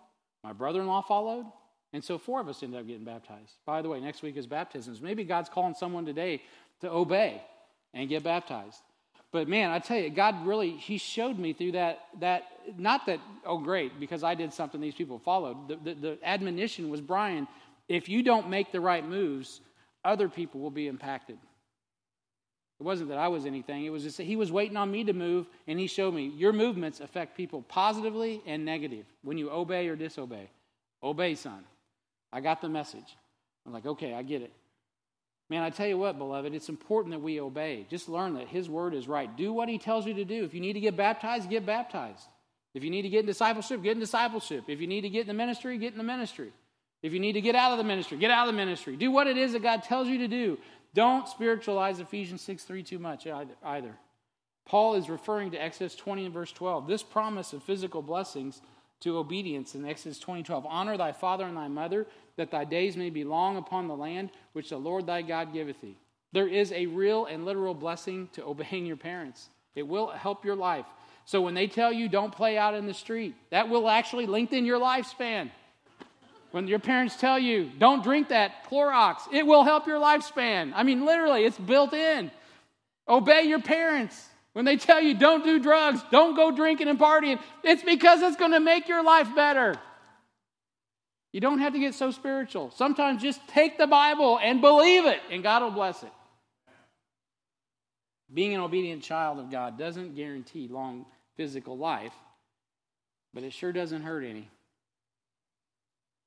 my 0.42 0.52
brother 0.52 0.80
in 0.80 0.86
law 0.86 1.02
followed, 1.02 1.46
and 1.92 2.02
so 2.04 2.18
four 2.18 2.40
of 2.40 2.48
us 2.48 2.62
ended 2.62 2.80
up 2.80 2.86
getting 2.86 3.04
baptized. 3.04 3.54
By 3.66 3.82
the 3.82 3.88
way, 3.88 4.00
next 4.00 4.22
week 4.22 4.36
is 4.36 4.46
baptisms. 4.46 5.00
Maybe 5.00 5.24
God's 5.24 5.48
calling 5.48 5.74
someone 5.74 6.06
today 6.06 6.42
to 6.80 6.90
obey 6.90 7.42
and 7.92 8.08
get 8.08 8.22
baptized. 8.22 8.80
But 9.32 9.48
man, 9.48 9.70
I 9.70 9.78
tell 9.78 9.98
you, 9.98 10.10
God 10.10 10.46
really, 10.46 10.70
He 10.70 10.98
showed 10.98 11.38
me 11.38 11.52
through 11.52 11.72
that, 11.72 12.00
that 12.20 12.44
not 12.76 13.06
that, 13.06 13.20
oh, 13.44 13.58
great, 13.58 13.98
because 14.00 14.24
I 14.24 14.34
did 14.34 14.52
something 14.52 14.80
these 14.80 14.94
people 14.94 15.18
followed. 15.18 15.68
The, 15.68 15.76
the, 15.76 15.94
the 15.94 16.18
admonition 16.22 16.90
was, 16.90 17.00
Brian, 17.00 17.46
if 17.88 18.08
you 18.08 18.22
don't 18.22 18.48
make 18.48 18.72
the 18.72 18.80
right 18.80 19.06
moves, 19.06 19.60
other 20.04 20.28
people 20.28 20.60
will 20.60 20.70
be 20.70 20.86
impacted. 20.86 21.38
It 22.80 22.84
wasn't 22.84 23.10
that 23.10 23.18
I 23.18 23.28
was 23.28 23.44
anything. 23.44 23.84
It 23.84 23.90
was 23.90 24.04
just 24.04 24.16
that 24.16 24.24
he 24.24 24.36
was 24.36 24.50
waiting 24.50 24.78
on 24.78 24.90
me 24.90 25.04
to 25.04 25.12
move, 25.12 25.46
and 25.66 25.78
he 25.78 25.86
showed 25.86 26.14
me 26.14 26.32
your 26.34 26.54
movements 26.54 27.00
affect 27.00 27.36
people 27.36 27.60
positively 27.62 28.40
and 28.46 28.64
negative 28.64 29.04
when 29.22 29.36
you 29.36 29.50
obey 29.50 29.86
or 29.88 29.96
disobey. 29.96 30.48
Obey, 31.02 31.34
son. 31.34 31.62
I 32.32 32.40
got 32.40 32.62
the 32.62 32.70
message. 32.70 33.16
I'm 33.66 33.74
like, 33.74 33.84
okay, 33.84 34.14
I 34.14 34.22
get 34.22 34.40
it. 34.40 34.52
Man, 35.50 35.62
I 35.62 35.68
tell 35.68 35.86
you 35.86 35.98
what, 35.98 36.16
beloved, 36.16 36.54
it's 36.54 36.68
important 36.68 37.12
that 37.12 37.20
we 37.20 37.40
obey. 37.40 37.86
Just 37.90 38.08
learn 38.08 38.34
that 38.34 38.48
his 38.48 38.70
word 38.70 38.94
is 38.94 39.06
right. 39.06 39.36
Do 39.36 39.52
what 39.52 39.68
he 39.68 39.78
tells 39.78 40.06
you 40.06 40.14
to 40.14 40.24
do. 40.24 40.44
If 40.44 40.54
you 40.54 40.60
need 40.60 40.74
to 40.74 40.80
get 40.80 40.96
baptized, 40.96 41.50
get 41.50 41.66
baptized. 41.66 42.28
If 42.72 42.82
you 42.84 42.88
need 42.88 43.02
to 43.02 43.08
get 43.08 43.20
in 43.20 43.26
discipleship, 43.26 43.82
get 43.82 43.92
in 43.92 44.00
discipleship. 44.00 44.64
If 44.68 44.80
you 44.80 44.86
need 44.86 45.00
to 45.02 45.10
get 45.10 45.22
in 45.22 45.26
the 45.26 45.34
ministry, 45.34 45.76
get 45.76 45.92
in 45.92 45.98
the 45.98 46.04
ministry. 46.04 46.52
If 47.02 47.12
you 47.12 47.20
need 47.20 47.32
to 47.32 47.40
get 47.40 47.56
out 47.56 47.72
of 47.72 47.78
the 47.78 47.84
ministry, 47.84 48.16
get 48.16 48.30
out 48.30 48.48
of 48.48 48.54
the 48.54 48.56
ministry. 48.56 48.96
Do 48.96 49.10
what 49.10 49.26
it 49.26 49.36
is 49.36 49.52
that 49.52 49.62
God 49.62 49.82
tells 49.82 50.06
you 50.06 50.18
to 50.18 50.28
do. 50.28 50.58
Don't 50.94 51.28
spiritualize 51.28 52.00
Ephesians 52.00 52.42
6 52.42 52.64
3 52.64 52.82
too 52.82 52.98
much 52.98 53.26
either. 53.26 53.96
Paul 54.64 54.94
is 54.94 55.08
referring 55.08 55.50
to 55.52 55.62
Exodus 55.62 55.96
20 55.96 56.26
and 56.26 56.34
verse 56.34 56.52
12. 56.52 56.86
This 56.86 57.02
promise 57.02 57.52
of 57.52 57.62
physical 57.62 58.02
blessings 58.02 58.60
to 59.00 59.18
obedience 59.18 59.74
in 59.74 59.86
Exodus 59.86 60.18
20 60.18 60.42
12. 60.42 60.66
Honor 60.66 60.96
thy 60.96 61.12
father 61.12 61.44
and 61.44 61.56
thy 61.56 61.68
mother, 61.68 62.06
that 62.36 62.50
thy 62.50 62.64
days 62.64 62.96
may 62.96 63.10
be 63.10 63.24
long 63.24 63.56
upon 63.56 63.88
the 63.88 63.96
land 63.96 64.30
which 64.52 64.70
the 64.70 64.76
Lord 64.76 65.06
thy 65.06 65.22
God 65.22 65.52
giveth 65.52 65.80
thee. 65.80 65.96
There 66.32 66.48
is 66.48 66.72
a 66.72 66.86
real 66.86 67.26
and 67.26 67.44
literal 67.44 67.74
blessing 67.74 68.28
to 68.34 68.44
obeying 68.44 68.86
your 68.86 68.96
parents, 68.96 69.48
it 69.74 69.86
will 69.86 70.08
help 70.08 70.44
your 70.44 70.56
life. 70.56 70.86
So 71.24 71.40
when 71.40 71.54
they 71.54 71.68
tell 71.68 71.92
you 71.92 72.08
don't 72.08 72.34
play 72.34 72.58
out 72.58 72.74
in 72.74 72.86
the 72.86 72.94
street, 72.94 73.34
that 73.50 73.68
will 73.68 73.88
actually 73.88 74.26
lengthen 74.26 74.64
your 74.64 74.80
lifespan. 74.80 75.50
When 76.50 76.66
your 76.66 76.78
parents 76.80 77.16
tell 77.16 77.38
you, 77.38 77.70
don't 77.78 78.02
drink 78.02 78.28
that 78.28 78.68
Clorox, 78.68 79.20
it 79.32 79.46
will 79.46 79.62
help 79.62 79.86
your 79.86 80.00
lifespan. 80.00 80.72
I 80.74 80.82
mean, 80.82 81.04
literally, 81.06 81.44
it's 81.44 81.58
built 81.58 81.92
in. 81.92 82.30
Obey 83.08 83.42
your 83.42 83.60
parents. 83.60 84.28
When 84.52 84.64
they 84.64 84.76
tell 84.76 85.00
you, 85.00 85.14
don't 85.14 85.44
do 85.44 85.60
drugs, 85.60 86.00
don't 86.10 86.34
go 86.34 86.50
drinking 86.50 86.88
and 86.88 86.98
partying, 86.98 87.40
it's 87.62 87.84
because 87.84 88.20
it's 88.20 88.36
going 88.36 88.50
to 88.50 88.60
make 88.60 88.88
your 88.88 89.02
life 89.04 89.32
better. 89.34 89.76
You 91.32 91.40
don't 91.40 91.60
have 91.60 91.72
to 91.74 91.78
get 91.78 91.94
so 91.94 92.10
spiritual. 92.10 92.72
Sometimes 92.72 93.22
just 93.22 93.46
take 93.46 93.78
the 93.78 93.86
Bible 93.86 94.40
and 94.42 94.60
believe 94.60 95.06
it, 95.06 95.20
and 95.30 95.44
God 95.44 95.62
will 95.62 95.70
bless 95.70 96.02
it. 96.02 96.10
Being 98.32 98.54
an 98.54 98.60
obedient 98.60 99.04
child 99.04 99.38
of 99.38 99.50
God 99.50 99.78
doesn't 99.78 100.16
guarantee 100.16 100.68
long 100.68 101.06
physical 101.36 101.78
life, 101.78 102.12
but 103.32 103.44
it 103.44 103.52
sure 103.52 103.72
doesn't 103.72 104.02
hurt 104.02 104.24
any. 104.24 104.48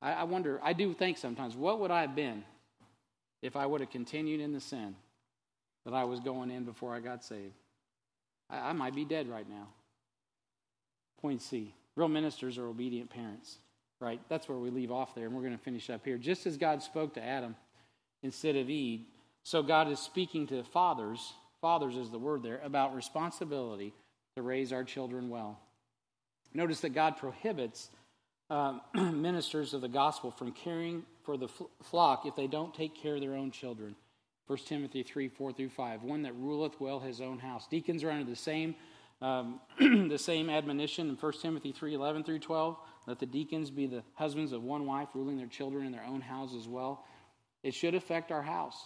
I, 0.04 0.12
I 0.12 0.24
wonder, 0.24 0.60
I 0.62 0.74
do 0.74 0.94
think 0.94 1.18
sometimes, 1.18 1.56
what 1.56 1.80
would 1.80 1.90
I 1.90 2.02
have 2.02 2.16
been 2.16 2.44
if 3.42 3.56
I 3.56 3.66
would 3.66 3.82
have 3.82 3.90
continued 3.90 4.42
in 4.42 4.52
the 4.52 4.60
sin 4.60 4.96
that 5.86 5.94
I 5.94 6.04
was 6.04 6.20
going 6.20 6.52
in 6.52 6.66
before 6.66 6.94
I 6.94 7.00
got 7.00 7.24
saved? 7.24 7.56
I, 8.50 8.70
I 8.70 8.74
might 8.74 8.94
be 8.94 9.06
dead 9.06 9.30
right 9.30 9.50
now. 9.50 9.70
Point 11.22 11.42
C 11.42 11.74
real 11.96 12.08
ministers 12.08 12.58
are 12.58 12.68
obedient 12.68 13.10
parents, 13.10 13.58
right? 14.02 14.20
That's 14.28 14.50
where 14.50 14.58
we 14.58 14.72
leave 14.72 14.92
off 14.92 15.16
there, 15.16 15.28
and 15.28 15.36
we're 15.36 15.44
going 15.44 15.58
to 15.58 15.64
finish 15.64 15.90
up 15.90 16.04
here. 16.04 16.18
Just 16.18 16.46
as 16.48 16.58
God 16.58 16.82
spoke 16.82 17.14
to 17.14 17.24
Adam 17.24 17.56
instead 18.24 18.56
of 18.56 18.70
Eve, 18.70 19.02
so 19.44 19.62
God 19.62 19.90
is 19.92 20.00
speaking 20.00 20.48
to 20.48 20.64
fathers, 20.64 21.34
fathers 21.62 21.96
is 21.96 22.10
the 22.10 22.18
word 22.18 22.42
there, 22.42 22.60
about 22.64 22.96
responsibility 22.96 23.94
to 24.36 24.42
raise 24.42 24.74
our 24.74 24.84
children 24.84 25.30
well. 25.30 25.60
Notice 26.54 26.80
that 26.82 26.96
God 26.96 27.18
prohibits 27.18 27.90
uh, 28.54 28.78
ministers 28.94 29.74
of 29.74 29.82
the 29.82 29.88
gospel 29.88 30.30
from 30.30 30.52
caring 30.52 31.04
for 31.24 31.38
the 31.38 31.48
flock 31.82 32.26
if 32.28 32.36
they 32.36 32.46
don't 32.46 32.74
take 32.74 32.96
care 32.96 33.16
of 33.16 33.22
their 33.22 33.34
own 33.34 33.50
children. 33.50 33.96
1 34.46 34.60
Timothy 34.68 35.02
3 35.02 35.28
4 35.28 35.54
through 35.54 35.70
5. 35.70 36.04
One 36.04 36.22
that 36.22 36.36
ruleth 36.36 36.80
well 36.80 37.00
his 37.00 37.20
own 37.20 37.40
house. 37.40 37.68
Deacons 37.68 38.04
are 38.04 38.12
under 38.12 38.30
the 38.30 38.36
same, 38.36 38.76
um, 39.24 39.60
the 39.80 40.20
same 40.20 40.52
admonition 40.52 41.10
in 41.10 41.16
1 41.16 41.34
Timothy 41.42 41.72
3 41.72 41.96
11 41.96 42.24
through 42.24 42.40
12. 42.40 42.78
Let 43.08 43.20
the 43.20 43.26
deacons 43.26 43.72
be 43.72 43.88
the 43.88 44.04
husbands 44.14 44.52
of 44.52 44.62
one 44.64 44.86
wife, 44.86 45.10
ruling 45.16 45.38
their 45.38 45.48
children 45.48 45.88
in 45.88 45.92
their 45.92 46.06
own 46.06 46.22
house 46.22 46.54
as 46.56 46.68
well. 46.68 47.06
It 47.64 47.74
should 47.74 47.96
affect 47.96 48.32
our 48.32 48.44
house. 48.44 48.78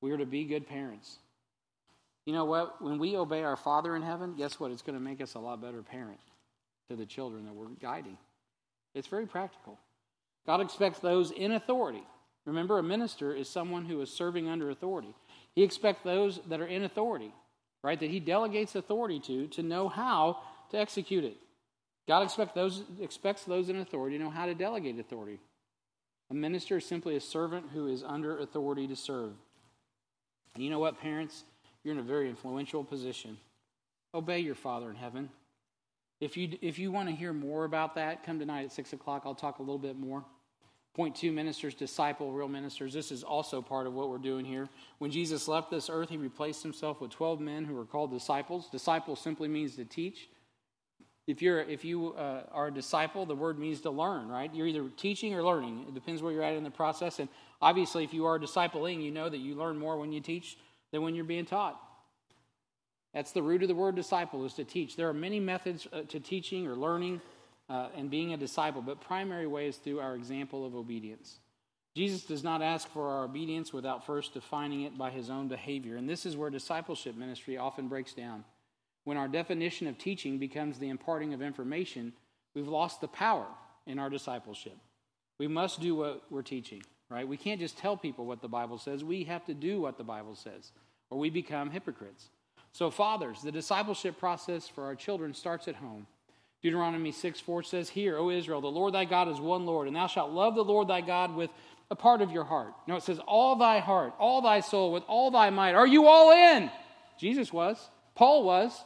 We 0.00 0.10
are 0.12 0.18
to 0.18 0.26
be 0.26 0.44
good 0.44 0.66
parents. 0.66 1.18
You 2.24 2.32
know 2.32 2.46
what? 2.46 2.80
When 2.80 2.98
we 2.98 3.16
obey 3.16 3.42
our 3.42 3.56
Father 3.56 3.94
in 3.94 4.02
heaven, 4.02 4.34
guess 4.36 4.58
what? 4.58 4.70
It's 4.70 4.82
going 4.82 4.98
to 4.98 5.04
make 5.04 5.20
us 5.20 5.34
a 5.34 5.38
lot 5.38 5.60
better 5.60 5.82
parent 5.82 6.20
to 6.88 6.96
the 6.96 7.06
children 7.06 7.44
that 7.44 7.54
we're 7.54 7.68
guiding. 7.80 8.16
It's 8.96 9.08
very 9.08 9.26
practical. 9.26 9.78
God 10.46 10.60
expects 10.60 11.00
those 11.00 11.30
in 11.30 11.52
authority. 11.52 12.02
Remember, 12.46 12.78
a 12.78 12.82
minister 12.82 13.34
is 13.34 13.48
someone 13.48 13.84
who 13.84 14.00
is 14.00 14.10
serving 14.10 14.48
under 14.48 14.70
authority. 14.70 15.14
He 15.54 15.62
expects 15.62 16.00
those 16.02 16.40
that 16.48 16.60
are 16.60 16.66
in 16.66 16.84
authority, 16.84 17.32
right, 17.82 18.00
that 18.00 18.10
he 18.10 18.20
delegates 18.20 18.74
authority 18.74 19.20
to, 19.20 19.48
to 19.48 19.62
know 19.62 19.88
how 19.88 20.38
to 20.70 20.78
execute 20.78 21.24
it. 21.24 21.36
God 22.08 22.22
expect 22.22 22.54
those, 22.54 22.84
expects 23.00 23.44
those 23.44 23.68
in 23.68 23.76
authority 23.76 24.16
to 24.16 24.24
know 24.24 24.30
how 24.30 24.46
to 24.46 24.54
delegate 24.54 24.98
authority. 24.98 25.40
A 26.30 26.34
minister 26.34 26.78
is 26.78 26.86
simply 26.86 27.16
a 27.16 27.20
servant 27.20 27.66
who 27.74 27.88
is 27.88 28.02
under 28.02 28.38
authority 28.38 28.86
to 28.88 28.96
serve. 28.96 29.32
And 30.54 30.64
you 30.64 30.70
know 30.70 30.78
what, 30.78 31.00
parents? 31.00 31.44
You're 31.84 31.94
in 31.94 32.00
a 32.00 32.02
very 32.02 32.30
influential 32.30 32.82
position. 32.82 33.36
Obey 34.14 34.38
your 34.38 34.54
Father 34.54 34.88
in 34.88 34.96
heaven. 34.96 35.28
If 36.20 36.36
you, 36.36 36.56
if 36.62 36.78
you 36.78 36.90
want 36.90 37.08
to 37.08 37.14
hear 37.14 37.32
more 37.32 37.64
about 37.64 37.94
that, 37.96 38.24
come 38.24 38.38
tonight 38.38 38.64
at 38.64 38.72
6 38.72 38.92
o'clock. 38.94 39.22
I'll 39.26 39.34
talk 39.34 39.58
a 39.58 39.62
little 39.62 39.78
bit 39.78 39.98
more. 39.98 40.24
Point 40.94 41.14
two 41.14 41.30
ministers 41.30 41.74
disciple 41.74 42.32
real 42.32 42.48
ministers. 42.48 42.94
This 42.94 43.12
is 43.12 43.22
also 43.22 43.60
part 43.60 43.86
of 43.86 43.92
what 43.92 44.08
we're 44.08 44.16
doing 44.16 44.46
here. 44.46 44.70
When 44.96 45.10
Jesus 45.10 45.46
left 45.46 45.70
this 45.70 45.90
earth, 45.90 46.08
he 46.08 46.16
replaced 46.16 46.62
himself 46.62 47.02
with 47.02 47.10
12 47.10 47.38
men 47.38 47.66
who 47.66 47.74
were 47.74 47.84
called 47.84 48.10
disciples. 48.10 48.70
Disciple 48.70 49.14
simply 49.14 49.46
means 49.46 49.76
to 49.76 49.84
teach. 49.84 50.30
If, 51.26 51.42
you're, 51.42 51.60
if 51.60 51.84
you 51.84 52.14
uh, 52.14 52.44
are 52.50 52.68
a 52.68 52.70
disciple, 52.72 53.26
the 53.26 53.34
word 53.34 53.58
means 53.58 53.82
to 53.82 53.90
learn, 53.90 54.28
right? 54.28 54.50
You're 54.54 54.68
either 54.68 54.88
teaching 54.96 55.34
or 55.34 55.42
learning. 55.42 55.84
It 55.86 55.92
depends 55.92 56.22
where 56.22 56.32
you're 56.32 56.42
at 56.42 56.54
in 56.54 56.64
the 56.64 56.70
process. 56.70 57.18
And 57.18 57.28
obviously, 57.60 58.02
if 58.02 58.14
you 58.14 58.24
are 58.24 58.38
discipling, 58.38 59.02
you 59.02 59.10
know 59.10 59.28
that 59.28 59.38
you 59.38 59.54
learn 59.54 59.76
more 59.76 59.98
when 59.98 60.12
you 60.12 60.20
teach 60.22 60.56
than 60.92 61.02
when 61.02 61.14
you're 61.14 61.24
being 61.24 61.44
taught. 61.44 61.78
That's 63.16 63.32
the 63.32 63.42
root 63.42 63.62
of 63.62 63.68
the 63.68 63.74
word 63.74 63.94
disciple, 63.94 64.44
is 64.44 64.52
to 64.52 64.64
teach. 64.64 64.94
There 64.94 65.08
are 65.08 65.14
many 65.14 65.40
methods 65.40 65.88
uh, 65.90 66.02
to 66.08 66.20
teaching 66.20 66.66
or 66.66 66.76
learning 66.76 67.22
uh, 67.70 67.88
and 67.96 68.10
being 68.10 68.34
a 68.34 68.36
disciple, 68.36 68.82
but 68.82 69.00
primary 69.00 69.46
way 69.46 69.68
is 69.68 69.78
through 69.78 70.00
our 70.00 70.14
example 70.14 70.66
of 70.66 70.74
obedience. 70.74 71.38
Jesus 71.94 72.24
does 72.24 72.44
not 72.44 72.60
ask 72.60 72.86
for 72.90 73.08
our 73.08 73.24
obedience 73.24 73.72
without 73.72 74.04
first 74.04 74.34
defining 74.34 74.82
it 74.82 74.98
by 74.98 75.08
his 75.08 75.30
own 75.30 75.48
behavior. 75.48 75.96
And 75.96 76.06
this 76.06 76.26
is 76.26 76.36
where 76.36 76.50
discipleship 76.50 77.16
ministry 77.16 77.56
often 77.56 77.88
breaks 77.88 78.12
down. 78.12 78.44
When 79.04 79.16
our 79.16 79.28
definition 79.28 79.86
of 79.86 79.96
teaching 79.96 80.36
becomes 80.36 80.78
the 80.78 80.90
imparting 80.90 81.32
of 81.32 81.40
information, 81.40 82.12
we've 82.54 82.68
lost 82.68 83.00
the 83.00 83.08
power 83.08 83.46
in 83.86 83.98
our 83.98 84.10
discipleship. 84.10 84.76
We 85.38 85.48
must 85.48 85.80
do 85.80 85.94
what 85.96 86.24
we're 86.28 86.42
teaching, 86.42 86.82
right? 87.08 87.26
We 87.26 87.38
can't 87.38 87.60
just 87.60 87.78
tell 87.78 87.96
people 87.96 88.26
what 88.26 88.42
the 88.42 88.48
Bible 88.48 88.76
says. 88.76 89.02
We 89.02 89.24
have 89.24 89.46
to 89.46 89.54
do 89.54 89.80
what 89.80 89.96
the 89.96 90.04
Bible 90.04 90.34
says, 90.34 90.72
or 91.08 91.18
we 91.18 91.30
become 91.30 91.70
hypocrites. 91.70 92.28
So, 92.76 92.90
fathers, 92.90 93.40
the 93.40 93.52
discipleship 93.52 94.18
process 94.18 94.68
for 94.68 94.84
our 94.84 94.94
children 94.94 95.32
starts 95.32 95.66
at 95.66 95.76
home. 95.76 96.06
Deuteronomy 96.62 97.10
6 97.10 97.40
4 97.40 97.62
says, 97.62 97.88
Hear, 97.88 98.18
O 98.18 98.28
Israel, 98.28 98.60
the 98.60 98.66
Lord 98.66 98.92
thy 98.92 99.06
God 99.06 99.28
is 99.28 99.40
one 99.40 99.64
Lord, 99.64 99.86
and 99.86 99.96
thou 99.96 100.08
shalt 100.08 100.30
love 100.30 100.54
the 100.54 100.62
Lord 100.62 100.86
thy 100.86 101.00
God 101.00 101.34
with 101.34 101.48
a 101.90 101.96
part 101.96 102.20
of 102.20 102.32
your 102.32 102.44
heart. 102.44 102.74
No, 102.86 102.96
it 102.96 103.02
says, 103.02 103.18
All 103.26 103.56
thy 103.56 103.78
heart, 103.78 104.12
all 104.18 104.42
thy 104.42 104.60
soul, 104.60 104.92
with 104.92 105.04
all 105.08 105.30
thy 105.30 105.48
might. 105.48 105.74
Are 105.74 105.86
you 105.86 106.06
all 106.06 106.32
in? 106.32 106.70
Jesus 107.18 107.50
was. 107.50 107.78
Paul 108.14 108.44
was. 108.44 108.78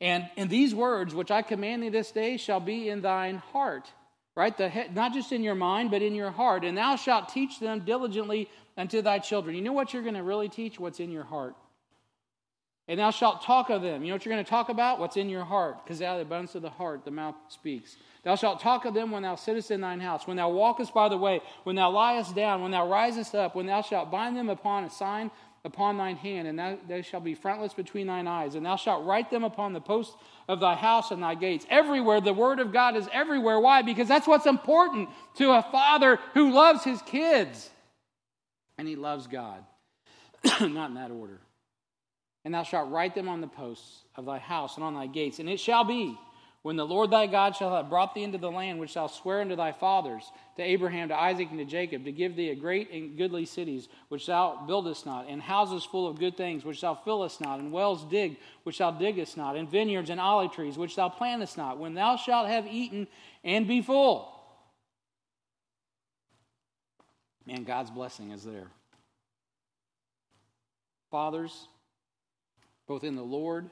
And 0.00 0.30
in 0.36 0.46
these 0.46 0.72
words, 0.72 1.12
which 1.12 1.32
I 1.32 1.42
command 1.42 1.82
thee 1.82 1.88
this 1.88 2.12
day, 2.12 2.36
shall 2.36 2.60
be 2.60 2.88
in 2.88 3.00
thine 3.00 3.38
heart. 3.38 3.90
Right? 4.36 4.56
The 4.56 4.68
head, 4.68 4.94
not 4.94 5.12
just 5.12 5.32
in 5.32 5.42
your 5.42 5.56
mind, 5.56 5.90
but 5.90 6.02
in 6.02 6.14
your 6.14 6.30
heart. 6.30 6.64
And 6.64 6.78
thou 6.78 6.94
shalt 6.94 7.30
teach 7.30 7.58
them 7.58 7.80
diligently 7.80 8.48
unto 8.76 9.02
thy 9.02 9.18
children. 9.18 9.56
You 9.56 9.62
know 9.62 9.72
what 9.72 9.92
you're 9.92 10.02
going 10.02 10.14
to 10.14 10.22
really 10.22 10.48
teach? 10.48 10.78
What's 10.78 11.00
in 11.00 11.10
your 11.10 11.24
heart. 11.24 11.56
And 12.88 12.98
thou 12.98 13.10
shalt 13.10 13.42
talk 13.42 13.70
of 13.70 13.80
them. 13.80 14.02
You 14.02 14.08
know 14.08 14.16
what 14.16 14.24
you're 14.24 14.34
going 14.34 14.44
to 14.44 14.50
talk 14.50 14.68
about? 14.68 14.98
What's 14.98 15.16
in 15.16 15.28
your 15.28 15.44
heart. 15.44 15.84
Because 15.84 16.02
out 16.02 16.18
of 16.18 16.18
the 16.18 16.34
abundance 16.34 16.54
of 16.56 16.62
the 16.62 16.70
heart, 16.70 17.04
the 17.04 17.12
mouth 17.12 17.36
speaks. 17.48 17.96
Thou 18.24 18.34
shalt 18.34 18.60
talk 18.60 18.84
of 18.84 18.94
them 18.94 19.10
when 19.10 19.22
thou 19.22 19.36
sittest 19.36 19.70
in 19.70 19.80
thine 19.80 20.00
house, 20.00 20.26
when 20.26 20.36
thou 20.36 20.50
walkest 20.50 20.92
by 20.92 21.08
the 21.08 21.16
way, 21.16 21.40
when 21.64 21.76
thou 21.76 21.90
liest 21.90 22.34
down, 22.34 22.62
when 22.62 22.70
thou 22.70 22.88
risest 22.88 23.34
up, 23.34 23.54
when 23.54 23.66
thou 23.66 23.82
shalt 23.82 24.10
bind 24.10 24.36
them 24.36 24.48
upon 24.48 24.84
a 24.84 24.90
sign 24.90 25.30
upon 25.64 25.96
thine 25.96 26.16
hand, 26.16 26.48
and 26.48 26.58
thou, 26.58 26.76
they 26.88 27.02
shall 27.02 27.20
be 27.20 27.34
frontlets 27.34 27.72
between 27.72 28.08
thine 28.08 28.26
eyes. 28.26 28.56
And 28.56 28.66
thou 28.66 28.74
shalt 28.74 29.04
write 29.04 29.30
them 29.30 29.44
upon 29.44 29.72
the 29.72 29.80
posts 29.80 30.16
of 30.48 30.58
thy 30.58 30.74
house 30.74 31.12
and 31.12 31.22
thy 31.22 31.36
gates. 31.36 31.64
Everywhere, 31.70 32.20
the 32.20 32.32
word 32.32 32.58
of 32.58 32.72
God 32.72 32.96
is 32.96 33.08
everywhere. 33.12 33.60
Why? 33.60 33.82
Because 33.82 34.08
that's 34.08 34.26
what's 34.26 34.46
important 34.46 35.08
to 35.36 35.52
a 35.52 35.62
father 35.62 36.18
who 36.34 36.52
loves 36.52 36.82
his 36.82 37.00
kids. 37.02 37.70
And 38.76 38.88
he 38.88 38.96
loves 38.96 39.28
God. 39.28 39.64
Not 40.60 40.90
in 40.90 40.94
that 40.94 41.12
order 41.12 41.38
and 42.44 42.54
thou 42.54 42.62
shalt 42.62 42.90
write 42.90 43.14
them 43.14 43.28
on 43.28 43.40
the 43.40 43.46
posts 43.46 44.02
of 44.16 44.24
thy 44.24 44.38
house 44.38 44.76
and 44.76 44.84
on 44.84 44.94
thy 44.94 45.06
gates. 45.06 45.38
And 45.38 45.48
it 45.48 45.60
shall 45.60 45.84
be, 45.84 46.18
when 46.62 46.76
the 46.76 46.86
Lord 46.86 47.10
thy 47.10 47.26
God 47.26 47.56
shall 47.56 47.74
have 47.74 47.90
brought 47.90 48.14
thee 48.14 48.22
into 48.22 48.38
the 48.38 48.50
land 48.50 48.78
which 48.78 48.94
thou 48.94 49.08
sware 49.08 49.40
unto 49.40 49.56
thy 49.56 49.72
fathers, 49.72 50.30
to 50.56 50.62
Abraham, 50.62 51.08
to 51.08 51.20
Isaac, 51.20 51.48
and 51.50 51.58
to 51.58 51.64
Jacob, 51.64 52.04
to 52.04 52.12
give 52.12 52.36
thee 52.36 52.50
a 52.50 52.54
great 52.54 52.92
and 52.92 53.18
goodly 53.18 53.44
cities, 53.44 53.88
which 54.08 54.26
thou 54.26 54.64
buildest 54.66 55.04
not, 55.04 55.28
and 55.28 55.42
houses 55.42 55.84
full 55.84 56.06
of 56.06 56.20
good 56.20 56.36
things, 56.36 56.64
which 56.64 56.80
thou 56.80 56.94
fillest 56.94 57.40
not, 57.40 57.58
and 57.58 57.72
wells 57.72 58.04
digged, 58.04 58.36
which 58.62 58.78
thou 58.78 58.92
diggest 58.92 59.36
not, 59.36 59.56
and 59.56 59.68
vineyards 59.68 60.08
and 60.08 60.20
olive 60.20 60.52
trees, 60.52 60.78
which 60.78 60.94
thou 60.94 61.08
plantest 61.08 61.56
not, 61.56 61.78
when 61.78 61.94
thou 61.94 62.16
shalt 62.16 62.46
have 62.46 62.66
eaten 62.68 63.08
and 63.42 63.66
be 63.66 63.82
full. 63.82 64.28
Man, 67.44 67.64
God's 67.64 67.90
blessing 67.90 68.30
is 68.30 68.44
there. 68.44 68.68
Fathers, 71.10 71.66
both 72.92 73.04
in 73.04 73.16
the 73.16 73.22
Lord 73.22 73.70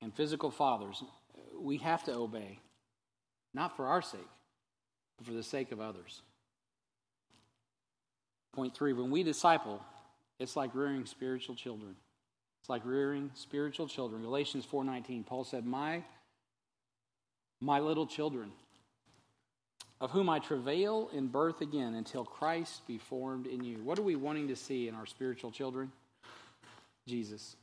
and 0.00 0.14
physical 0.14 0.52
fathers, 0.52 1.02
we 1.60 1.78
have 1.78 2.04
to 2.04 2.14
obey, 2.14 2.60
not 3.52 3.76
for 3.76 3.86
our 3.86 4.02
sake, 4.02 4.20
but 5.16 5.26
for 5.26 5.32
the 5.32 5.42
sake 5.42 5.72
of 5.72 5.80
others. 5.80 6.22
Point 8.52 8.72
three 8.72 8.92
when 8.92 9.10
we 9.10 9.24
disciple, 9.24 9.82
it's 10.38 10.54
like 10.54 10.76
rearing 10.76 11.06
spiritual 11.06 11.56
children. 11.56 11.96
It's 12.60 12.68
like 12.68 12.82
rearing 12.84 13.32
spiritual 13.34 13.88
children. 13.88 14.22
Galatians 14.22 14.64
4:19, 14.64 15.24
Paul 15.24 15.42
said, 15.42 15.66
"My 15.66 16.04
my 17.58 17.80
little 17.80 18.06
children, 18.06 18.52
of 20.00 20.12
whom 20.12 20.28
I 20.28 20.38
travail 20.38 21.08
in 21.12 21.26
birth 21.26 21.62
again 21.62 21.94
until 21.94 22.24
Christ 22.24 22.86
be 22.86 22.98
formed 22.98 23.48
in 23.48 23.64
you." 23.64 23.82
What 23.82 23.98
are 23.98 24.02
we 24.02 24.14
wanting 24.14 24.46
to 24.46 24.56
see 24.56 24.86
in 24.86 24.94
our 24.94 25.06
spiritual 25.06 25.50
children? 25.50 25.90
Jesus. 27.04 27.56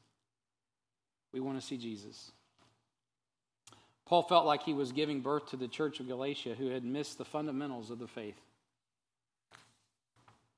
We 1.36 1.42
want 1.42 1.60
to 1.60 1.68
see 1.68 1.76
Jesus. 1.76 2.32
Paul 4.06 4.24
felt 4.24 4.46
like 4.46 4.64
he 4.64 4.74
was 4.74 4.94
giving 4.94 5.20
birth 5.20 5.48
to 5.48 5.58
the 5.58 5.68
church 5.68 6.00
of 6.00 6.08
Galatia 6.08 6.56
who 6.56 6.68
had 6.68 6.86
missed 6.86 7.18
the 7.18 7.26
fundamentals 7.26 7.92
of 7.92 8.00
the 8.00 8.08
faith. 8.08 8.40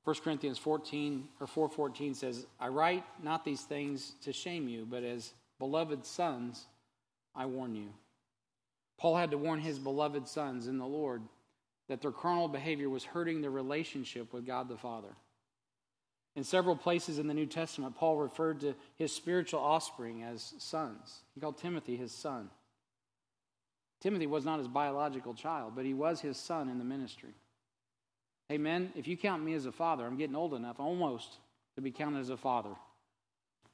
1 0.03 0.15
Corinthians 0.23 0.59
14 0.59 1.29
or 1.39 1.47
4:14 1.47 2.13
says, 2.13 2.45
"I 2.59 2.67
write 2.67 3.03
not 3.23 3.43
these 3.43 3.63
things 3.63 4.11
to 4.21 4.31
shame 4.31 4.69
you, 4.69 4.85
but 4.85 5.03
as 5.03 5.33
beloved 5.57 6.05
sons 6.05 6.67
I 7.33 7.47
warn 7.47 7.75
you." 7.75 7.91
Paul 8.97 9.15
had 9.15 9.31
to 9.31 9.37
warn 9.39 9.59
his 9.59 9.79
beloved 9.79 10.27
sons 10.27 10.67
in 10.67 10.77
the 10.77 10.85
Lord 10.85 11.27
that 11.87 12.01
their 12.01 12.11
carnal 12.11 12.49
behavior 12.49 12.89
was 12.89 13.03
hurting 13.03 13.41
their 13.41 13.49
relationship 13.49 14.31
with 14.31 14.45
God 14.45 14.67
the 14.67 14.77
Father. 14.77 15.15
In 16.37 16.43
several 16.43 16.75
places 16.75 17.17
in 17.17 17.25
the 17.25 17.33
New 17.33 17.47
Testament, 17.47 17.95
Paul 17.95 18.17
referred 18.17 18.59
to 18.59 18.75
his 18.95 19.11
spiritual 19.11 19.59
offspring 19.59 20.21
as 20.21 20.53
sons. 20.59 21.23
He 21.33 21.41
called 21.41 21.57
Timothy 21.57 21.97
his 21.97 22.11
son. 22.11 22.51
Timothy 24.01 24.27
was 24.27 24.45
not 24.45 24.59
his 24.59 24.67
biological 24.67 25.33
child, 25.33 25.73
but 25.75 25.83
he 25.83 25.95
was 25.95 26.21
his 26.21 26.37
son 26.37 26.69
in 26.69 26.77
the 26.77 26.85
ministry. 26.85 27.33
Hey, 28.49 28.59
men, 28.59 28.91
if 28.95 29.07
you 29.07 29.17
count 29.17 29.43
me 29.43 29.55
as 29.55 29.65
a 29.65 29.71
father, 29.71 30.05
I'm 30.05 30.15
getting 30.15 30.35
old 30.35 30.53
enough 30.53 30.79
almost 30.79 31.37
to 31.75 31.81
be 31.81 31.89
counted 31.89 32.19
as 32.19 32.29
a 32.29 32.37
father. 32.37 32.75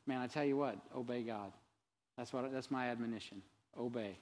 Man, 0.07 0.22
I 0.22 0.28
tell 0.28 0.45
you 0.45 0.55
what, 0.55 0.78
obey 0.95 1.24
God. 1.24 1.51
That's, 2.18 2.32
what, 2.32 2.49
that's 2.53 2.72
my 2.72 2.88
admonition. 2.88 3.41
Obey. 3.78 4.18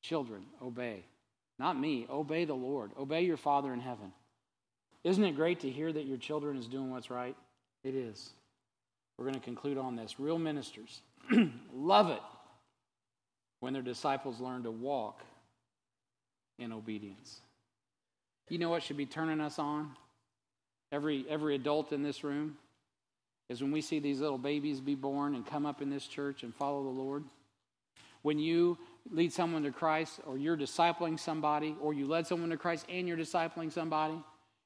Children, 0.00 0.46
obey. 0.62 1.04
Not 1.58 1.78
me, 1.78 2.06
obey 2.08 2.46
the 2.46 2.54
Lord. 2.54 2.92
Obey 2.98 3.22
your 3.26 3.36
Father 3.36 3.74
in 3.74 3.80
heaven. 3.80 4.12
Isn't 5.04 5.24
it 5.24 5.36
great 5.36 5.60
to 5.60 5.70
hear 5.70 5.92
that 5.92 6.06
your 6.06 6.16
children 6.16 6.56
is 6.56 6.66
doing 6.66 6.90
what's 6.90 7.10
right? 7.10 7.36
It 7.84 7.94
is. 7.94 8.30
We're 9.16 9.24
going 9.24 9.34
to 9.34 9.40
conclude 9.40 9.78
on 9.78 9.96
this. 9.96 10.20
Real 10.20 10.38
ministers 10.38 11.02
love 11.74 12.10
it 12.10 12.22
when 13.60 13.72
their 13.72 13.82
disciples 13.82 14.40
learn 14.40 14.62
to 14.62 14.70
walk 14.70 15.22
in 16.58 16.72
obedience. 16.72 17.40
You 18.48 18.58
know 18.58 18.70
what 18.70 18.82
should 18.82 18.96
be 18.96 19.06
turning 19.06 19.40
us 19.40 19.58
on? 19.58 19.90
Every, 20.90 21.26
every 21.28 21.54
adult 21.54 21.92
in 21.92 22.02
this 22.02 22.24
room 22.24 22.56
is 23.48 23.62
when 23.62 23.72
we 23.72 23.80
see 23.80 23.98
these 23.98 24.20
little 24.20 24.38
babies 24.38 24.80
be 24.80 24.94
born 24.94 25.34
and 25.34 25.46
come 25.46 25.66
up 25.66 25.82
in 25.82 25.90
this 25.90 26.06
church 26.06 26.42
and 26.42 26.54
follow 26.54 26.82
the 26.82 26.88
Lord. 26.88 27.24
When 28.22 28.38
you 28.38 28.78
lead 29.10 29.32
someone 29.32 29.62
to 29.62 29.70
Christ, 29.70 30.20
or 30.26 30.36
you're 30.36 30.56
discipling 30.56 31.18
somebody, 31.18 31.76
or 31.80 31.94
you 31.94 32.06
led 32.06 32.26
someone 32.26 32.50
to 32.50 32.56
Christ 32.56 32.86
and 32.88 33.06
you're 33.06 33.16
discipling 33.16 33.72
somebody, 33.72 34.22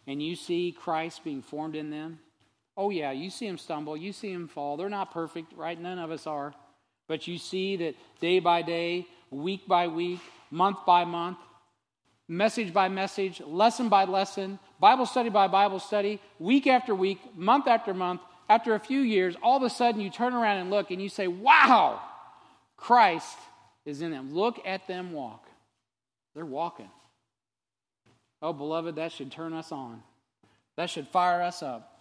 and 0.06 0.22
you 0.22 0.34
see 0.36 0.72
Christ 0.72 1.22
being 1.22 1.42
formed 1.42 1.76
in 1.76 1.90
them, 1.90 2.18
Oh, 2.76 2.90
yeah, 2.90 3.12
you 3.12 3.30
see 3.30 3.46
them 3.46 3.58
stumble, 3.58 3.96
you 3.96 4.12
see 4.12 4.32
them 4.32 4.48
fall. 4.48 4.76
They're 4.76 4.88
not 4.88 5.12
perfect, 5.12 5.52
right? 5.54 5.78
None 5.78 5.98
of 5.98 6.10
us 6.10 6.26
are. 6.26 6.54
But 7.08 7.26
you 7.26 7.38
see 7.38 7.76
that 7.76 7.94
day 8.20 8.38
by 8.38 8.62
day, 8.62 9.06
week 9.30 9.66
by 9.68 9.88
week, 9.88 10.20
month 10.50 10.78
by 10.86 11.04
month, 11.04 11.38
message 12.28 12.72
by 12.72 12.88
message, 12.88 13.40
lesson 13.40 13.88
by 13.88 14.04
lesson, 14.04 14.58
Bible 14.80 15.06
study 15.06 15.28
by 15.28 15.48
Bible 15.48 15.80
study, 15.80 16.20
week 16.38 16.66
after 16.66 16.94
week, 16.94 17.18
month 17.36 17.66
after 17.66 17.92
month, 17.92 18.20
after 18.48 18.74
a 18.74 18.80
few 18.80 19.00
years, 19.00 19.36
all 19.42 19.56
of 19.56 19.62
a 19.62 19.70
sudden 19.70 20.00
you 20.00 20.10
turn 20.10 20.34
around 20.34 20.58
and 20.58 20.70
look 20.70 20.90
and 20.90 21.00
you 21.00 21.08
say, 21.08 21.26
Wow, 21.26 22.00
Christ 22.76 23.38
is 23.84 24.02
in 24.02 24.10
them. 24.10 24.34
Look 24.34 24.60
at 24.66 24.86
them 24.86 25.12
walk. 25.12 25.46
They're 26.34 26.44
walking. 26.44 26.90
Oh, 28.40 28.52
beloved, 28.52 28.96
that 28.96 29.12
should 29.12 29.30
turn 29.30 29.52
us 29.52 29.72
on. 29.72 30.02
That 30.76 30.90
should 30.90 31.08
fire 31.08 31.42
us 31.42 31.62
up. 31.62 31.91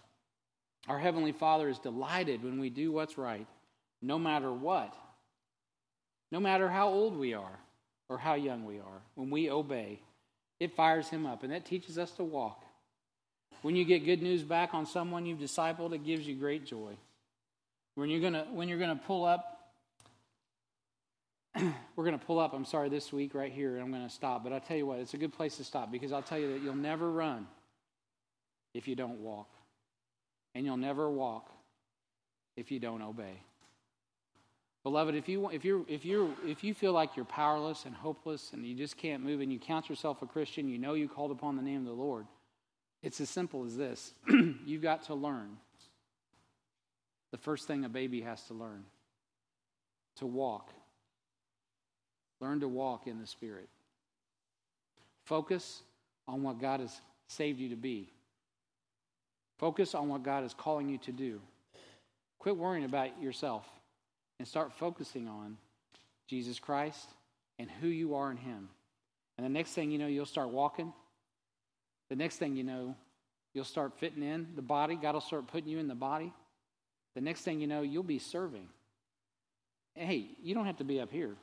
Our 0.88 0.98
Heavenly 0.98 1.32
Father 1.32 1.68
is 1.68 1.78
delighted 1.78 2.42
when 2.42 2.58
we 2.58 2.70
do 2.70 2.92
what's 2.92 3.16
right, 3.16 3.46
no 4.00 4.18
matter 4.18 4.52
what, 4.52 4.94
no 6.30 6.40
matter 6.40 6.68
how 6.68 6.88
old 6.88 7.16
we 7.16 7.34
are. 7.34 7.58
or 8.08 8.18
how 8.18 8.34
young 8.34 8.66
we 8.66 8.78
are, 8.78 9.00
when 9.14 9.30
we 9.30 9.48
obey, 9.50 9.98
it 10.60 10.76
fires 10.76 11.08
him 11.08 11.24
up, 11.24 11.42
and 11.42 11.52
that 11.52 11.64
teaches 11.64 11.96
us 11.96 12.10
to 12.12 12.22
walk. 12.22 12.62
When 13.62 13.74
you 13.74 13.84
get 13.86 14.04
good 14.04 14.20
news 14.20 14.42
back 14.42 14.74
on 14.74 14.84
someone 14.84 15.24
you've 15.24 15.38
discipled, 15.38 15.94
it 15.94 16.04
gives 16.04 16.26
you 16.26 16.34
great 16.34 16.66
joy. 16.66 16.92
When 17.94 18.10
you're 18.10 18.20
gonna 18.20 18.46
when 18.52 18.68
you're 18.68 18.78
gonna 18.78 19.00
pull 19.06 19.24
up, 19.24 19.72
we're 21.96 22.04
gonna 22.04 22.18
pull 22.18 22.38
up. 22.38 22.52
I'm 22.52 22.64
sorry, 22.66 22.90
this 22.90 23.12
week 23.12 23.34
right 23.34 23.52
here, 23.52 23.78
I'm 23.78 23.90
gonna 23.90 24.10
stop. 24.10 24.44
But 24.44 24.52
I 24.52 24.58
tell 24.58 24.76
you 24.76 24.86
what, 24.86 24.98
it's 24.98 25.14
a 25.14 25.18
good 25.18 25.32
place 25.32 25.56
to 25.56 25.64
stop 25.64 25.90
because 25.90 26.12
I'll 26.12 26.22
tell 26.22 26.38
you 26.38 26.52
that 26.52 26.62
you'll 26.62 26.74
never 26.74 27.10
run 27.10 27.46
if 28.74 28.86
you 28.88 28.94
don't 28.94 29.20
walk, 29.20 29.48
and 30.54 30.64
you'll 30.64 30.76
never 30.76 31.10
walk 31.10 31.50
if 32.56 32.70
you 32.70 32.78
don't 32.78 33.02
obey. 33.02 33.42
Beloved, 34.82 35.14
if 35.14 35.28
you 35.28 35.48
if 35.50 35.64
you 35.64 35.86
if 35.88 36.04
you 36.04 36.34
if 36.44 36.64
you 36.64 36.74
feel 36.74 36.92
like 36.92 37.14
you're 37.14 37.24
powerless 37.24 37.84
and 37.84 37.94
hopeless 37.94 38.50
and 38.52 38.66
you 38.66 38.74
just 38.74 38.96
can't 38.96 39.22
move 39.22 39.40
and 39.40 39.52
you 39.52 39.58
count 39.58 39.88
yourself 39.88 40.22
a 40.22 40.26
Christian, 40.26 40.68
you 40.68 40.78
know 40.78 40.94
you 40.94 41.08
called 41.08 41.30
upon 41.30 41.56
the 41.56 41.62
name 41.62 41.80
of 41.80 41.86
the 41.86 41.92
Lord. 41.92 42.26
It's 43.02 43.20
as 43.20 43.30
simple 43.30 43.64
as 43.64 43.76
this. 43.76 44.12
You've 44.66 44.82
got 44.82 45.04
to 45.04 45.14
learn 45.14 45.56
the 47.30 47.38
first 47.38 47.66
thing 47.66 47.84
a 47.84 47.88
baby 47.88 48.20
has 48.20 48.42
to 48.44 48.54
learn 48.54 48.84
to 50.16 50.26
walk. 50.26 50.70
Learn 52.40 52.60
to 52.60 52.68
walk 52.68 53.06
in 53.06 53.20
the 53.20 53.26
Spirit. 53.26 53.68
Focus 55.24 55.82
on 56.26 56.42
what 56.42 56.60
God 56.60 56.80
has 56.80 57.00
saved 57.28 57.58
you 57.58 57.70
to 57.70 57.76
be. 57.76 58.12
Focus 59.62 59.94
on 59.94 60.08
what 60.08 60.24
God 60.24 60.42
is 60.42 60.54
calling 60.54 60.88
you 60.88 60.98
to 60.98 61.12
do. 61.12 61.40
Quit 62.40 62.56
worrying 62.56 62.84
about 62.84 63.22
yourself 63.22 63.64
and 64.40 64.48
start 64.48 64.72
focusing 64.72 65.28
on 65.28 65.56
Jesus 66.26 66.58
Christ 66.58 67.08
and 67.60 67.70
who 67.70 67.86
you 67.86 68.16
are 68.16 68.32
in 68.32 68.36
Him. 68.38 68.68
And 69.38 69.44
the 69.44 69.48
next 69.48 69.70
thing 69.70 69.92
you 69.92 69.98
know, 69.98 70.08
you'll 70.08 70.26
start 70.26 70.48
walking. 70.48 70.92
The 72.10 72.16
next 72.16 72.38
thing 72.38 72.56
you 72.56 72.64
know, 72.64 72.96
you'll 73.54 73.62
start 73.62 73.92
fitting 74.00 74.24
in 74.24 74.48
the 74.56 74.62
body. 74.62 74.96
God 74.96 75.14
will 75.14 75.20
start 75.20 75.46
putting 75.46 75.68
you 75.68 75.78
in 75.78 75.86
the 75.86 75.94
body. 75.94 76.32
The 77.14 77.20
next 77.20 77.42
thing 77.42 77.60
you 77.60 77.68
know, 77.68 77.82
you'll 77.82 78.02
be 78.02 78.18
serving. 78.18 78.66
Hey, 79.94 80.26
you 80.42 80.56
don't 80.56 80.66
have 80.66 80.78
to 80.78 80.84
be 80.84 81.00
up 81.00 81.12
here, 81.12 81.36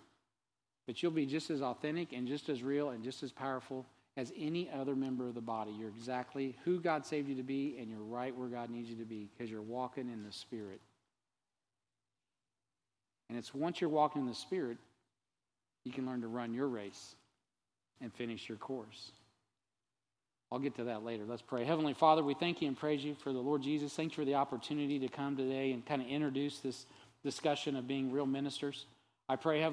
but 0.87 1.01
you'll 1.01 1.13
be 1.13 1.25
just 1.25 1.49
as 1.51 1.61
authentic 1.61 2.11
and 2.11 2.27
just 2.27 2.49
as 2.49 2.63
real 2.63 2.89
and 2.89 3.01
just 3.01 3.23
as 3.23 3.31
powerful 3.31 3.85
as 4.19 4.33
any 4.37 4.69
other 4.69 4.97
member 4.97 5.29
of 5.29 5.33
the 5.33 5.41
body. 5.41 5.71
You're 5.71 5.87
exactly 5.87 6.53
who 6.65 6.81
God 6.81 7.05
saved 7.05 7.29
you 7.29 7.35
to 7.35 7.43
be, 7.43 7.77
and 7.79 7.89
you're 7.89 7.99
right 7.99 8.35
where 8.35 8.49
God 8.49 8.69
needs 8.69 8.89
you 8.89 8.97
to 8.97 9.05
be 9.05 9.29
because 9.31 9.49
you're 9.49 9.61
walking 9.61 10.09
in 10.09 10.23
the 10.23 10.31
Spirit. 10.31 10.81
And 13.29 13.37
it's 13.37 13.53
once 13.53 13.79
you're 13.79 13.89
walking 13.89 14.23
in 14.23 14.27
the 14.27 14.35
Spirit, 14.35 14.77
you 15.85 15.93
can 15.93 16.05
learn 16.05 16.19
to 16.21 16.27
run 16.27 16.53
your 16.53 16.67
race 16.67 17.15
and 18.01 18.13
finish 18.13 18.49
your 18.49 18.57
course. 18.57 19.11
I'll 20.51 20.59
get 20.59 20.75
to 20.75 20.83
that 20.85 21.05
later. 21.05 21.23
Let's 21.25 21.41
pray. 21.41 21.63
Heavenly 21.63 21.93
Father, 21.93 22.21
we 22.21 22.33
thank 22.33 22.61
you 22.61 22.67
and 22.67 22.77
praise 22.77 23.05
you 23.05 23.15
for 23.15 23.31
the 23.31 23.39
Lord 23.39 23.61
Jesus. 23.61 23.93
Thanks 23.93 24.15
for 24.15 24.25
the 24.25 24.35
opportunity 24.35 24.99
to 24.99 25.07
come 25.07 25.37
today 25.37 25.71
and 25.71 25.85
kind 25.85 26.01
of 26.01 26.09
introduce 26.09 26.59
this 26.59 26.87
discussion 27.23 27.77
of 27.77 27.87
being 27.87 28.11
real 28.11 28.25
ministers. 28.25 28.85
I 29.29 29.37
pray, 29.37 29.61
Heavenly 29.61 29.67